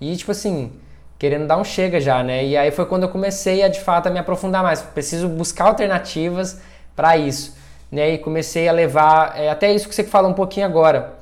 e, 0.00 0.14
tipo 0.16 0.30
assim, 0.30 0.70
querendo 1.18 1.46
dar 1.46 1.56
um 1.56 1.64
chega 1.64 2.00
já, 2.00 2.22
né? 2.22 2.44
E 2.44 2.56
aí 2.56 2.70
foi 2.70 2.86
quando 2.86 3.04
eu 3.04 3.08
comecei 3.08 3.62
a, 3.64 3.68
de 3.68 3.80
fato, 3.80 4.06
a 4.06 4.10
me 4.10 4.18
aprofundar 4.18 4.62
mais. 4.62 4.82
Preciso 4.82 5.28
buscar 5.28 5.64
alternativas 5.64 6.60
para 6.94 7.16
isso, 7.16 7.56
né? 7.90 8.10
E 8.12 8.18
comecei 8.18 8.68
a 8.68 8.72
levar, 8.72 9.40
é, 9.40 9.50
até 9.50 9.72
isso 9.72 9.88
que 9.88 9.94
você 9.94 10.04
fala 10.04 10.28
um 10.28 10.34
pouquinho 10.34 10.66
agora, 10.66 11.14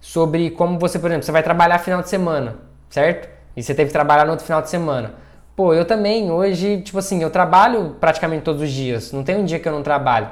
sobre 0.00 0.50
como 0.50 0.78
você, 0.78 0.98
por 0.98 1.06
exemplo, 1.06 1.24
você 1.24 1.32
vai 1.32 1.42
trabalhar 1.42 1.78
final 1.78 2.02
de 2.02 2.10
semana, 2.10 2.56
certo? 2.90 3.34
e 3.56 3.62
você 3.62 3.74
teve 3.74 3.88
que 3.88 3.92
trabalhar 3.92 4.24
no 4.24 4.32
outro 4.32 4.44
final 4.44 4.60
de 4.60 4.68
semana. 4.68 5.14
Pô, 5.54 5.72
eu 5.72 5.84
também, 5.84 6.30
hoje, 6.30 6.80
tipo 6.80 6.98
assim, 6.98 7.22
eu 7.22 7.30
trabalho 7.30 7.96
praticamente 8.00 8.42
todos 8.42 8.60
os 8.62 8.70
dias, 8.70 9.12
não 9.12 9.22
tem 9.22 9.36
um 9.36 9.44
dia 9.44 9.60
que 9.60 9.68
eu 9.68 9.72
não 9.72 9.82
trabalho. 9.82 10.28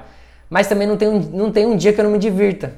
Mas 0.52 0.66
também 0.66 0.86
não 0.86 0.98
tem 0.98 1.08
um, 1.08 1.18
não 1.18 1.50
tem 1.50 1.64
um 1.64 1.74
dia 1.74 1.94
que 1.94 1.98
eu 1.98 2.04
não 2.04 2.10
me 2.10 2.18
divirta. 2.18 2.74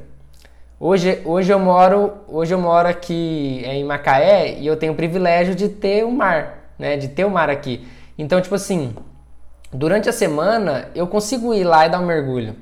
Hoje, 0.79 1.21
hoje, 1.25 1.53
eu 1.53 1.59
moro, 1.59 2.13
hoje 2.29 2.55
eu 2.55 2.59
moro 2.61 2.87
aqui 2.87 3.65
em 3.67 3.83
Macaé 3.83 4.61
e 4.61 4.65
eu 4.65 4.77
tenho 4.77 4.93
o 4.93 4.97
privilégio 4.97 5.57
de 5.57 5.69
ter 5.69 6.05
o 6.05 6.13
mar, 6.13 6.71
né? 6.79 6.97
De 6.97 7.09
ter 7.09 7.25
o 7.25 7.31
mar 7.31 7.51
aqui. 7.51 7.85
Então, 8.17 8.41
tipo 8.41 8.55
assim, 8.55 8.95
durante 9.73 10.09
a 10.09 10.13
semana 10.13 10.89
eu 10.95 11.09
consigo 11.09 11.53
ir 11.53 11.65
lá 11.65 11.85
e 11.85 11.89
dar 11.89 11.99
um 11.99 12.07
mergulho. 12.07 12.55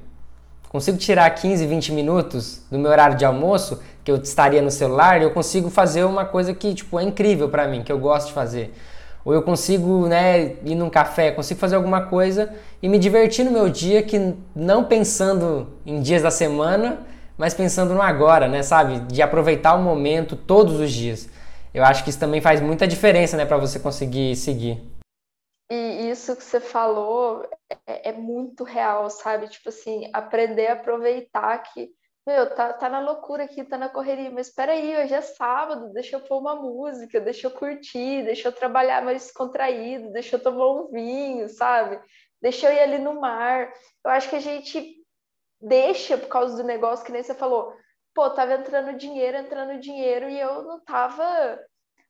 Consigo 0.71 0.97
tirar 0.97 1.29
15, 1.29 1.67
20 1.67 1.93
minutos 1.93 2.63
do 2.71 2.79
meu 2.79 2.91
horário 2.91 3.15
de 3.15 3.27
almoço 3.27 3.83
que 4.03 4.11
eu 4.11 4.17
estaria 4.17 4.63
no 4.63 4.71
celular, 4.71 5.21
eu 5.21 5.31
consigo 5.31 5.69
fazer 5.69 6.05
uma 6.05 6.25
coisa 6.25 6.55
que 6.55 6.73
tipo 6.73 6.99
é 6.99 7.03
incrível 7.03 7.51
para 7.51 7.69
mim, 7.69 7.83
que 7.83 7.93
eu 7.93 7.99
gosto 7.99 8.29
de 8.29 8.33
fazer. 8.33 8.75
Ou 9.25 9.33
eu 9.33 9.43
consigo, 9.43 10.07
né, 10.07 10.57
ir 10.65 10.75
num 10.75 10.91
café, 10.91 11.31
consigo 11.31 11.61
fazer 11.61 11.77
alguma 11.77 12.07
coisa 12.07 12.53
e 12.83 12.89
me 12.89 12.99
divertir 12.99 13.45
no 13.45 13.51
meu 13.51 13.69
dia 13.69 14.03
que 14.03 14.35
não 14.55 14.85
pensando 14.85 15.69
em 15.87 16.01
dias 16.01 16.23
da 16.23 16.31
semana, 16.31 17.07
mas 17.39 17.55
pensando 17.55 17.95
no 17.95 18.03
agora, 18.03 18.49
né, 18.49 18.63
sabe? 18.63 19.01
De 19.01 19.23
aproveitar 19.23 19.75
o 19.75 19.83
momento 19.83 20.37
todos 20.37 20.81
os 20.81 20.91
dias. 20.93 21.29
Eu 21.73 21.85
acho 21.85 22.05
que 22.05 22.11
isso 22.11 22.19
também 22.19 22.41
faz 22.41 22.61
muita 22.61 22.87
diferença, 22.87 23.37
né, 23.37 23.47
para 23.47 23.57
você 23.57 23.79
conseguir 23.79 24.37
seguir. 24.37 24.81
E 25.71 26.11
isso 26.11 26.37
que 26.37 26.45
você 26.45 26.61
falou 26.61 27.49
é, 27.87 28.11
é, 28.11 28.13
muito 28.13 28.63
real, 28.63 29.09
sabe? 29.09 29.49
Tipo 29.49 29.71
assim, 29.71 30.11
aprender 30.13 30.67
a 30.67 30.75
aproveitar 30.75 31.59
que 31.63 31.91
meu, 32.27 32.55
tá, 32.55 32.73
tá 32.73 32.89
na 32.89 33.01
loucura 33.01 33.45
aqui, 33.45 33.65
tá 33.65 33.77
na 33.77 33.89
correria, 33.89 34.31
mas 34.31 34.49
espera 34.49 34.73
aí, 34.73 34.97
hoje 34.97 35.13
é 35.13 35.21
sábado, 35.21 35.93
deixa 35.93 36.17
eu 36.17 36.21
pôr 36.21 36.39
uma 36.39 36.55
música, 36.55 37.21
deixa 37.21 37.49
eu 37.49 37.51
curtir, 37.51 38.23
deixa 38.23 38.49
eu 38.49 38.53
trabalhar 38.53 39.03
mais 39.03 39.33
contraído, 39.33 40.13
deixa 40.13 40.37
eu 40.37 40.43
tomar 40.43 40.71
um 40.71 40.89
vinho, 40.89 41.49
sabe? 41.49 42.01
Deixa 42.41 42.69
eu 42.69 42.75
ir 42.75 42.81
ali 42.81 42.99
no 42.99 43.21
mar. 43.21 43.73
Eu 44.05 44.11
acho 44.11 44.31
que 44.31 44.37
a 44.37 44.41
gente 44.41 45.03
deixa 45.61 46.17
por 46.17 46.29
causa 46.29 46.57
do 46.57 46.65
negócio 46.65 47.05
que 47.05 47.13
nem 47.13 47.23
você 47.23 47.35
falou. 47.35 47.77
Pô, 48.15 48.31
tava 48.31 48.55
entrando 48.55 48.97
dinheiro, 48.97 49.39
entrando 49.39 49.81
dinheiro 49.81 50.29
e 50.29 50.39
eu 50.39 50.63
não 50.63 50.81
tava. 50.81 51.25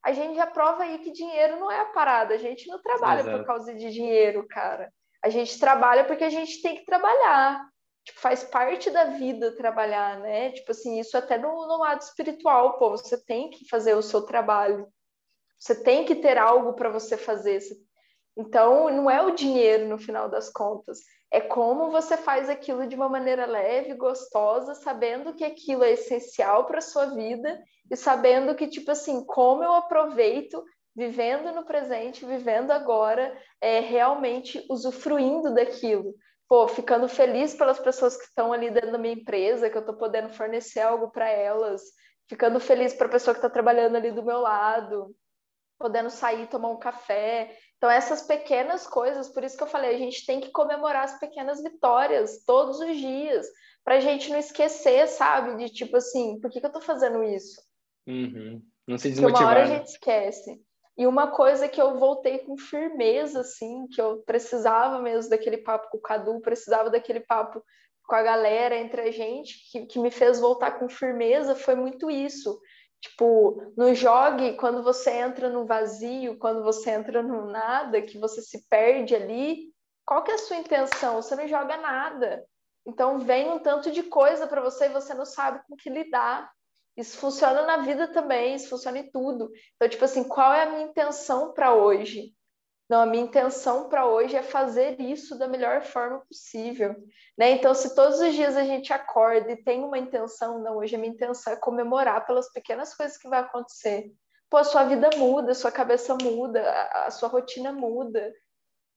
A 0.03 0.13
gente 0.13 0.35
já 0.35 0.47
prova 0.47 0.83
aí 0.83 0.99
que 0.99 1.13
dinheiro 1.13 1.59
não 1.61 1.71
é 1.71 1.81
a 1.81 1.87
parada. 1.87 2.35
A 2.35 2.39
gente 2.39 2.67
não 2.67 2.83
trabalha 2.83 3.21
Exato. 3.21 3.39
por 3.39 3.47
causa 3.47 3.75
de 3.75 3.91
dinheiro, 3.91 4.47
cara. 4.49 4.93
A 5.23 5.29
gente 5.29 5.59
trabalha 5.59 6.05
porque 6.05 6.25
a 6.25 6.31
gente 6.31 6.61
tem 6.61 6.77
que 6.77 6.85
trabalhar 6.85 7.72
tipo, 8.05 8.21
faz 8.21 8.45
parte 8.45 8.91
da 8.91 9.05
vida 9.05 9.57
trabalhar, 9.57 10.19
né? 10.21 10.51
Tipo 10.53 10.73
assim, 10.73 10.99
isso 10.99 11.17
até 11.17 11.39
no, 11.39 11.67
no 11.67 11.79
lado 11.79 12.01
espiritual, 12.01 12.79
pô, 12.79 12.91
você 12.91 13.23
tem 13.25 13.51
que 13.51 13.69
fazer 13.69 13.95
o 13.95 14.03
seu 14.03 14.23
trabalho. 14.23 14.89
Você 15.59 15.83
tem 15.83 16.05
que 16.05 16.17
ter 16.17 16.39
algo 16.39 16.75
para 16.75 16.91
você 16.91 17.17
fazer. 17.17 17.61
Então, 18.37 18.91
não 18.91 19.11
é 19.11 19.23
o 19.23 19.35
dinheiro 19.35 19.87
no 19.87 19.99
final 19.99 20.29
das 20.29 20.51
contas, 20.51 21.01
é 21.31 21.41
como 21.41 21.91
você 21.91 22.17
faz 22.17 22.51
aquilo 22.51 22.87
de 22.87 22.95
uma 22.95 23.09
maneira 23.09 23.47
leve, 23.47 23.95
gostosa, 23.95 24.75
sabendo 24.75 25.33
que 25.35 25.45
aquilo 25.45 25.83
é 25.83 25.93
essencial 25.93 26.67
para 26.67 26.81
sua 26.81 27.07
vida 27.07 27.59
e 27.91 27.97
sabendo 27.97 28.55
que 28.55 28.67
tipo 28.67 28.91
assim, 28.91 29.25
como 29.25 29.65
eu 29.65 29.73
aproveito 29.73 30.63
vivendo 30.95 31.51
no 31.55 31.65
presente, 31.65 32.27
vivendo 32.27 32.71
agora, 32.71 33.35
é 33.63 33.81
realmente 33.81 34.63
usufruindo 34.69 35.55
daquilo 35.55 36.15
pô, 36.53 36.69
ficando 36.69 37.09
feliz 37.09 37.55
pelas 37.55 37.79
pessoas 37.79 38.15
que 38.15 38.25
estão 38.25 38.53
ali 38.53 38.71
dentro 38.71 38.93
da 38.93 38.99
minha 38.99 39.15
empresa, 39.15 39.71
que 39.71 39.77
eu 39.79 39.81
estou 39.81 39.97
podendo 39.97 40.29
fornecer 40.35 40.81
algo 40.81 41.11
para 41.11 41.27
elas, 41.27 41.81
ficando 42.29 42.61
feliz 42.61 42.93
para 42.93 43.07
a 43.07 43.11
pessoa 43.11 43.33
que 43.33 43.39
está 43.39 43.49
trabalhando 43.49 43.97
ali 43.97 44.13
do 44.13 44.23
meu 44.23 44.39
lado, 44.39 45.17
podendo 45.79 46.11
sair 46.11 46.47
tomar 46.49 46.69
um 46.69 46.79
café. 46.79 47.57
Então, 47.79 47.91
essas 47.91 48.21
pequenas 48.21 48.87
coisas, 48.87 49.31
por 49.31 49.43
isso 49.43 49.57
que 49.57 49.63
eu 49.63 49.67
falei, 49.67 49.95
a 49.95 49.99
gente 49.99 50.27
tem 50.27 50.43
que 50.43 50.51
comemorar 50.51 51.05
as 51.05 51.19
pequenas 51.19 51.63
vitórias 51.63 52.45
todos 52.45 52.81
os 52.81 52.99
dias, 52.99 53.47
para 53.83 53.95
a 53.95 54.01
gente 54.01 54.29
não 54.29 54.39
esquecer, 54.39 55.09
sabe? 55.09 55.57
De 55.57 55.73
tipo 55.73 55.97
assim, 55.97 56.39
por 56.39 56.51
que, 56.51 56.61
que 56.61 56.67
eu 56.67 56.69
estou 56.69 56.83
fazendo 56.83 57.25
isso? 57.25 57.63
Uhum. 58.07 58.63
Não 58.87 58.99
se 58.99 59.09
desmotivar. 59.09 59.41
Porque 59.41 59.43
uma 59.43 59.51
hora 59.51 59.65
a 59.65 59.69
né? 59.69 59.79
gente 59.79 59.89
esquece. 59.89 60.61
E 60.97 61.07
uma 61.07 61.29
coisa 61.29 61.69
que 61.69 61.81
eu 61.81 61.99
voltei 61.99 62.39
com 62.41 62.57
firmeza, 62.57 63.41
assim, 63.41 63.87
que 63.89 64.01
eu 64.01 64.23
precisava 64.27 65.01
mesmo 65.01 65.31
daquele 65.31 65.59
papo 65.59 65.89
com 65.91 65.99
o 65.99 66.01
Cadu, 66.01 66.41
precisava 66.41 66.91
daquele 66.91 67.21
papo 67.21 67.63
com 68.07 68.15
a 68.15 68.23
galera, 68.23 68.77
entre 68.77 69.01
a 69.01 69.11
gente, 69.11 69.71
que, 69.71 69.87
que 69.87 69.99
me 69.99 70.11
fez 70.11 70.39
voltar 70.39 70.73
com 70.73 70.89
firmeza, 70.89 71.55
foi 71.55 71.75
muito 71.75 72.11
isso. 72.11 72.61
Tipo, 73.01 73.73
no 73.77 73.95
jogue, 73.95 74.57
quando 74.57 74.83
você 74.83 75.11
entra 75.11 75.49
no 75.49 75.67
vazio, 75.67 76.39
quando 76.39 76.63
você 76.63 76.91
entra 76.91 77.23
no 77.23 77.47
nada, 77.47 78.03
que 78.03 78.19
você 78.19 78.43
se 78.43 78.69
perde 78.69 79.15
ali, 79.15 79.73
qual 80.05 80.23
que 80.23 80.31
é 80.31 80.35
a 80.35 80.39
sua 80.39 80.57
intenção? 80.57 81.21
Você 81.21 81.35
não 81.35 81.49
joga 81.49 81.77
nada. 81.77 82.45
Então 82.87 83.19
vem 83.19 83.51
um 83.51 83.59
tanto 83.59 83.91
de 83.91 84.03
coisa 84.03 84.47
para 84.47 84.61
você 84.61 84.87
e 84.87 84.93
você 84.93 85.15
não 85.15 85.25
sabe 85.25 85.63
com 85.69 85.77
que 85.77 85.89
lidar. 85.91 86.51
Isso 86.97 87.17
funciona 87.17 87.63
na 87.63 87.79
vida 87.79 88.09
também, 88.09 88.55
isso 88.55 88.69
funciona 88.69 88.99
em 88.99 89.11
tudo. 89.11 89.51
Então, 89.77 89.89
tipo 89.89 90.05
assim, 90.05 90.25
qual 90.25 90.53
é 90.53 90.63
a 90.63 90.71
minha 90.71 90.83
intenção 90.83 91.53
para 91.53 91.75
hoje? 91.75 92.35
não, 92.93 93.01
a 93.01 93.07
minha 93.07 93.25
intenção 93.25 93.89
para 93.89 94.07
hoje 94.07 94.37
é 94.37 94.43
fazer 94.43 95.01
isso 95.01 95.39
da 95.39 95.49
melhor 95.49 95.81
forma 95.81 96.21
possível, 96.29 96.95
né? 97.39 97.53
Então, 97.53 97.75
se 97.75 97.95
todos 97.95 98.21
os 98.21 98.35
dias 98.35 98.55
a 98.55 98.65
gente 98.65 98.93
acorda 98.93 99.51
e 99.51 99.65
tem 99.65 99.83
uma 99.83 99.99
intenção, 99.99 100.59
não, 100.59 100.77
hoje 100.77 100.95
a 100.95 100.99
minha 100.99 101.11
intenção 101.11 101.55
é 101.55 101.57
comemorar 101.57 102.27
pelas 102.27 102.53
pequenas 102.53 102.95
coisas 102.95 103.17
que 103.17 103.31
vai 103.31 103.41
acontecer. 103.41 104.13
Pô, 104.51 104.59
a 104.59 104.65
sua 104.65 104.85
vida 104.85 105.09
muda, 105.17 105.53
a 105.53 105.55
sua 105.55 105.73
cabeça 105.73 106.15
muda, 106.21 106.71
a, 106.93 107.11
sua 107.11 107.31
rotina 107.31 107.73
muda. 107.73 108.31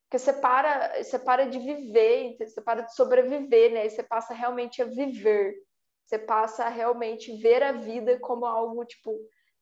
Porque 0.03 0.19
você 0.19 0.33
para, 0.33 1.01
você 1.01 1.17
para 1.17 1.45
de 1.45 1.57
viver, 1.57 2.35
você 2.37 2.61
para 2.61 2.81
de 2.81 2.93
sobreviver, 2.93 3.71
né? 3.71 3.85
E 3.85 3.89
você 3.89 4.03
passa 4.03 4.33
realmente 4.33 4.81
a 4.81 4.85
viver. 4.85 5.55
Você 6.05 6.19
passa 6.19 6.65
a 6.65 6.69
realmente 6.69 7.35
ver 7.37 7.63
a 7.63 7.71
vida 7.71 8.19
como 8.19 8.45
algo 8.45 8.85
tipo, 8.85 9.11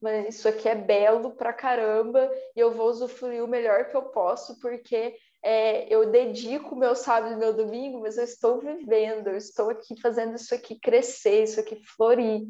mas 0.02 0.36
isso 0.36 0.48
aqui 0.50 0.68
é 0.68 0.76
belo 0.76 1.32
pra 1.32 1.54
caramba 1.54 2.30
e 2.56 2.60
eu 2.60 2.72
vou 2.72 2.90
usufruir 2.90 3.42
o 3.42 3.48
melhor 3.48 3.86
que 3.86 3.96
eu 3.96 4.04
posso, 4.04 4.60
porque 4.60 5.16
é, 5.42 5.94
eu 5.94 6.12
dedico 6.12 6.76
meu 6.76 6.96
sábado 6.96 7.34
e 7.34 7.38
meu 7.38 7.54
domingo, 7.54 8.02
mas 8.02 8.18
eu 8.18 8.26
estou 8.26 8.60
vivendo, 8.60 9.28
eu 9.28 9.38
estou 9.38 9.70
aqui 9.70 10.00
fazendo 10.02 10.36
isso 10.36 10.54
aqui 10.54 10.78
crescer, 10.80 11.44
isso 11.44 11.60
aqui 11.60 11.82
florir. 11.96 12.44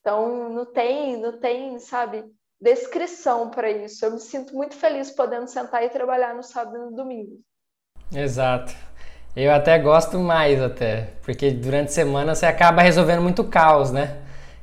Então, 0.00 0.48
não 0.48 0.66
tem, 0.66 1.16
não 1.16 1.38
tem, 1.38 1.78
sabe, 1.78 2.24
descrição 2.60 3.50
para 3.50 3.70
isso. 3.70 4.04
Eu 4.04 4.12
me 4.12 4.20
sinto 4.20 4.54
muito 4.54 4.74
feliz 4.74 5.10
podendo 5.10 5.46
sentar 5.46 5.84
e 5.84 5.90
trabalhar 5.90 6.34
no 6.34 6.42
sábado 6.42 6.76
e 6.76 6.80
no 6.80 6.96
domingo. 6.96 7.40
Exato. 8.14 8.72
Eu 9.36 9.52
até 9.52 9.78
gosto 9.78 10.18
mais 10.18 10.60
até, 10.60 11.10
porque 11.22 11.50
durante 11.50 11.88
a 11.88 11.92
semana 11.92 12.34
você 12.34 12.46
acaba 12.46 12.82
resolvendo 12.82 13.22
muito 13.22 13.44
caos, 13.44 13.92
né? 13.92 14.16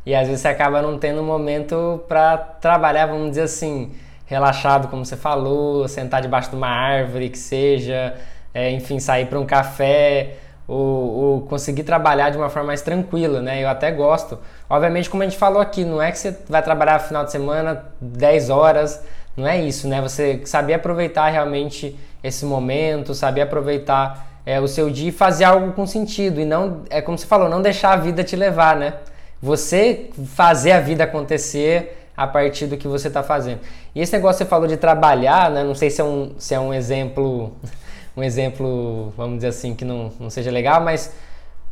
E 0.05 0.13
às 0.13 0.27
vezes 0.27 0.41
você 0.41 0.47
acaba 0.47 0.81
não 0.81 0.99
tendo 0.99 1.21
um 1.21 1.25
momento 1.25 2.03
para 2.07 2.37
trabalhar, 2.37 3.07
vamos 3.07 3.29
dizer 3.29 3.43
assim, 3.43 3.91
relaxado, 4.25 4.87
como 4.87 5.05
você 5.05 5.15
falou, 5.15 5.87
sentar 5.87 6.21
debaixo 6.21 6.49
de 6.49 6.55
uma 6.55 6.67
árvore, 6.67 7.29
que 7.29 7.37
seja, 7.37 8.13
é, 8.53 8.69
enfim, 8.71 8.99
sair 8.99 9.27
para 9.27 9.39
um 9.39 9.45
café, 9.45 10.35
ou, 10.67 10.77
ou, 10.77 11.41
conseguir 11.41 11.83
trabalhar 11.83 12.31
de 12.31 12.37
uma 12.37 12.49
forma 12.49 12.67
mais 12.67 12.81
tranquila, 12.81 13.41
né? 13.41 13.63
Eu 13.63 13.69
até 13.69 13.91
gosto. 13.91 14.39
Obviamente, 14.69 15.09
como 15.09 15.21
a 15.23 15.25
gente 15.25 15.37
falou 15.37 15.61
aqui, 15.61 15.83
não 15.85 16.01
é 16.01 16.11
que 16.11 16.17
você 16.17 16.35
vai 16.49 16.61
trabalhar 16.61 16.99
final 16.99 17.23
de 17.23 17.31
semana 17.31 17.85
10 18.01 18.49
horas, 18.49 19.03
não 19.37 19.47
é 19.47 19.61
isso, 19.61 19.87
né? 19.87 20.01
Você 20.01 20.41
saber 20.45 20.73
aproveitar 20.73 21.29
realmente 21.29 21.97
esse 22.23 22.45
momento, 22.45 23.13
saber 23.13 23.41
aproveitar 23.41 24.34
é, 24.45 24.59
o 24.61 24.67
seu 24.67 24.89
dia 24.89 25.09
e 25.09 25.11
fazer 25.11 25.45
algo 25.45 25.73
com 25.73 25.87
sentido, 25.87 26.39
e 26.39 26.45
não, 26.45 26.83
é 26.89 27.01
como 27.01 27.17
você 27.17 27.25
falou, 27.25 27.49
não 27.49 27.61
deixar 27.61 27.93
a 27.93 27.95
vida 27.95 28.23
te 28.23 28.35
levar, 28.35 28.75
né? 28.75 28.93
Você 29.41 30.11
fazer 30.33 30.71
a 30.71 30.79
vida 30.79 31.03
acontecer 31.03 32.09
a 32.15 32.25
partir 32.27 32.67
do 32.67 32.77
que 32.77 32.87
você 32.87 33.07
está 33.07 33.23
fazendo. 33.23 33.59
E 33.93 34.01
esse 34.01 34.13
negócio 34.13 34.37
que 34.37 34.43
você 34.45 34.49
falou 34.49 34.67
de 34.67 34.77
trabalhar, 34.77 35.49
né? 35.49 35.63
Não 35.63 35.75
sei 35.75 35.89
se 35.89 35.99
é 35.99 36.03
um, 36.03 36.33
se 36.37 36.53
é 36.53 36.59
um 36.59 36.73
exemplo, 36.73 37.51
um 38.15 38.23
exemplo, 38.23 39.11
vamos 39.17 39.37
dizer 39.37 39.47
assim, 39.47 39.73
que 39.73 39.83
não, 39.83 40.11
não 40.19 40.29
seja 40.29 40.51
legal, 40.51 40.81
mas, 40.81 41.11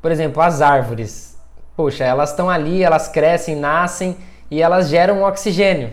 por 0.02 0.12
exemplo, 0.12 0.42
as 0.42 0.62
árvores. 0.62 1.38
Poxa, 1.76 2.04
elas 2.04 2.32
estão 2.32 2.50
ali, 2.50 2.84
elas 2.84 3.08
crescem, 3.08 3.56
nascem 3.56 4.18
e 4.50 4.62
elas 4.62 4.90
geram 4.90 5.24
oxigênio, 5.24 5.92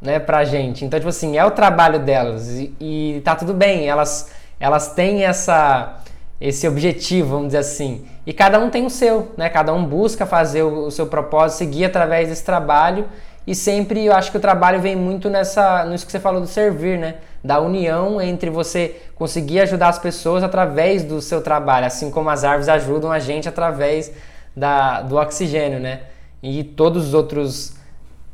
né, 0.00 0.18
pra 0.18 0.44
gente. 0.44 0.84
Então, 0.84 1.00
tipo 1.00 1.08
assim, 1.08 1.36
é 1.36 1.44
o 1.44 1.50
trabalho 1.50 1.98
delas 1.98 2.48
e, 2.50 2.74
e 2.80 3.22
tá 3.24 3.34
tudo 3.34 3.52
bem, 3.52 3.88
elas, 3.88 4.30
elas 4.60 4.92
têm 4.92 5.24
essa 5.24 6.00
esse 6.40 6.68
objetivo, 6.68 7.30
vamos 7.30 7.46
dizer 7.48 7.58
assim. 7.58 8.06
E 8.26 8.32
cada 8.32 8.58
um 8.58 8.68
tem 8.68 8.84
o 8.84 8.90
seu, 8.90 9.32
né? 9.36 9.48
Cada 9.48 9.72
um 9.72 9.84
busca 9.84 10.26
fazer 10.26 10.62
o, 10.62 10.90
seu 10.90 11.06
propósito, 11.06 11.58
seguir 11.58 11.86
através 11.86 12.28
desse 12.28 12.44
trabalho. 12.44 13.08
E 13.46 13.54
sempre 13.54 14.04
eu 14.04 14.12
acho 14.12 14.30
que 14.30 14.36
o 14.36 14.40
trabalho 14.40 14.80
vem 14.80 14.96
muito 14.96 15.30
nessa, 15.30 15.84
nisso 15.84 16.04
que 16.04 16.12
você 16.12 16.20
falou 16.20 16.40
do 16.40 16.46
servir, 16.46 16.98
né? 16.98 17.16
Da 17.42 17.60
união 17.60 18.20
entre 18.20 18.50
você 18.50 19.00
conseguir 19.14 19.60
ajudar 19.60 19.88
as 19.88 19.98
pessoas 19.98 20.42
através 20.42 21.04
do 21.04 21.22
seu 21.22 21.40
trabalho, 21.40 21.86
assim 21.86 22.10
como 22.10 22.28
as 22.28 22.44
árvores 22.44 22.68
ajudam 22.68 23.10
a 23.10 23.18
gente 23.18 23.48
através 23.48 24.12
da, 24.54 25.00
do 25.02 25.16
oxigênio, 25.16 25.78
né? 25.78 26.02
E 26.42 26.64
todos 26.64 27.08
os 27.08 27.14
outros, 27.14 27.76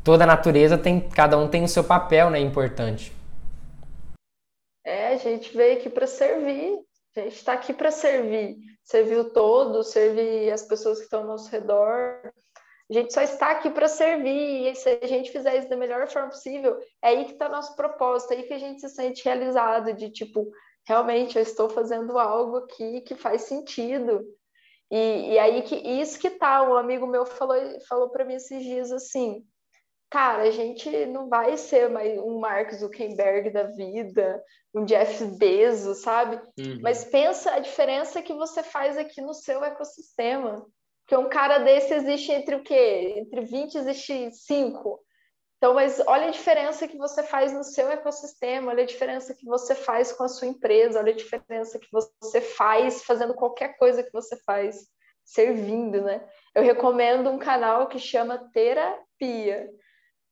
toda 0.03 0.25
a 0.25 0.27
natureza 0.27 0.79
tem, 0.79 0.99
cada 0.99 1.37
um 1.37 1.47
tem 1.47 1.63
o 1.63 1.69
seu 1.69 1.85
papel, 1.85 2.31
né? 2.31 2.41
Importante. 2.41 3.13
É, 4.85 5.09
a 5.09 5.17
gente 5.17 5.57
veio 5.57 5.79
aqui 5.79 5.89
para 5.89 6.07
servir, 6.07 6.81
a 7.17 7.21
gente 7.21 7.37
está 7.37 7.53
aqui 7.53 7.73
para 7.73 7.91
servir, 7.91 8.57
servir 8.83 9.19
o 9.19 9.31
todo, 9.31 9.83
servir 9.83 10.51
as 10.51 10.63
pessoas 10.63 10.99
que 10.99 11.05
estão 11.05 11.21
ao 11.21 11.27
nosso 11.27 11.51
redor. 11.51 12.33
A 12.91 12.93
gente 12.93 13.13
só 13.13 13.23
está 13.23 13.51
aqui 13.51 13.71
para 13.71 13.89
servir, 13.89 14.69
e 14.69 14.75
se 14.75 14.99
a 15.03 15.07
gente 15.07 15.31
fizer 15.31 15.57
isso 15.57 15.69
da 15.69 15.77
melhor 15.77 16.07
forma 16.09 16.29
possível, 16.29 16.79
é 17.03 17.09
aí 17.09 17.25
que 17.25 17.33
está 17.33 17.49
nosso 17.49 17.75
propósito, 17.77 18.33
é 18.33 18.37
aí 18.37 18.43
que 18.43 18.55
a 18.55 18.59
gente 18.59 18.81
se 18.81 18.89
sente 18.89 19.25
realizado, 19.25 19.95
de 19.95 20.11
tipo, 20.11 20.51
realmente 20.87 21.37
eu 21.37 21.43
estou 21.43 21.69
fazendo 21.69 22.19
algo 22.19 22.59
aqui 22.59 23.01
que 23.03 23.15
faz 23.15 23.43
sentido. 23.43 24.25
E, 24.91 25.33
e 25.33 25.39
aí 25.39 25.63
que 25.63 25.75
isso 25.75 26.19
que 26.19 26.31
tá, 26.31 26.63
um 26.63 26.77
amigo 26.77 27.07
meu 27.07 27.25
falou, 27.25 27.57
falou 27.89 28.11
para 28.11 28.25
mim 28.25 28.35
esses 28.35 28.63
dias 28.63 28.93
assim, 28.93 29.43
cara, 30.13 30.43
a 30.43 30.51
gente 30.51 31.07
não 31.07 31.27
vai 31.27 31.57
ser 31.57 31.89
mais 31.89 32.19
um 32.19 32.39
Mark 32.39 32.71
Zuckerberg 32.75 33.49
da 33.49 33.63
vida, 33.63 34.45
um 34.75 34.85
Jeff 34.85 35.25
Bezos, 35.39 36.03
sabe? 36.03 36.37
Uhum. 36.59 36.81
Mas 36.83 37.03
pensa 37.03 37.53
a 37.53 37.59
diferença 37.59 38.21
que 38.21 38.35
você 38.35 38.63
faz 38.63 38.99
aqui 38.99 39.23
no 39.23 39.33
seu 39.33 39.65
ecossistema. 39.65 40.67
Porque 41.01 41.17
um 41.17 41.31
cara 41.31 41.61
desse 41.61 41.95
existe 41.95 42.31
entre 42.31 42.57
o 42.57 42.63
quê? 42.63 43.15
Entre 43.17 43.41
20 43.41 43.75
existe 43.75 44.31
5. 44.33 45.01
Então, 45.57 45.73
mas 45.73 45.99
olha 46.07 46.27
a 46.27 46.31
diferença 46.31 46.87
que 46.87 46.99
você 46.99 47.23
faz 47.23 47.51
no 47.55 47.65
seu 47.65 47.89
ecossistema, 47.89 48.71
olha 48.71 48.83
a 48.83 48.87
diferença 48.87 49.35
que 49.35 49.47
você 49.47 49.75
faz 49.75 50.13
com 50.13 50.25
a 50.25 50.29
sua 50.29 50.47
empresa, 50.47 50.99
olha 50.99 51.13
a 51.13 51.17
diferença 51.17 51.79
que 51.79 51.89
você 51.91 52.39
faz 52.39 53.03
fazendo 53.03 53.33
qualquer 53.33 53.79
coisa 53.79 54.03
que 54.03 54.13
você 54.13 54.37
faz, 54.45 54.77
servindo, 55.25 56.03
né? 56.03 56.23
Eu 56.55 56.63
recomendo 56.63 57.31
um 57.31 57.39
canal 57.39 57.87
que 57.89 57.99
chama 57.99 58.51
Terapia 58.53 59.71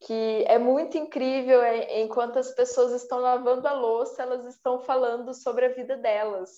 que 0.01 0.43
é 0.47 0.57
muito 0.57 0.97
incrível 0.97 1.61
é, 1.61 2.01
enquanto 2.01 2.39
as 2.39 2.51
pessoas 2.51 2.91
estão 2.91 3.19
lavando 3.19 3.67
a 3.67 3.73
louça, 3.73 4.23
elas 4.23 4.45
estão 4.45 4.79
falando 4.79 5.33
sobre 5.33 5.65
a 5.65 5.73
vida 5.73 5.95
delas. 5.95 6.49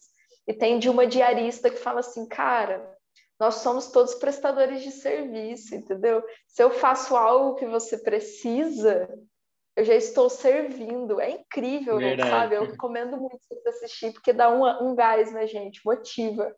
E 0.47 0.53
tem 0.53 0.79
de 0.79 0.89
uma 0.89 1.05
diarista 1.05 1.69
que 1.69 1.77
fala 1.77 1.99
assim, 1.99 2.25
cara, 2.25 2.89
nós 3.37 3.55
somos 3.55 3.91
todos 3.91 4.15
prestadores 4.15 4.81
de 4.81 4.91
serviço, 4.91 5.75
entendeu? 5.75 6.23
Se 6.47 6.63
eu 6.63 6.71
faço 6.71 7.17
algo 7.17 7.55
que 7.55 7.65
você 7.65 7.97
precisa, 7.97 9.09
eu 9.75 9.83
já 9.83 9.95
estou 9.95 10.29
servindo. 10.29 11.19
É 11.19 11.31
incrível, 11.31 11.97
Verdade. 11.97 12.29
sabe? 12.29 12.55
Eu 12.55 12.65
recomendo 12.65 13.17
muito 13.17 13.39
você 13.49 13.69
assistir, 13.69 14.13
porque 14.13 14.31
dá 14.31 14.49
um, 14.49 14.89
um 14.89 14.95
gás 14.95 15.33
na 15.33 15.45
gente, 15.45 15.81
motiva. 15.83 16.53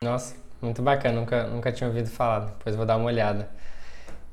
Nossa, 0.00 0.36
muito 0.62 0.80
bacana, 0.80 1.18
nunca, 1.18 1.44
nunca 1.48 1.72
tinha 1.72 1.88
ouvido 1.88 2.08
falar, 2.08 2.40
depois 2.40 2.76
vou 2.76 2.86
dar 2.86 2.96
uma 2.96 3.06
olhada. 3.06 3.50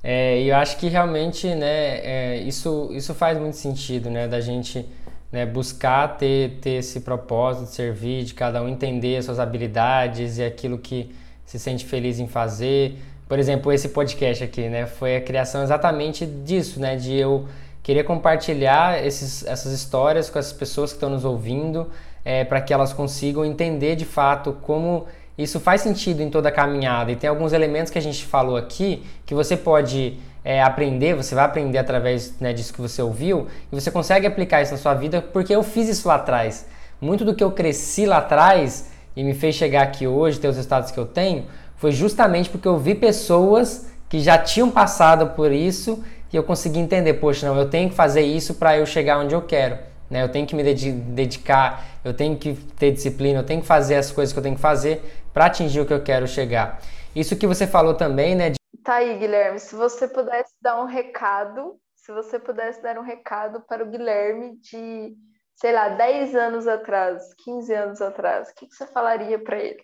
É, 0.03 0.41
e 0.41 0.49
eu 0.49 0.55
acho 0.55 0.77
que 0.77 0.87
realmente 0.87 1.47
né, 1.53 1.99
é, 2.03 2.37
isso, 2.37 2.89
isso 2.91 3.13
faz 3.13 3.37
muito 3.37 3.55
sentido, 3.55 4.09
né, 4.09 4.27
da 4.27 4.41
gente 4.41 4.85
né, 5.31 5.45
buscar 5.45 6.17
ter, 6.17 6.57
ter 6.59 6.71
esse 6.71 7.01
propósito 7.01 7.65
de 7.65 7.75
servir, 7.75 8.23
de 8.23 8.33
cada 8.33 8.61
um 8.63 8.67
entender 8.67 9.17
as 9.17 9.25
suas 9.25 9.39
habilidades 9.39 10.39
e 10.39 10.43
aquilo 10.43 10.77
que 10.77 11.13
se 11.45 11.59
sente 11.59 11.85
feliz 11.85 12.19
em 12.19 12.27
fazer. 12.27 12.97
Por 13.27 13.37
exemplo, 13.37 13.71
esse 13.71 13.89
podcast 13.89 14.43
aqui, 14.43 14.67
né, 14.67 14.87
foi 14.87 15.17
a 15.17 15.21
criação 15.21 15.63
exatamente 15.63 16.25
disso, 16.25 16.79
né, 16.79 16.95
de 16.95 17.15
eu 17.15 17.47
querer 17.83 18.03
compartilhar 18.03 19.05
esses, 19.05 19.45
essas 19.45 19.71
histórias 19.71 20.29
com 20.29 20.39
as 20.39 20.51
pessoas 20.51 20.91
que 20.91 20.97
estão 20.97 21.09
nos 21.09 21.25
ouvindo, 21.25 21.89
é, 22.25 22.43
para 22.43 22.59
que 22.59 22.73
elas 22.73 22.91
consigam 22.91 23.45
entender 23.45 23.95
de 23.95 24.05
fato 24.05 24.53
como 24.61 25.05
isso 25.41 25.59
faz 25.59 25.81
sentido 25.81 26.21
em 26.21 26.29
toda 26.29 26.49
a 26.49 26.51
caminhada 26.51 27.11
e 27.11 27.15
tem 27.15 27.29
alguns 27.29 27.53
elementos 27.53 27.91
que 27.91 27.97
a 27.97 28.01
gente 28.01 28.25
falou 28.25 28.57
aqui 28.57 29.03
que 29.25 29.33
você 29.33 29.55
pode 29.55 30.17
é, 30.43 30.61
aprender, 30.61 31.15
você 31.15 31.35
vai 31.35 31.45
aprender 31.45 31.77
através 31.77 32.39
né, 32.39 32.53
disso 32.53 32.73
que 32.73 32.81
você 32.81 33.01
ouviu 33.01 33.47
e 33.71 33.75
você 33.75 33.91
consegue 33.91 34.25
aplicar 34.25 34.61
isso 34.61 34.71
na 34.71 34.77
sua 34.77 34.93
vida 34.93 35.21
porque 35.21 35.53
eu 35.53 35.63
fiz 35.63 35.87
isso 35.87 36.07
lá 36.07 36.15
atrás. 36.15 36.65
Muito 36.99 37.25
do 37.25 37.33
que 37.33 37.43
eu 37.43 37.51
cresci 37.51 38.05
lá 38.05 38.17
atrás 38.17 38.91
e 39.15 39.23
me 39.23 39.33
fez 39.33 39.55
chegar 39.55 39.83
aqui 39.83 40.07
hoje, 40.07 40.39
ter 40.39 40.47
os 40.47 40.55
resultados 40.55 40.91
que 40.91 40.99
eu 40.99 41.05
tenho, 41.05 41.45
foi 41.75 41.91
justamente 41.91 42.49
porque 42.49 42.67
eu 42.67 42.77
vi 42.77 42.93
pessoas 42.93 43.87
que 44.07 44.19
já 44.19 44.37
tinham 44.37 44.69
passado 44.69 45.27
por 45.27 45.51
isso 45.51 46.03
e 46.31 46.35
eu 46.35 46.43
consegui 46.43 46.79
entender, 46.79 47.15
poxa, 47.15 47.47
não, 47.47 47.57
eu 47.57 47.69
tenho 47.69 47.89
que 47.89 47.95
fazer 47.95 48.21
isso 48.21 48.55
para 48.55 48.77
eu 48.77 48.85
chegar 48.85 49.19
onde 49.19 49.33
eu 49.33 49.41
quero. 49.41 49.77
Né? 50.12 50.22
Eu 50.22 50.30
tenho 50.30 50.45
que 50.45 50.53
me 50.53 50.62
dedicar, 50.62 51.86
eu 52.03 52.14
tenho 52.14 52.38
que 52.38 52.53
ter 52.53 52.91
disciplina, 52.91 53.39
eu 53.39 53.45
tenho 53.45 53.62
que 53.62 53.68
fazer 53.68 53.95
as 53.95 54.12
coisas 54.12 54.34
que 54.34 54.38
eu 54.38 54.43
tenho 54.43 54.55
que 54.55 54.62
fazer 54.62 55.01
para 55.34 55.45
atingir 55.45 55.80
o 55.80 55.86
que 55.86 55.93
eu 55.93 56.03
quero 56.03 56.28
chegar. 56.28 56.82
Isso 57.16 57.38
que 57.38 57.47
você 57.47 57.66
falou 57.66 57.93
também, 57.93 58.36
né? 58.36 58.49
De... 58.49 58.57
Tá 58.84 58.95
aí, 58.95 59.18
Guilherme, 59.18 59.57
se 59.57 59.74
você 59.74 60.09
pudesse 60.09 60.53
dar 60.62 60.82
um 60.82 60.86
recado, 60.86 61.78
se 61.95 62.12
você 62.12 62.38
pudesse 62.38 62.82
dar 62.84 62.97
um 62.99 63.03
recado 63.03 63.62
para 63.62 63.84
o 63.84 63.89
Guilherme 63.89 64.57
de, 64.57 65.16
sei 65.55 65.72
lá, 65.72 65.88
10 65.88 66.36
anos 66.36 66.68
atrás, 66.68 67.34
15 67.45 67.74
anos 67.74 68.01
atrás, 68.01 68.49
o 68.49 68.55
que, 68.55 68.68
que 68.68 68.76
você 68.76 68.86
falaria 68.88 69.39
para 69.39 69.57
ele? 69.57 69.82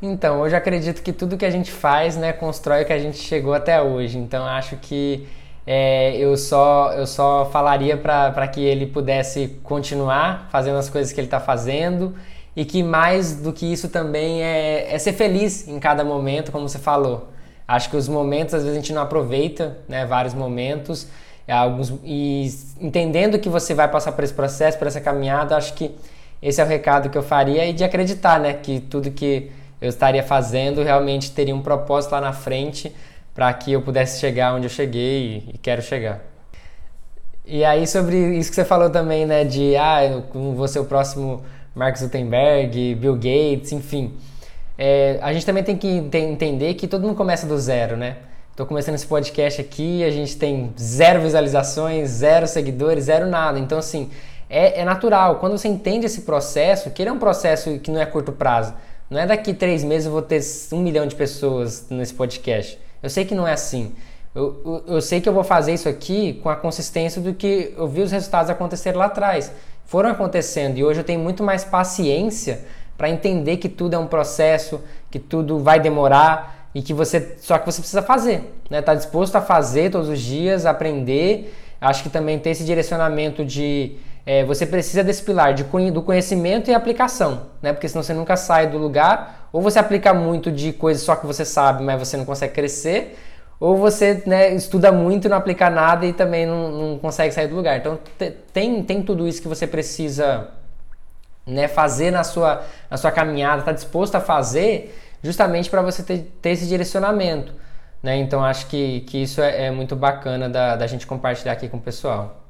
Então, 0.00 0.40
hoje 0.40 0.56
acredito 0.56 1.02
que 1.02 1.12
tudo 1.12 1.36
que 1.36 1.44
a 1.44 1.50
gente 1.50 1.70
faz, 1.70 2.16
né, 2.16 2.32
constrói 2.32 2.84
o 2.84 2.86
que 2.86 2.92
a 2.92 2.98
gente 2.98 3.18
chegou 3.18 3.52
até 3.52 3.82
hoje. 3.82 4.16
Então, 4.16 4.46
acho 4.46 4.76
que 4.76 5.26
é, 5.66 6.16
eu, 6.16 6.36
só, 6.36 6.92
eu 6.92 7.06
só 7.06 7.46
falaria 7.46 7.96
para 7.96 8.46
que 8.46 8.60
ele 8.60 8.86
pudesse 8.86 9.58
continuar 9.64 10.48
fazendo 10.50 10.78
as 10.78 10.88
coisas 10.88 11.12
que 11.12 11.18
ele 11.18 11.26
está 11.26 11.40
fazendo 11.40 12.14
e 12.54 12.64
que 12.64 12.82
mais 12.82 13.36
do 13.36 13.52
que 13.52 13.70
isso 13.70 13.88
também 13.88 14.42
é, 14.42 14.94
é 14.94 14.98
ser 14.98 15.12
feliz 15.12 15.66
em 15.66 15.80
cada 15.80 16.04
momento, 16.04 16.52
como 16.52 16.68
você 16.68 16.78
falou. 16.78 17.28
Acho 17.66 17.90
que 17.90 17.96
os 17.96 18.08
momentos, 18.08 18.54
às 18.54 18.62
vezes, 18.62 18.78
a 18.78 18.80
gente 18.80 18.92
não 18.92 19.02
aproveita, 19.02 19.76
né? 19.88 20.06
Vários 20.06 20.34
momentos. 20.34 21.08
É, 21.48 21.52
alguns, 21.52 21.92
e 22.04 22.48
entendendo 22.80 23.38
que 23.38 23.48
você 23.48 23.74
vai 23.74 23.88
passar 23.88 24.12
por 24.12 24.22
esse 24.22 24.32
processo, 24.32 24.78
por 24.78 24.86
essa 24.86 25.00
caminhada, 25.00 25.56
acho 25.56 25.74
que 25.74 25.90
esse 26.40 26.60
é 26.60 26.64
o 26.64 26.66
recado 26.66 27.10
que 27.10 27.18
eu 27.18 27.22
faria 27.22 27.66
e 27.66 27.72
de 27.72 27.82
acreditar, 27.82 28.38
né? 28.38 28.52
Que 28.52 28.78
tudo 28.78 29.10
que 29.10 29.50
eu 29.80 29.88
estaria 29.88 30.22
fazendo 30.22 30.82
realmente 30.82 31.32
teria 31.32 31.54
um 31.54 31.60
propósito 31.60 32.12
lá 32.12 32.20
na 32.20 32.32
frente 32.32 32.94
para 33.36 33.52
que 33.52 33.70
eu 33.70 33.82
pudesse 33.82 34.18
chegar 34.18 34.54
onde 34.54 34.64
eu 34.64 34.70
cheguei 34.70 35.44
e, 35.52 35.58
quero 35.58 35.82
chegar. 35.82 36.20
E 37.44 37.62
aí 37.62 37.86
sobre 37.86 38.16
isso 38.38 38.48
que 38.48 38.56
você 38.56 38.64
falou 38.64 38.88
também, 38.88 39.26
né, 39.26 39.44
de 39.44 39.76
ah, 39.76 40.02
eu 40.02 40.24
vou 40.54 40.66
ser 40.66 40.80
o 40.80 40.86
próximo 40.86 41.44
Mark 41.74 41.94
Zuckerberg, 41.98 42.94
Bill 42.94 43.14
Gates, 43.14 43.72
enfim. 43.72 44.14
É, 44.78 45.18
a 45.20 45.34
gente 45.34 45.44
também 45.44 45.62
tem 45.62 45.76
que 45.76 45.86
entender 46.14 46.74
que 46.74 46.88
todo 46.88 47.02
mundo 47.02 47.14
começa 47.14 47.46
do 47.46 47.58
zero, 47.58 47.94
né? 47.94 48.16
Estou 48.50 48.64
começando 48.64 48.94
esse 48.94 49.06
podcast 49.06 49.60
aqui, 49.60 50.02
a 50.02 50.10
gente 50.10 50.34
tem 50.38 50.72
zero 50.80 51.20
visualizações, 51.20 52.08
zero 52.08 52.46
seguidores, 52.46 53.04
zero 53.04 53.26
nada. 53.26 53.58
Então, 53.58 53.78
assim, 53.78 54.10
é, 54.48 54.80
é 54.80 54.84
natural. 54.84 55.36
Quando 55.36 55.58
você 55.58 55.68
entende 55.68 56.06
esse 56.06 56.22
processo, 56.22 56.90
que 56.90 57.02
ele 57.02 57.10
é 57.10 57.12
um 57.12 57.18
processo 57.18 57.78
que 57.80 57.90
não 57.90 58.00
é 58.00 58.06
curto 58.06 58.32
prazo, 58.32 58.72
não 59.10 59.20
é 59.20 59.26
daqui 59.26 59.52
três 59.52 59.84
meses 59.84 60.06
eu 60.06 60.12
vou 60.12 60.22
ter 60.22 60.40
um 60.72 60.80
milhão 60.80 61.06
de 61.06 61.14
pessoas 61.14 61.86
nesse 61.90 62.14
podcast. 62.14 62.85
Eu 63.02 63.10
sei 63.10 63.24
que 63.24 63.34
não 63.34 63.46
é 63.46 63.52
assim. 63.52 63.94
Eu, 64.34 64.60
eu, 64.64 64.94
eu, 64.96 65.00
sei 65.00 65.20
que 65.20 65.28
eu 65.28 65.32
vou 65.32 65.44
fazer 65.44 65.72
isso 65.72 65.88
aqui 65.88 66.34
com 66.42 66.50
a 66.50 66.56
consistência 66.56 67.22
do 67.22 67.32
que 67.32 67.72
eu 67.76 67.88
vi 67.88 68.02
os 68.02 68.12
resultados 68.12 68.50
acontecerem 68.50 68.98
lá 68.98 69.06
atrás. 69.06 69.50
Foram 69.86 70.10
acontecendo 70.10 70.76
e 70.76 70.84
hoje 70.84 71.00
eu 71.00 71.04
tenho 71.04 71.20
muito 71.20 71.42
mais 71.42 71.64
paciência 71.64 72.60
para 72.98 73.08
entender 73.08 73.56
que 73.56 73.68
tudo 73.68 73.94
é 73.94 73.98
um 73.98 74.06
processo, 74.06 74.82
que 75.10 75.18
tudo 75.18 75.58
vai 75.58 75.80
demorar 75.80 76.68
e 76.74 76.82
que 76.82 76.92
você 76.92 77.36
só 77.38 77.56
que 77.58 77.64
você 77.64 77.80
precisa 77.80 78.02
fazer, 78.02 78.52
né? 78.68 78.82
Tá 78.82 78.94
disposto 78.94 79.36
a 79.36 79.40
fazer 79.40 79.90
todos 79.90 80.08
os 80.08 80.20
dias, 80.20 80.66
aprender. 80.66 81.54
Acho 81.80 82.02
que 82.02 82.10
também 82.10 82.38
tem 82.38 82.52
esse 82.52 82.64
direcionamento 82.64 83.44
de 83.44 83.96
é, 84.26 84.44
você 84.44 84.66
precisa 84.66 85.04
desse 85.04 85.22
pilar 85.22 85.54
de, 85.54 85.62
do 85.92 86.02
conhecimento 86.02 86.68
e 86.68 86.74
aplicação, 86.74 87.42
né? 87.62 87.72
Porque 87.72 87.88
senão 87.88 88.02
você 88.02 88.12
nunca 88.12 88.36
sai 88.36 88.66
do 88.66 88.76
lugar, 88.76 89.48
ou 89.52 89.62
você 89.62 89.78
aplica 89.78 90.12
muito 90.12 90.50
de 90.50 90.72
coisas 90.72 91.04
só 91.04 91.14
que 91.14 91.24
você 91.24 91.44
sabe, 91.44 91.84
mas 91.84 91.96
você 91.96 92.16
não 92.16 92.24
consegue 92.24 92.52
crescer, 92.52 93.16
ou 93.60 93.76
você 93.76 94.24
né, 94.26 94.52
estuda 94.52 94.90
muito 94.90 95.26
e 95.26 95.28
não 95.28 95.36
aplica 95.36 95.70
nada 95.70 96.04
e 96.04 96.12
também 96.12 96.44
não, 96.44 96.70
não 96.72 96.98
consegue 96.98 97.32
sair 97.32 97.46
do 97.46 97.54
lugar. 97.54 97.78
Então 97.78 98.00
tem, 98.52 98.82
tem 98.82 99.00
tudo 99.00 99.28
isso 99.28 99.40
que 99.40 99.48
você 99.48 99.64
precisa 99.64 100.48
né, 101.46 101.68
fazer 101.68 102.10
na 102.10 102.24
sua, 102.24 102.64
na 102.90 102.96
sua 102.96 103.12
caminhada, 103.12 103.60
está 103.60 103.72
disposto 103.72 104.16
a 104.16 104.20
fazer 104.20 104.92
justamente 105.22 105.70
para 105.70 105.82
você 105.82 106.02
ter, 106.02 106.36
ter 106.42 106.50
esse 106.50 106.66
direcionamento. 106.66 107.52
Né? 108.02 108.16
Então 108.16 108.44
acho 108.44 108.66
que, 108.66 109.02
que 109.02 109.22
isso 109.22 109.40
é, 109.40 109.66
é 109.66 109.70
muito 109.70 109.94
bacana 109.94 110.48
da, 110.48 110.74
da 110.74 110.86
gente 110.88 111.06
compartilhar 111.06 111.52
aqui 111.52 111.68
com 111.68 111.76
o 111.76 111.80
pessoal. 111.80 112.45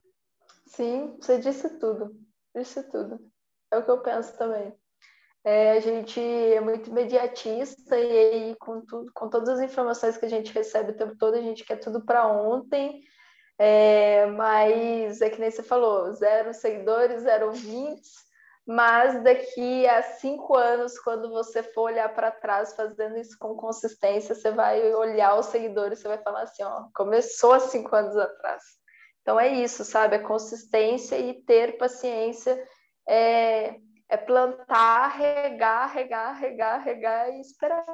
Sim, 0.76 1.16
você 1.18 1.38
disse 1.38 1.78
tudo. 1.78 2.14
Disse 2.54 2.82
tudo. 2.90 3.18
É 3.72 3.78
o 3.78 3.82
que 3.82 3.90
eu 3.90 4.02
penso 4.02 4.36
também. 4.36 4.74
É, 5.42 5.72
a 5.72 5.80
gente 5.80 6.20
é 6.20 6.60
muito 6.60 6.90
imediatista 6.90 7.98
e 7.98 8.18
aí 8.18 8.56
com, 8.56 8.82
tudo, 8.84 9.10
com 9.14 9.28
todas 9.30 9.48
as 9.48 9.60
informações 9.60 10.18
que 10.18 10.26
a 10.26 10.28
gente 10.28 10.52
recebe 10.52 10.90
o 10.90 10.96
tempo 10.96 11.16
todo, 11.16 11.34
a 11.34 11.40
gente 11.40 11.64
quer 11.64 11.76
tudo 11.76 12.04
para 12.04 12.26
ontem. 12.26 13.00
É, 13.58 14.26
mas 14.26 15.22
é 15.22 15.30
que 15.30 15.40
nem 15.40 15.50
você 15.50 15.62
falou, 15.62 16.12
zero 16.12 16.52
seguidores, 16.52 17.22
zero 17.22 17.46
ouvintes, 17.46 18.12
mas 18.66 19.22
daqui 19.24 19.86
a 19.88 20.02
cinco 20.02 20.54
anos, 20.56 20.98
quando 20.98 21.30
você 21.30 21.62
for 21.62 21.84
olhar 21.84 22.12
para 22.12 22.30
trás 22.30 22.74
fazendo 22.74 23.16
isso 23.16 23.38
com 23.38 23.56
consistência, 23.56 24.34
você 24.34 24.50
vai 24.50 24.92
olhar 24.94 25.38
os 25.38 25.46
seguidores, 25.46 26.00
você 26.00 26.08
vai 26.08 26.18
falar 26.18 26.42
assim, 26.42 26.62
ó, 26.64 26.88
começou 26.94 27.54
há 27.54 27.60
cinco 27.60 27.96
anos 27.96 28.14
atrás. 28.16 28.62
Então 29.26 29.40
é 29.40 29.48
isso, 29.48 29.84
sabe? 29.84 30.14
A 30.14 30.18
consistência 30.20 31.18
e 31.18 31.34
ter 31.34 31.76
paciência 31.78 32.56
é, 33.08 33.74
é 34.08 34.16
plantar, 34.16 35.16
regar, 35.18 35.92
regar, 35.92 36.38
regar, 36.38 36.84
regar 36.84 37.28
e 37.30 37.40
esperar. 37.40 37.84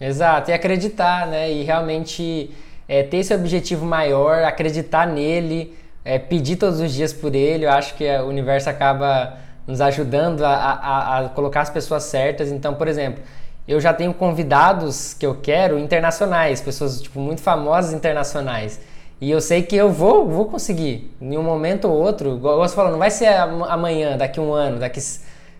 Exato, 0.00 0.50
e 0.50 0.54
acreditar, 0.54 1.26
né? 1.26 1.52
E 1.52 1.64
realmente 1.64 2.50
é, 2.88 3.02
ter 3.02 3.18
esse 3.18 3.34
objetivo 3.34 3.84
maior, 3.84 4.42
acreditar 4.42 5.06
nele, 5.06 5.76
é, 6.02 6.18
pedir 6.18 6.56
todos 6.56 6.80
os 6.80 6.94
dias 6.94 7.12
por 7.12 7.34
ele. 7.34 7.66
Eu 7.66 7.70
acho 7.70 7.94
que 7.94 8.10
o 8.20 8.24
universo 8.24 8.70
acaba 8.70 9.36
nos 9.66 9.82
ajudando 9.82 10.46
a, 10.46 10.54
a, 10.54 11.18
a 11.18 11.28
colocar 11.28 11.60
as 11.60 11.68
pessoas 11.68 12.04
certas. 12.04 12.50
Então, 12.50 12.72
por 12.72 12.88
exemplo, 12.88 13.22
eu 13.68 13.78
já 13.78 13.92
tenho 13.92 14.14
convidados 14.14 15.12
que 15.12 15.26
eu 15.26 15.38
quero 15.42 15.78
internacionais, 15.78 16.62
pessoas 16.62 17.02
tipo 17.02 17.20
muito 17.20 17.42
famosas 17.42 17.92
internacionais. 17.92 18.80
E 19.20 19.30
eu 19.30 19.40
sei 19.40 19.62
que 19.62 19.76
eu 19.76 19.90
vou, 19.90 20.26
vou 20.26 20.46
conseguir. 20.46 21.14
Em 21.20 21.36
um 21.36 21.42
momento 21.42 21.86
ou 21.86 21.94
outro, 21.94 22.36
igual 22.36 22.58
você 22.58 22.74
falou, 22.74 22.90
não 22.90 22.98
vai 22.98 23.10
ser 23.10 23.26
amanhã, 23.26 24.16
daqui 24.16 24.40
um 24.40 24.52
ano, 24.52 24.78
daqui, 24.78 24.98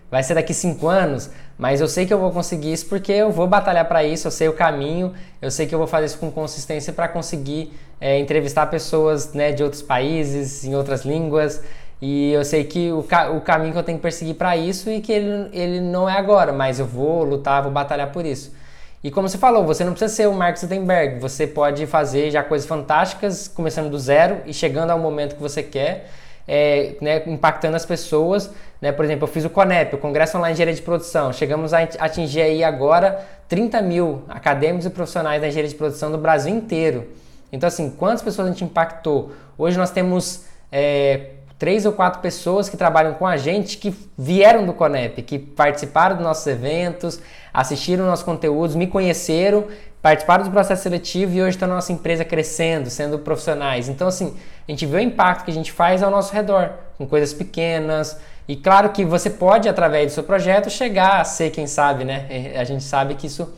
vai 0.09 0.23
ser 0.23 0.33
daqui 0.33 0.53
cinco 0.53 0.87
anos, 0.87 1.29
mas 1.59 1.79
eu 1.79 1.87
sei 1.87 2.07
que 2.07 2.13
eu 2.13 2.17
vou 2.17 2.31
conseguir 2.31 2.73
isso 2.73 2.87
porque 2.87 3.11
eu 3.11 3.31
vou 3.31 3.45
batalhar 3.45 3.87
para 3.87 4.03
isso, 4.03 4.27
eu 4.27 4.31
sei 4.31 4.49
o 4.49 4.53
caminho, 4.53 5.13
eu 5.39 5.51
sei 5.51 5.67
que 5.67 5.75
eu 5.75 5.77
vou 5.77 5.87
fazer 5.87 6.07
isso 6.07 6.17
com 6.17 6.31
consistência 6.31 6.91
para 6.91 7.07
conseguir 7.07 7.71
é, 7.99 8.17
entrevistar 8.17 8.65
pessoas 8.65 9.31
né, 9.33 9.51
de 9.51 9.63
outros 9.63 9.83
países, 9.83 10.65
em 10.65 10.75
outras 10.75 11.05
línguas. 11.05 11.61
E 12.01 12.31
eu 12.31 12.43
sei 12.43 12.63
que 12.63 12.91
o, 12.91 13.03
ca 13.03 13.29
o 13.29 13.41
caminho 13.41 13.73
que 13.73 13.77
eu 13.77 13.83
tenho 13.83 13.99
que 13.99 14.01
perseguir 14.01 14.33
para 14.33 14.57
isso 14.57 14.89
e 14.89 15.01
que 15.01 15.11
ele, 15.11 15.49
ele 15.53 15.79
não 15.79 16.09
é 16.09 16.17
agora, 16.17 16.51
mas 16.51 16.79
eu 16.79 16.85
vou 16.87 17.23
lutar, 17.23 17.61
vou 17.61 17.71
batalhar 17.71 18.11
por 18.11 18.25
isso. 18.25 18.51
E 19.03 19.09
como 19.09 19.27
você 19.27 19.37
falou, 19.37 19.65
você 19.65 19.83
não 19.83 19.93
precisa 19.93 20.13
ser 20.13 20.27
o 20.27 20.33
Mark 20.33 20.57
Zuckerberg, 20.57 21.19
você 21.19 21.47
pode 21.47 21.87
fazer 21.87 22.29
já 22.29 22.43
coisas 22.43 22.67
fantásticas, 22.67 23.47
começando 23.47 23.89
do 23.89 23.97
zero 23.97 24.41
e 24.45 24.53
chegando 24.53 24.91
ao 24.91 24.99
momento 24.99 25.35
que 25.35 25.41
você 25.41 25.63
quer, 25.63 26.11
é, 26.47 26.95
né, 27.01 27.23
impactando 27.25 27.75
as 27.75 27.83
pessoas. 27.83 28.51
Né? 28.79 28.91
Por 28.91 29.03
exemplo, 29.03 29.23
eu 29.23 29.27
fiz 29.27 29.43
o 29.43 29.49
CONEP, 29.49 29.95
o 29.95 29.97
Congresso 29.97 30.37
Online 30.37 30.53
de 30.53 30.57
Engenharia 30.57 30.75
de 30.75 30.83
Produção. 30.83 31.33
Chegamos 31.33 31.73
a 31.73 31.79
atingir 31.79 32.41
aí 32.41 32.63
agora 32.63 33.25
30 33.47 33.81
mil 33.81 34.21
acadêmicos 34.29 34.85
e 34.85 34.89
profissionais 34.91 35.41
da 35.41 35.47
engenharia 35.47 35.69
de 35.69 35.75
produção 35.75 36.11
do 36.11 36.19
Brasil 36.19 36.53
inteiro. 36.53 37.07
Então, 37.51 37.67
assim, 37.67 37.89
quantas 37.89 38.21
pessoas 38.21 38.47
a 38.47 38.51
gente 38.51 38.63
impactou? 38.63 39.31
Hoje 39.57 39.79
nós 39.79 39.89
temos 39.89 40.45
é, 40.71 41.31
três 41.61 41.85
ou 41.85 41.93
quatro 41.93 42.21
pessoas 42.21 42.67
que 42.67 42.75
trabalham 42.75 43.13
com 43.13 43.27
a 43.27 43.37
gente 43.37 43.77
que 43.77 43.93
vieram 44.17 44.65
do 44.65 44.73
Conep, 44.73 45.21
que 45.21 45.37
participaram 45.37 46.15
dos 46.15 46.25
nossos 46.25 46.47
eventos, 46.47 47.19
assistiram 47.53 48.03
nossos 48.07 48.25
conteúdos, 48.25 48.75
me 48.75 48.87
conheceram, 48.87 49.65
participaram 50.01 50.43
do 50.43 50.49
processo 50.49 50.81
seletivo 50.81 51.35
e 51.35 51.39
hoje 51.43 51.51
estão 51.51 51.67
na 51.67 51.75
nossa 51.75 51.93
empresa 51.93 52.25
crescendo, 52.25 52.89
sendo 52.89 53.19
profissionais. 53.19 53.89
Então, 53.89 54.07
assim, 54.07 54.35
a 54.67 54.71
gente 54.71 54.87
vê 54.87 54.97
o 54.97 54.99
impacto 55.01 55.45
que 55.45 55.51
a 55.51 55.53
gente 55.53 55.71
faz 55.71 56.01
ao 56.01 56.09
nosso 56.09 56.33
redor, 56.33 56.71
com 56.97 57.05
coisas 57.05 57.31
pequenas. 57.31 58.17
E 58.47 58.55
claro 58.55 58.89
que 58.89 59.05
você 59.05 59.29
pode, 59.29 59.69
através 59.69 60.07
do 60.07 60.15
seu 60.15 60.23
projeto, 60.23 60.67
chegar 60.67 61.21
a 61.21 61.23
ser, 61.23 61.51
quem 61.51 61.67
sabe, 61.67 62.03
né? 62.03 62.55
A 62.57 62.63
gente 62.63 62.83
sabe 62.83 63.13
que 63.13 63.27
isso 63.27 63.53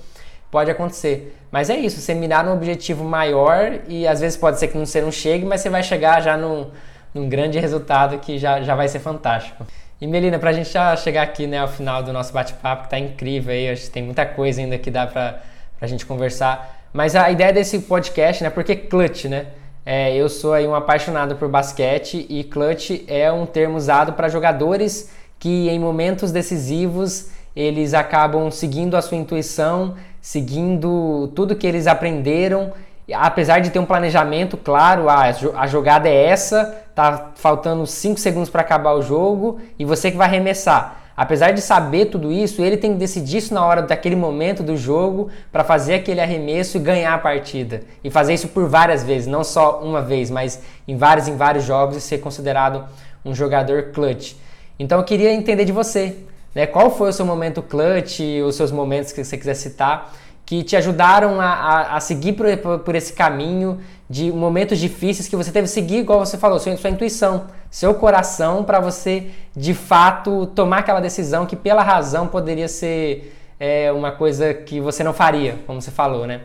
pode 0.52 0.70
acontecer. 0.70 1.38
Mas 1.50 1.70
é 1.70 1.78
isso, 1.78 2.02
você 2.02 2.14
mirar 2.14 2.46
um 2.46 2.52
objetivo 2.52 3.06
maior 3.06 3.80
e 3.88 4.06
às 4.06 4.20
vezes 4.20 4.38
pode 4.38 4.60
ser 4.60 4.68
que 4.68 4.78
você 4.78 5.00
não 5.00 5.10
chegue, 5.10 5.46
mas 5.46 5.62
você 5.62 5.70
vai 5.70 5.82
chegar 5.82 6.22
já 6.22 6.36
num 6.36 6.70
num 7.14 7.30
grande 7.30 7.60
resultado 7.60 8.18
que 8.20 8.38
já, 8.38 8.62
já 8.62 8.76
vai 8.76 8.88
ser 8.88 9.00
fantástico. 9.00 9.66
E 10.02 10.08
Melina, 10.08 10.38
para 10.38 10.50
a 10.50 10.54
gente 10.54 10.70
já 10.70 10.96
chegar 10.96 11.22
aqui 11.22 11.48
né, 11.48 11.60
ao 11.60 11.68
final 11.68 12.04
do 12.04 12.12
nosso 12.12 12.34
bate-papo, 12.34 12.84
que 12.84 12.90
tá 12.90 13.00
incrível 13.00 13.54
aí, 13.54 13.70
acho 13.70 13.84
que 13.84 13.90
tem 13.92 14.04
muita 14.04 14.26
coisa 14.26 14.60
ainda 14.60 14.78
que 14.78 14.92
dá 14.92 15.08
para 15.08 15.42
a 15.80 15.88
gente 15.88 16.06
conversar. 16.06 16.82
Mas 16.92 17.16
a 17.16 17.32
ideia 17.32 17.54
desse 17.54 17.80
podcast, 17.80 18.44
né, 18.44 18.50
porque 18.50 18.76
clutch, 18.76 19.26
né? 19.26 19.48
É, 19.86 20.16
eu 20.16 20.30
sou 20.30 20.54
aí 20.54 20.66
um 20.66 20.74
apaixonado 20.74 21.36
por 21.36 21.50
basquete 21.50 22.26
e 22.30 22.44
clutch 22.44 23.04
é 23.08 23.30
um 23.32 23.46
termo 23.46 23.76
usado 23.76 24.14
para 24.14 24.30
jogadores 24.30 25.12
que 25.38 25.68
em 25.68 25.78
momentos 25.78 26.32
decisivos 26.32 27.32
eles 27.54 27.94
acabam 27.94 28.50
seguindo 28.50 28.96
a 28.96 29.02
sua 29.02 29.18
intuição, 29.18 29.96
seguindo 30.22 31.28
tudo 31.36 31.56
que 31.56 31.68
eles 31.68 31.86
aprenderam 31.86 32.72
apesar 33.12 33.60
de 33.60 33.70
ter 33.70 33.80
um 33.80 33.86
planejamento 33.86 34.56
claro, 34.56 35.10
ah, 35.10 35.24
a 35.56 35.68
jogada 35.68 36.08
é 36.08 36.26
essa, 36.26 36.84
tá 36.96 37.32
faltando 37.36 37.86
5 37.86 38.20
segundos 38.20 38.50
para 38.50 38.62
acabar 38.62 38.94
o 38.94 39.02
jogo 39.02 39.60
e 39.78 39.84
você 39.84 40.12
que 40.12 40.18
vai 40.18 40.28
arremessar. 40.28 41.04
Apesar 41.16 41.52
de 41.52 41.62
saber 41.62 42.06
tudo 42.06 42.32
isso, 42.32 42.62
ele 42.62 42.76
tem 42.76 42.94
que 42.94 42.98
decidir 42.98 43.38
isso 43.38 43.54
na 43.54 43.64
hora 43.64 43.84
daquele 43.84 44.16
momento 44.16 44.64
do 44.64 44.76
jogo 44.76 45.30
para 45.52 45.64
fazer 45.64 45.96
aquele 45.96 46.20
arremesso 46.20 46.78
e 46.78 46.80
ganhar 46.80 47.14
a 47.14 47.20
partida. 47.20 47.82
E 48.04 48.10
fazer 48.10 48.34
isso 48.34 48.48
por 48.48 48.68
várias 48.68 49.04
vezes, 49.04 49.28
não 49.28 49.44
só 49.44 49.80
uma 49.82 50.02
vez, 50.02 50.32
mas 50.32 50.62
em 50.88 50.98
vários 50.98 51.28
em 51.28 51.36
vários 51.36 51.66
jogos 51.66 51.98
e 51.98 52.02
ser 52.02 52.18
considerado 52.18 52.86
um 53.24 53.36
jogador 53.36 53.92
clutch. 53.94 54.34
Então 54.80 54.98
eu 54.98 55.04
queria 55.04 55.32
entender 55.32 55.66
de 55.66 55.72
você, 55.72 56.16
né? 56.56 56.66
Qual 56.66 56.90
foi 56.90 57.10
o 57.10 57.14
seu 57.14 57.26
momento 57.26 57.62
clutch, 57.62 58.20
os 58.46 58.56
seus 58.56 58.72
momentos 58.72 59.12
que 59.12 59.24
você 59.24 59.38
quiser 59.38 59.54
citar 59.54 60.12
que 60.46 60.64
te 60.64 60.76
ajudaram 60.76 61.40
a, 61.40 61.46
a, 61.46 61.96
a 61.98 62.00
seguir 62.00 62.34
por, 62.34 62.80
por, 62.80 62.96
esse 62.96 63.14
caminho 63.14 63.80
de 64.10 64.32
momentos 64.32 64.78
difíceis 64.78 65.28
que 65.28 65.36
você 65.36 65.52
teve 65.52 65.68
que 65.68 65.74
seguir, 65.74 66.00
igual 66.00 66.20
você 66.20 66.38
falou, 66.38 66.60
sua, 66.60 66.76
sua 66.76 66.90
intuição, 66.90 67.48
seu 67.72 67.94
coração, 67.94 68.64
para 68.64 68.80
você 68.80 69.32
de 69.56 69.74
fato 69.74 70.48
tomar 70.48 70.80
aquela 70.80 71.00
decisão 71.00 71.46
que 71.46 71.56
pela 71.56 71.82
razão 71.82 72.28
poderia 72.28 72.68
ser 72.68 73.34
é, 73.60 73.92
uma 73.92 74.12
coisa 74.12 74.54
que 74.54 74.80
você 74.82 75.04
não 75.04 75.14
faria, 75.14 75.60
como 75.66 75.82
você 75.82 75.92
falou, 75.92 76.28
né? 76.28 76.42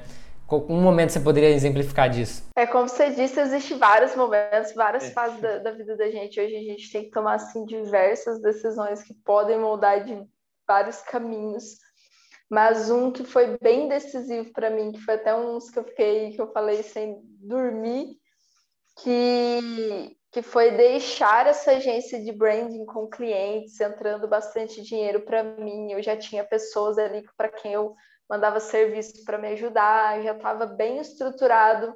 Um 0.50 0.80
momento 0.80 1.10
você 1.10 1.20
poderia 1.20 1.50
exemplificar 1.50 2.08
disso? 2.08 2.44
É 2.56 2.66
como 2.66 2.88
você 2.88 3.10
disse, 3.10 3.38
existe 3.38 3.74
vários 3.74 4.16
momentos, 4.16 4.72
várias 4.74 5.04
é. 5.04 5.10
fases 5.10 5.38
da, 5.42 5.58
da, 5.58 5.72
vida 5.72 5.94
da 5.94 6.10
gente. 6.10 6.40
Hoje 6.40 6.56
a 6.56 6.62
gente 6.62 6.90
tem 6.90 7.04
que 7.04 7.10
tomar 7.10 7.34
assim 7.34 7.66
diversas 7.66 8.40
decisões 8.40 9.02
que 9.02 9.12
podem 9.12 9.58
moldar 9.58 10.02
de 10.04 10.18
vários 10.66 11.02
caminhos. 11.02 11.64
Mas 12.50 12.90
um 12.90 13.10
que 13.10 13.24
foi 13.24 13.58
bem 13.58 13.88
decisivo 13.88 14.52
para 14.52 14.70
mim, 14.70 14.92
que 14.92 15.00
foi 15.00 15.14
até 15.14 15.34
uns 15.34 15.70
que 15.70 15.78
eu 15.78 15.84
fiquei, 15.84 16.32
que 16.32 16.40
eu 16.40 16.50
falei 16.50 16.82
sem 16.82 17.20
dormir, 17.40 18.16
que, 19.02 20.16
que 20.32 20.42
foi 20.42 20.70
deixar 20.70 21.46
essa 21.46 21.72
agência 21.72 22.22
de 22.22 22.32
branding 22.32 22.86
com 22.86 23.06
clientes, 23.06 23.78
entrando 23.80 24.26
bastante 24.26 24.82
dinheiro 24.82 25.20
para 25.20 25.42
mim. 25.42 25.92
Eu 25.92 26.02
já 26.02 26.16
tinha 26.16 26.42
pessoas 26.42 26.96
ali 26.98 27.22
para 27.36 27.50
quem 27.50 27.74
eu 27.74 27.94
mandava 28.28 28.60
serviço 28.60 29.24
para 29.24 29.38
me 29.38 29.48
ajudar, 29.48 30.22
já 30.22 30.34
estava 30.34 30.66
bem 30.66 30.98
estruturado. 30.98 31.94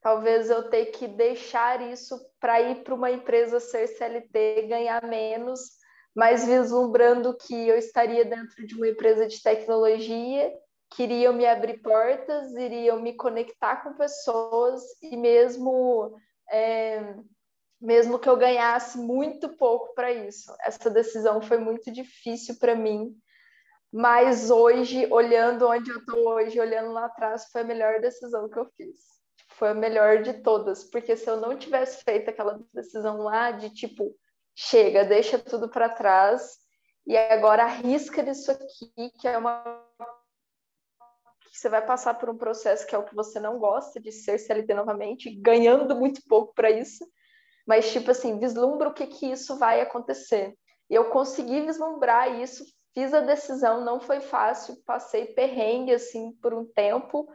Talvez 0.00 0.48
eu 0.48 0.68
ter 0.70 0.86
que 0.86 1.08
deixar 1.08 1.82
isso 1.90 2.18
para 2.40 2.60
ir 2.60 2.84
para 2.84 2.94
uma 2.94 3.10
empresa 3.10 3.58
ser 3.58 3.88
CLT, 3.88 4.66
ganhar 4.68 5.02
menos, 5.04 5.77
mas 6.18 6.44
vislumbrando 6.44 7.32
que 7.32 7.54
eu 7.54 7.78
estaria 7.78 8.24
dentro 8.24 8.66
de 8.66 8.74
uma 8.74 8.88
empresa 8.88 9.24
de 9.28 9.40
tecnologia, 9.40 10.52
queriam 10.90 11.32
me 11.32 11.46
abrir 11.46 11.80
portas, 11.80 12.50
iriam 12.54 13.00
me 13.00 13.14
conectar 13.14 13.84
com 13.84 13.94
pessoas 13.94 14.82
e 15.00 15.16
mesmo 15.16 16.18
é, 16.50 17.14
mesmo 17.80 18.18
que 18.18 18.28
eu 18.28 18.36
ganhasse 18.36 18.98
muito 18.98 19.50
pouco 19.50 19.94
para 19.94 20.10
isso. 20.10 20.52
Essa 20.64 20.90
decisão 20.90 21.40
foi 21.40 21.58
muito 21.58 21.88
difícil 21.92 22.58
para 22.58 22.74
mim, 22.74 23.16
mas 23.92 24.50
hoje, 24.50 25.06
olhando 25.12 25.68
onde 25.68 25.88
eu 25.88 25.98
estou 25.98 26.30
hoje, 26.30 26.58
olhando 26.58 26.90
lá 26.90 27.04
atrás, 27.04 27.44
foi 27.52 27.60
a 27.60 27.64
melhor 27.64 28.00
decisão 28.00 28.48
que 28.48 28.58
eu 28.58 28.66
fiz. 28.76 28.98
Foi 29.50 29.68
a 29.68 29.74
melhor 29.74 30.22
de 30.22 30.42
todas, 30.42 30.82
porque 30.82 31.16
se 31.16 31.30
eu 31.30 31.36
não 31.36 31.56
tivesse 31.56 32.02
feito 32.02 32.28
aquela 32.28 32.58
decisão 32.74 33.18
lá 33.18 33.52
de 33.52 33.70
tipo, 33.70 34.12
chega, 34.60 35.04
deixa 35.04 35.38
tudo 35.38 35.68
para 35.68 35.88
trás 35.88 36.58
e 37.06 37.16
agora 37.16 37.62
arrisca 37.62 38.22
nisso 38.22 38.50
aqui, 38.50 39.10
que 39.20 39.28
é 39.28 39.38
uma 39.38 39.62
você 41.52 41.68
vai 41.68 41.84
passar 41.84 42.14
por 42.14 42.28
um 42.28 42.36
processo 42.36 42.86
que 42.86 42.94
é 42.94 42.98
o 42.98 43.04
que 43.04 43.14
você 43.14 43.40
não 43.40 43.58
gosta 43.58 44.00
de 44.00 44.12
ser 44.12 44.38
CLT 44.38 44.74
novamente, 44.74 45.34
ganhando 45.40 45.96
muito 45.96 46.20
pouco 46.28 46.52
para 46.54 46.70
isso, 46.70 47.04
mas 47.66 47.90
tipo 47.92 48.10
assim, 48.10 48.38
vislumbra 48.38 48.88
o 48.88 48.94
que 48.94 49.06
que 49.06 49.26
isso 49.26 49.58
vai 49.58 49.80
acontecer. 49.80 50.54
E 50.88 50.94
eu 50.94 51.10
consegui 51.10 51.60
vislumbrar 51.62 52.40
isso 52.40 52.64
fiz 52.94 53.14
a 53.14 53.20
decisão, 53.20 53.84
não 53.84 54.00
foi 54.00 54.20
fácil, 54.20 54.76
passei 54.84 55.26
perrengue 55.26 55.92
assim 55.92 56.32
por 56.42 56.52
um 56.52 56.64
tempo, 56.64 57.28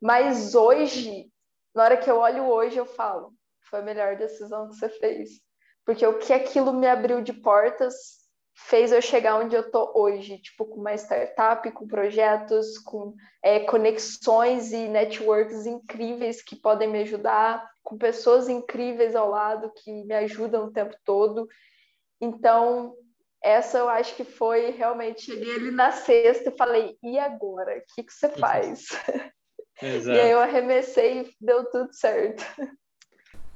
mas 0.00 0.54
hoje, 0.54 1.32
na 1.74 1.82
hora 1.84 1.96
que 1.96 2.08
eu 2.08 2.18
olho 2.18 2.44
hoje, 2.44 2.76
eu 2.76 2.86
falo, 2.86 3.32
foi 3.68 3.80
a 3.80 3.82
melhor 3.82 4.16
decisão 4.16 4.68
que 4.68 4.76
você 4.76 4.88
fez. 4.88 5.43
Porque 5.84 6.06
o 6.06 6.18
que 6.18 6.32
aquilo 6.32 6.72
me 6.72 6.86
abriu 6.86 7.20
de 7.20 7.32
portas 7.32 8.24
fez 8.54 8.92
eu 8.92 9.02
chegar 9.02 9.38
onde 9.38 9.54
eu 9.54 9.70
tô 9.70 9.92
hoje, 9.94 10.38
tipo, 10.38 10.64
com 10.64 10.80
uma 10.80 10.94
startup, 10.94 11.70
com 11.72 11.86
projetos, 11.86 12.78
com 12.78 13.14
é, 13.42 13.60
conexões 13.60 14.72
e 14.72 14.88
networks 14.88 15.66
incríveis 15.66 16.42
que 16.42 16.56
podem 16.56 16.88
me 16.88 17.02
ajudar, 17.02 17.68
com 17.82 17.98
pessoas 17.98 18.48
incríveis 18.48 19.14
ao 19.14 19.28
lado 19.28 19.72
que 19.76 20.04
me 20.04 20.14
ajudam 20.14 20.66
o 20.66 20.72
tempo 20.72 20.96
todo. 21.04 21.48
Então, 22.20 22.94
essa 23.42 23.78
eu 23.78 23.88
acho 23.88 24.14
que 24.14 24.24
foi 24.24 24.70
realmente, 24.70 25.22
cheguei 25.22 25.56
ali 25.56 25.70
na 25.70 25.92
sexta 25.92 26.48
e 26.48 26.56
falei, 26.56 26.96
e 27.02 27.18
agora? 27.18 27.76
O 27.76 27.94
que, 27.94 28.04
que 28.04 28.12
você 28.12 28.28
faz? 28.28 28.88
Exato. 28.88 29.34
E 29.82 30.20
aí 30.20 30.30
eu 30.30 30.38
arremessei 30.38 31.22
e 31.22 31.36
deu 31.40 31.68
tudo 31.68 31.92
certo. 31.92 32.44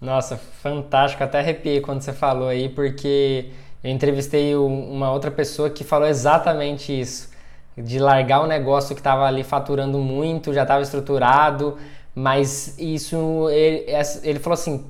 Nossa, 0.00 0.36
fantástico, 0.36 1.24
até 1.24 1.40
arrepiei 1.40 1.80
quando 1.80 2.02
você 2.02 2.12
falou 2.12 2.48
aí, 2.48 2.68
porque 2.68 3.50
eu 3.82 3.90
entrevistei 3.90 4.54
uma 4.54 5.10
outra 5.10 5.30
pessoa 5.30 5.68
que 5.68 5.82
falou 5.82 6.06
exatamente 6.06 6.98
isso, 6.98 7.30
de 7.76 7.98
largar 7.98 8.42
um 8.42 8.46
negócio 8.46 8.94
que 8.94 9.00
estava 9.00 9.24
ali 9.26 9.42
faturando 9.42 9.98
muito, 9.98 10.54
já 10.54 10.62
estava 10.62 10.82
estruturado, 10.82 11.76
mas 12.14 12.78
isso, 12.78 13.48
ele, 13.50 13.86
ele 14.22 14.38
falou 14.38 14.54
assim, 14.54 14.84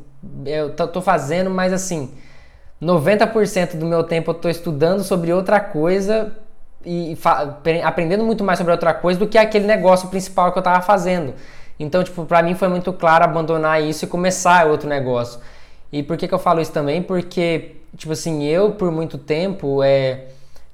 eu 0.45 0.75
tô 0.75 1.01
fazendo, 1.01 1.49
mas 1.49 1.73
assim, 1.73 2.13
90% 2.81 3.77
do 3.77 3.87
meu 3.87 4.05
tempo 4.05 4.31
eu 4.31 4.37
estou 4.37 4.51
estudando 4.51 5.03
sobre 5.03 5.33
outra 5.33 5.59
coisa 5.59 6.37
e 6.85 7.17
aprendendo 7.83 8.25
muito 8.25 8.45
mais 8.45 8.59
sobre 8.59 8.73
outra 8.73 8.95
coisa 8.95 9.19
do 9.19 9.27
que 9.27 9.39
aquele 9.39 9.67
negócio 9.67 10.09
principal 10.09 10.53
que 10.53 10.59
eu 10.59 10.61
estava 10.61 10.81
fazendo. 10.83 11.35
Então, 11.79 12.03
tipo, 12.03 12.25
para 12.25 12.43
mim 12.43 12.55
foi 12.55 12.69
muito 12.69 12.93
claro 12.93 13.25
abandonar 13.25 13.83
isso 13.83 14.05
e 14.05 14.09
começar 14.09 14.67
outro 14.67 14.89
negócio. 14.89 15.41
E 15.93 16.03
por 16.03 16.17
que, 16.17 16.27
que 16.27 16.35
eu 16.35 16.39
falo 16.39 16.61
isso 16.61 16.73
também? 16.73 17.03
Porque, 17.03 17.77
tipo 17.97 18.13
assim, 18.13 18.45
eu 18.45 18.73
por 18.73 18.91
muito 18.91 19.17
tempo 19.17 19.83
é, 19.83 20.27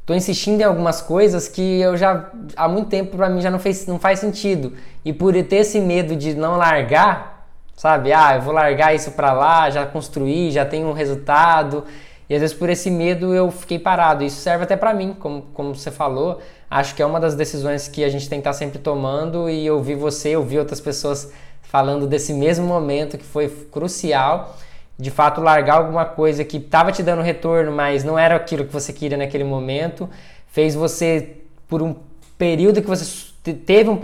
tô 0.06 0.14
insistindo 0.14 0.60
em 0.60 0.64
algumas 0.64 1.00
coisas 1.00 1.46
que 1.46 1.80
eu 1.80 1.96
já 1.96 2.30
há 2.56 2.68
muito 2.68 2.88
tempo 2.88 3.16
para 3.16 3.28
mim 3.28 3.40
já 3.40 3.50
não, 3.50 3.58
fez, 3.58 3.86
não 3.86 3.98
faz 3.98 4.18
sentido. 4.18 4.72
E 5.04 5.12
por 5.12 5.34
ter 5.44 5.56
esse 5.56 5.80
medo 5.80 6.16
de 6.16 6.34
não 6.34 6.56
largar, 6.56 7.46
sabe? 7.76 8.12
Ah, 8.12 8.36
eu 8.36 8.42
vou 8.42 8.52
largar 8.52 8.94
isso 8.94 9.12
para 9.12 9.32
lá, 9.32 9.70
já 9.70 9.86
construí, 9.86 10.50
já 10.50 10.64
tenho 10.64 10.88
um 10.88 10.92
resultado. 10.92 11.84
E 12.28 12.34
às 12.34 12.40
vezes 12.40 12.56
por 12.56 12.70
esse 12.70 12.90
medo 12.90 13.34
eu 13.34 13.50
fiquei 13.50 13.78
parado. 13.78 14.24
Isso 14.24 14.40
serve 14.40 14.64
até 14.64 14.76
para 14.76 14.94
mim, 14.94 15.14
como, 15.18 15.42
como 15.52 15.74
você 15.74 15.90
falou. 15.90 16.40
Acho 16.70 16.94
que 16.94 17.02
é 17.02 17.06
uma 17.06 17.20
das 17.20 17.34
decisões 17.34 17.88
que 17.88 18.02
a 18.02 18.08
gente 18.08 18.28
tem 18.28 18.38
que 18.38 18.42
estar 18.42 18.50
tá 18.50 18.58
sempre 18.58 18.78
tomando. 18.78 19.48
E 19.48 19.66
eu 19.66 19.82
vi 19.82 19.94
você, 19.94 20.30
eu 20.30 20.42
vi 20.42 20.58
outras 20.58 20.80
pessoas 20.80 21.32
falando 21.62 22.06
desse 22.06 22.32
mesmo 22.32 22.66
momento 22.66 23.18
que 23.18 23.24
foi 23.24 23.48
crucial. 23.48 24.56
De 24.98 25.10
fato, 25.10 25.40
largar 25.40 25.78
alguma 25.78 26.04
coisa 26.04 26.44
que 26.44 26.56
estava 26.56 26.92
te 26.92 27.02
dando 27.02 27.20
retorno, 27.20 27.72
mas 27.72 28.04
não 28.04 28.18
era 28.18 28.36
aquilo 28.36 28.64
que 28.64 28.72
você 28.72 28.92
queria 28.92 29.18
naquele 29.18 29.42
momento, 29.42 30.08
fez 30.46 30.76
você, 30.76 31.38
por 31.66 31.82
um 31.82 31.96
período 32.38 32.80
que 32.80 32.86
você 32.86 33.32
teve 33.66 33.90
um, 33.90 33.98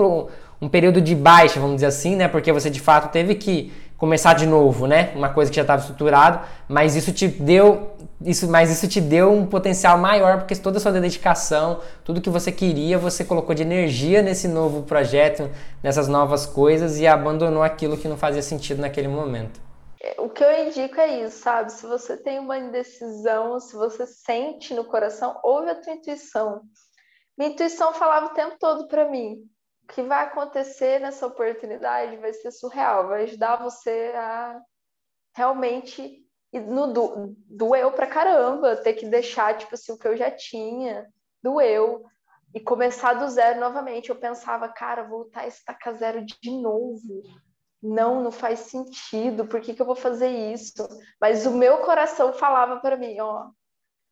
um 0.60 0.68
período 0.68 1.00
de 1.00 1.14
baixa, 1.14 1.60
vamos 1.60 1.76
dizer 1.76 1.86
assim, 1.86 2.16
né? 2.16 2.26
Porque 2.26 2.52
você 2.52 2.68
de 2.68 2.80
fato 2.80 3.12
teve 3.12 3.36
que 3.36 3.72
começar 4.00 4.32
de 4.32 4.46
novo, 4.46 4.86
né? 4.86 5.12
Uma 5.14 5.28
coisa 5.28 5.50
que 5.50 5.56
já 5.56 5.62
estava 5.62 5.82
estruturado, 5.82 6.40
mas 6.66 6.96
isso 6.96 7.12
te 7.12 7.28
deu 7.28 7.90
isso, 8.24 8.48
mas 8.48 8.70
isso 8.70 8.88
te 8.88 9.00
deu 9.00 9.30
um 9.30 9.46
potencial 9.46 9.96
maior 9.98 10.38
porque 10.38 10.56
toda 10.56 10.78
a 10.78 10.80
sua 10.80 10.92
dedicação, 10.92 11.80
tudo 12.02 12.20
que 12.20 12.30
você 12.30 12.50
queria, 12.50 12.98
você 12.98 13.24
colocou 13.24 13.54
de 13.54 13.62
energia 13.62 14.22
nesse 14.22 14.48
novo 14.48 14.82
projeto, 14.82 15.50
nessas 15.82 16.08
novas 16.08 16.46
coisas 16.46 16.98
e 16.98 17.06
abandonou 17.06 17.62
aquilo 17.62 17.96
que 17.96 18.08
não 18.08 18.16
fazia 18.16 18.42
sentido 18.42 18.80
naquele 18.80 19.08
momento. 19.08 19.60
O 20.18 20.30
que 20.30 20.42
eu 20.42 20.66
indico 20.66 20.98
é 20.98 21.22
isso, 21.22 21.38
sabe? 21.38 21.70
Se 21.70 21.86
você 21.86 22.16
tem 22.16 22.38
uma 22.38 22.58
indecisão, 22.58 23.60
se 23.60 23.76
você 23.76 24.06
sente 24.06 24.72
no 24.72 24.84
coração, 24.84 25.38
ouve 25.42 25.70
a 25.70 25.74
tua 25.74 25.92
intuição. 25.92 26.62
Minha 27.36 27.50
intuição 27.50 27.92
falava 27.92 28.26
o 28.26 28.34
tempo 28.34 28.56
todo 28.58 28.88
para 28.88 29.10
mim: 29.10 29.36
que 29.90 30.02
vai 30.02 30.24
acontecer 30.24 31.00
nessa 31.00 31.26
oportunidade 31.26 32.16
vai 32.16 32.32
ser 32.32 32.50
surreal, 32.52 33.08
vai 33.08 33.24
ajudar 33.24 33.56
você 33.56 34.12
a 34.14 34.60
realmente 35.34 36.24
no 36.52 36.92
do, 36.92 37.36
doeu 37.46 37.92
pra 37.92 38.06
caramba 38.06 38.76
ter 38.76 38.94
que 38.94 39.06
deixar 39.06 39.56
tipo 39.56 39.74
assim 39.74 39.92
o 39.92 39.98
que 39.98 40.08
eu 40.08 40.16
já 40.16 40.30
tinha, 40.30 41.08
doeu 41.42 42.04
e 42.54 42.60
começar 42.60 43.14
do 43.14 43.28
zero 43.28 43.60
novamente. 43.60 44.10
Eu 44.10 44.16
pensava, 44.16 44.68
cara, 44.68 45.04
voltar 45.04 45.42
a 45.42 45.46
estacar 45.46 45.94
zero 45.94 46.24
de 46.24 46.50
novo. 46.50 47.22
Não, 47.80 48.22
não 48.22 48.32
faz 48.32 48.60
sentido. 48.60 49.46
Por 49.46 49.60
que, 49.60 49.74
que 49.74 49.80
eu 49.80 49.86
vou 49.86 49.94
fazer 49.94 50.28
isso? 50.28 50.86
Mas 51.20 51.46
o 51.46 51.52
meu 51.52 51.78
coração 51.78 52.32
falava 52.32 52.80
para 52.80 52.96
mim, 52.96 53.18
ó, 53.20 53.50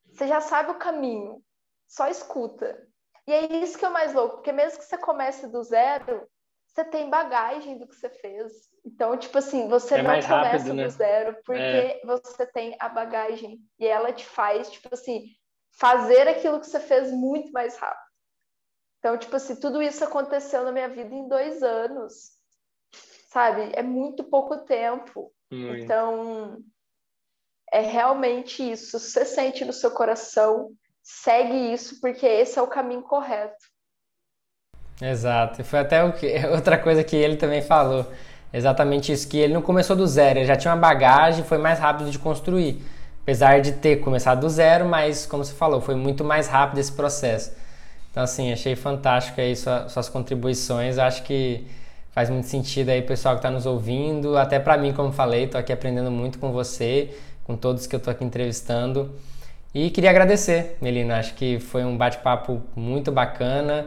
você 0.07 0.27
já 0.27 0.41
sabe 0.41 0.71
o 0.71 0.79
caminho, 0.79 1.43
só 1.87 2.09
escuta. 2.09 2.88
E 3.29 3.33
é 3.33 3.57
isso 3.59 3.77
que 3.77 3.85
é 3.85 3.89
o 3.89 3.93
mais 3.93 4.15
louco, 4.15 4.37
porque 4.37 4.51
mesmo 4.51 4.79
que 4.79 4.87
você 4.87 4.97
comece 4.97 5.47
do 5.49 5.63
zero, 5.63 6.27
você 6.67 6.83
tem 6.83 7.11
bagagem 7.11 7.77
do 7.77 7.87
que 7.87 7.95
você 7.95 8.09
fez. 8.09 8.71
Então, 8.83 9.19
tipo 9.19 9.37
assim, 9.37 9.69
você 9.69 9.97
é 9.97 9.99
não 9.99 10.07
começa 10.07 10.29
rápido, 10.29 10.73
né? 10.73 10.85
do 10.85 10.91
zero 10.91 11.37
porque 11.45 11.61
é. 11.61 12.01
você 12.07 12.47
tem 12.47 12.75
a 12.81 12.89
bagagem. 12.89 13.61
E 13.79 13.87
ela 13.87 14.15
te 14.15 14.25
faz, 14.25 14.71
tipo 14.71 14.89
assim, 14.91 15.27
fazer 15.73 16.27
aquilo 16.27 16.59
que 16.59 16.67
você 16.67 16.81
fez 16.81 17.13
muito 17.13 17.53
mais 17.53 17.77
rápido. 17.77 18.09
Então, 18.99 19.19
tipo 19.19 19.37
assim, 19.37 19.57
tudo 19.57 19.83
isso 19.83 20.03
aconteceu 20.03 20.65
na 20.65 20.73
minha 20.73 20.89
vida 20.89 21.15
em 21.15 21.29
dois 21.29 21.63
anos. 21.63 22.31
Sabe? 23.31 23.73
É 23.75 23.83
muito 23.83 24.25
pouco 24.25 24.65
tempo. 24.65 25.31
Muito. 25.53 25.85
Então, 25.85 26.65
é 27.71 27.81
realmente 27.81 28.63
isso. 28.73 28.99
Você 28.99 29.27
sente 29.27 29.67
no 29.67 29.73
seu 29.75 29.91
coração 29.91 30.75
segue 31.09 31.73
isso 31.73 32.01
porque 32.03 32.27
esse 32.27 32.59
é 32.59 32.63
o 32.63 32.67
caminho 32.67 33.01
correto. 33.01 33.65
Exato. 35.01 35.63
E 35.63 35.65
foi 35.65 35.79
até 35.79 36.05
o 36.05 36.13
que, 36.13 36.27
outra 36.53 36.77
coisa 36.77 37.03
que 37.03 37.17
ele 37.17 37.37
também 37.37 37.63
falou. 37.63 38.07
exatamente 38.53 39.11
isso, 39.11 39.27
que 39.27 39.39
ele 39.39 39.55
não 39.55 39.63
começou 39.63 39.97
do 39.97 40.07
zero, 40.07 40.39
ele 40.39 40.47
já 40.47 40.57
tinha 40.57 40.73
uma 40.73 40.81
bagagem, 40.81 41.45
foi 41.45 41.59
mais 41.59 41.79
rápido 41.79 42.11
de 42.11 42.19
construir. 42.19 42.83
Apesar 43.23 43.61
de 43.61 43.73
ter 43.73 43.97
começado 43.97 44.41
do 44.41 44.49
zero, 44.49 44.87
mas 44.87 45.27
como 45.27 45.45
você 45.45 45.55
falou, 45.55 45.81
foi 45.81 45.95
muito 45.95 46.25
mais 46.25 46.47
rápido 46.47 46.79
esse 46.79 46.93
processo. 46.93 47.53
Então, 48.11 48.23
assim, 48.23 48.53
achei 48.53 48.75
fantástico 48.75 49.41
aí 49.41 49.55
suas, 49.55 49.93
suas 49.93 50.09
contribuições. 50.09 50.99
Acho 50.99 51.23
que 51.23 51.67
faz 52.11 52.31
muito 52.31 52.49
sentido 52.49 52.89
aí, 52.91 53.03
pessoal 53.03 53.35
que 53.35 53.41
está 53.41 53.51
nos 53.51 53.67
ouvindo. 53.67 54.37
Até 54.37 54.59
para 54.59 54.77
mim, 54.79 54.93
como 54.93 55.13
falei, 55.13 55.45
estou 55.45 55.61
aqui 55.61 55.73
aprendendo 55.73 56.11
muito 56.11 56.39
com 56.39 56.53
você, 56.53 57.15
com 57.45 57.55
todos 57.57 57.87
que 57.87 57.95
eu 57.95 57.99
estou 57.99 58.11
aqui 58.11 58.25
entrevistando. 58.25 59.15
E 59.75 59.91
queria 59.91 60.11
agradecer, 60.11 60.77
Melina. 60.81 61.19
Acho 61.19 61.35
que 61.35 61.59
foi 61.61 61.85
um 61.85 61.97
bate-papo 61.97 62.63
muito 62.75 63.13
bacana. 63.13 63.87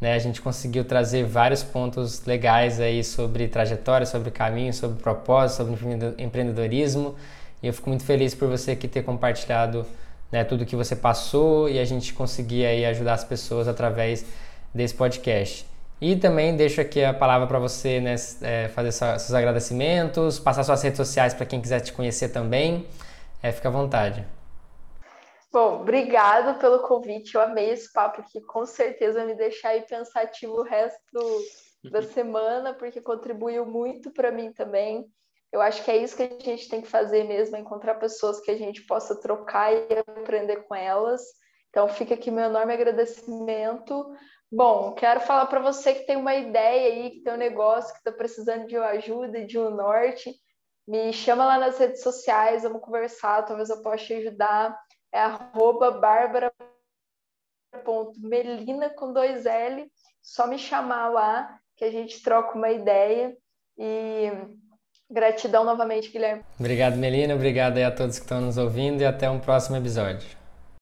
Né? 0.00 0.14
A 0.14 0.18
gente 0.18 0.42
conseguiu 0.42 0.84
trazer 0.84 1.24
vários 1.24 1.62
pontos 1.62 2.24
legais 2.26 2.78
aí 2.80 3.02
sobre 3.02 3.48
trajetória, 3.48 4.04
sobre 4.04 4.30
caminho, 4.30 4.74
sobre 4.74 5.00
propósito, 5.00 5.58
sobre 5.58 5.76
empreendedorismo. 6.18 7.14
E 7.62 7.68
eu 7.68 7.72
fico 7.72 7.88
muito 7.88 8.04
feliz 8.04 8.34
por 8.34 8.48
você 8.48 8.72
aqui 8.72 8.86
ter 8.86 9.02
compartilhado 9.04 9.86
né, 10.30 10.44
tudo 10.44 10.66
que 10.66 10.74
você 10.74 10.96
passou 10.96 11.68
e 11.68 11.78
a 11.78 11.84
gente 11.84 12.12
conseguir 12.12 12.66
aí 12.66 12.84
ajudar 12.84 13.14
as 13.14 13.24
pessoas 13.24 13.68
através 13.68 14.24
desse 14.74 14.94
podcast. 14.94 15.64
E 16.00 16.16
também 16.16 16.56
deixo 16.56 16.80
aqui 16.80 17.04
a 17.04 17.14
palavra 17.14 17.46
para 17.46 17.60
você 17.60 18.00
né, 18.00 18.16
é, 18.42 18.68
fazer 18.74 18.90
seus 18.92 19.32
agradecimentos, 19.32 20.38
passar 20.40 20.64
suas 20.64 20.82
redes 20.82 20.96
sociais 20.96 21.32
para 21.32 21.46
quem 21.46 21.60
quiser 21.60 21.80
te 21.80 21.92
conhecer 21.92 22.30
também. 22.30 22.84
É, 23.42 23.52
fica 23.52 23.68
à 23.68 23.72
vontade. 23.72 24.24
Bom, 25.52 25.82
obrigado 25.82 26.58
pelo 26.58 26.80
convite. 26.80 27.34
Eu 27.34 27.42
amei 27.42 27.70
esse 27.70 27.92
papo 27.92 28.22
aqui. 28.22 28.40
Com 28.40 28.64
certeza 28.64 29.18
vai 29.18 29.26
me 29.26 29.34
deixar 29.34 29.70
aí 29.70 29.82
pensativo 29.82 30.54
o 30.54 30.62
resto 30.62 31.20
da 31.90 32.00
semana, 32.00 32.72
porque 32.72 33.02
contribuiu 33.02 33.66
muito 33.66 34.10
para 34.10 34.32
mim 34.32 34.50
também. 34.52 35.06
Eu 35.52 35.60
acho 35.60 35.84
que 35.84 35.90
é 35.90 35.98
isso 35.98 36.16
que 36.16 36.22
a 36.22 36.28
gente 36.38 36.68
tem 36.70 36.80
que 36.80 36.88
fazer 36.88 37.24
mesmo, 37.24 37.56
é 37.56 37.60
encontrar 37.60 37.96
pessoas 37.96 38.40
que 38.40 38.50
a 38.50 38.56
gente 38.56 38.86
possa 38.86 39.20
trocar 39.20 39.70
e 39.74 39.86
aprender 39.98 40.62
com 40.62 40.74
elas. 40.74 41.20
Então 41.68 41.86
fica 41.86 42.14
aqui 42.14 42.30
meu 42.30 42.44
enorme 42.44 42.72
agradecimento. 42.72 44.10
Bom, 44.50 44.94
quero 44.94 45.20
falar 45.20 45.46
para 45.46 45.60
você 45.60 45.92
que 45.94 46.06
tem 46.06 46.16
uma 46.16 46.34
ideia 46.34 46.92
aí, 46.92 47.10
que 47.10 47.22
tem 47.22 47.34
um 47.34 47.38
negócio 47.38 47.92
que 47.92 47.98
está 47.98 48.12
precisando 48.12 48.66
de 48.66 48.76
ajuda 48.76 49.38
e 49.38 49.46
de 49.46 49.58
um 49.58 49.70
norte, 49.70 50.34
me 50.86 51.12
chama 51.12 51.44
lá 51.44 51.58
nas 51.58 51.78
redes 51.78 52.02
sociais, 52.02 52.62
vamos 52.62 52.80
conversar, 52.80 53.44
talvez 53.44 53.70
eu 53.70 53.82
possa 53.82 54.04
te 54.04 54.14
ajudar. 54.14 54.78
É 55.12 55.20
arroba 55.20 55.90
bárbara.melina 55.90 58.90
com 58.90 59.12
dois 59.12 59.46
L. 59.46 59.90
Só 60.22 60.46
me 60.46 60.58
chamar 60.58 61.08
lá 61.10 61.58
que 61.76 61.84
a 61.84 61.90
gente 61.90 62.22
troca 62.22 62.56
uma 62.56 62.70
ideia. 62.70 63.36
E 63.76 64.30
Gratidão 65.12 65.64
novamente, 65.64 66.10
Guilherme. 66.10 66.42
Obrigado, 66.58 66.96
Melina. 66.96 67.34
Obrigado 67.34 67.76
a 67.78 67.90
todos 67.90 68.18
que 68.18 68.24
estão 68.24 68.40
nos 68.40 68.56
ouvindo 68.56 69.02
e 69.02 69.04
até 69.04 69.28
um 69.28 69.38
próximo 69.38 69.76
episódio. 69.76 70.41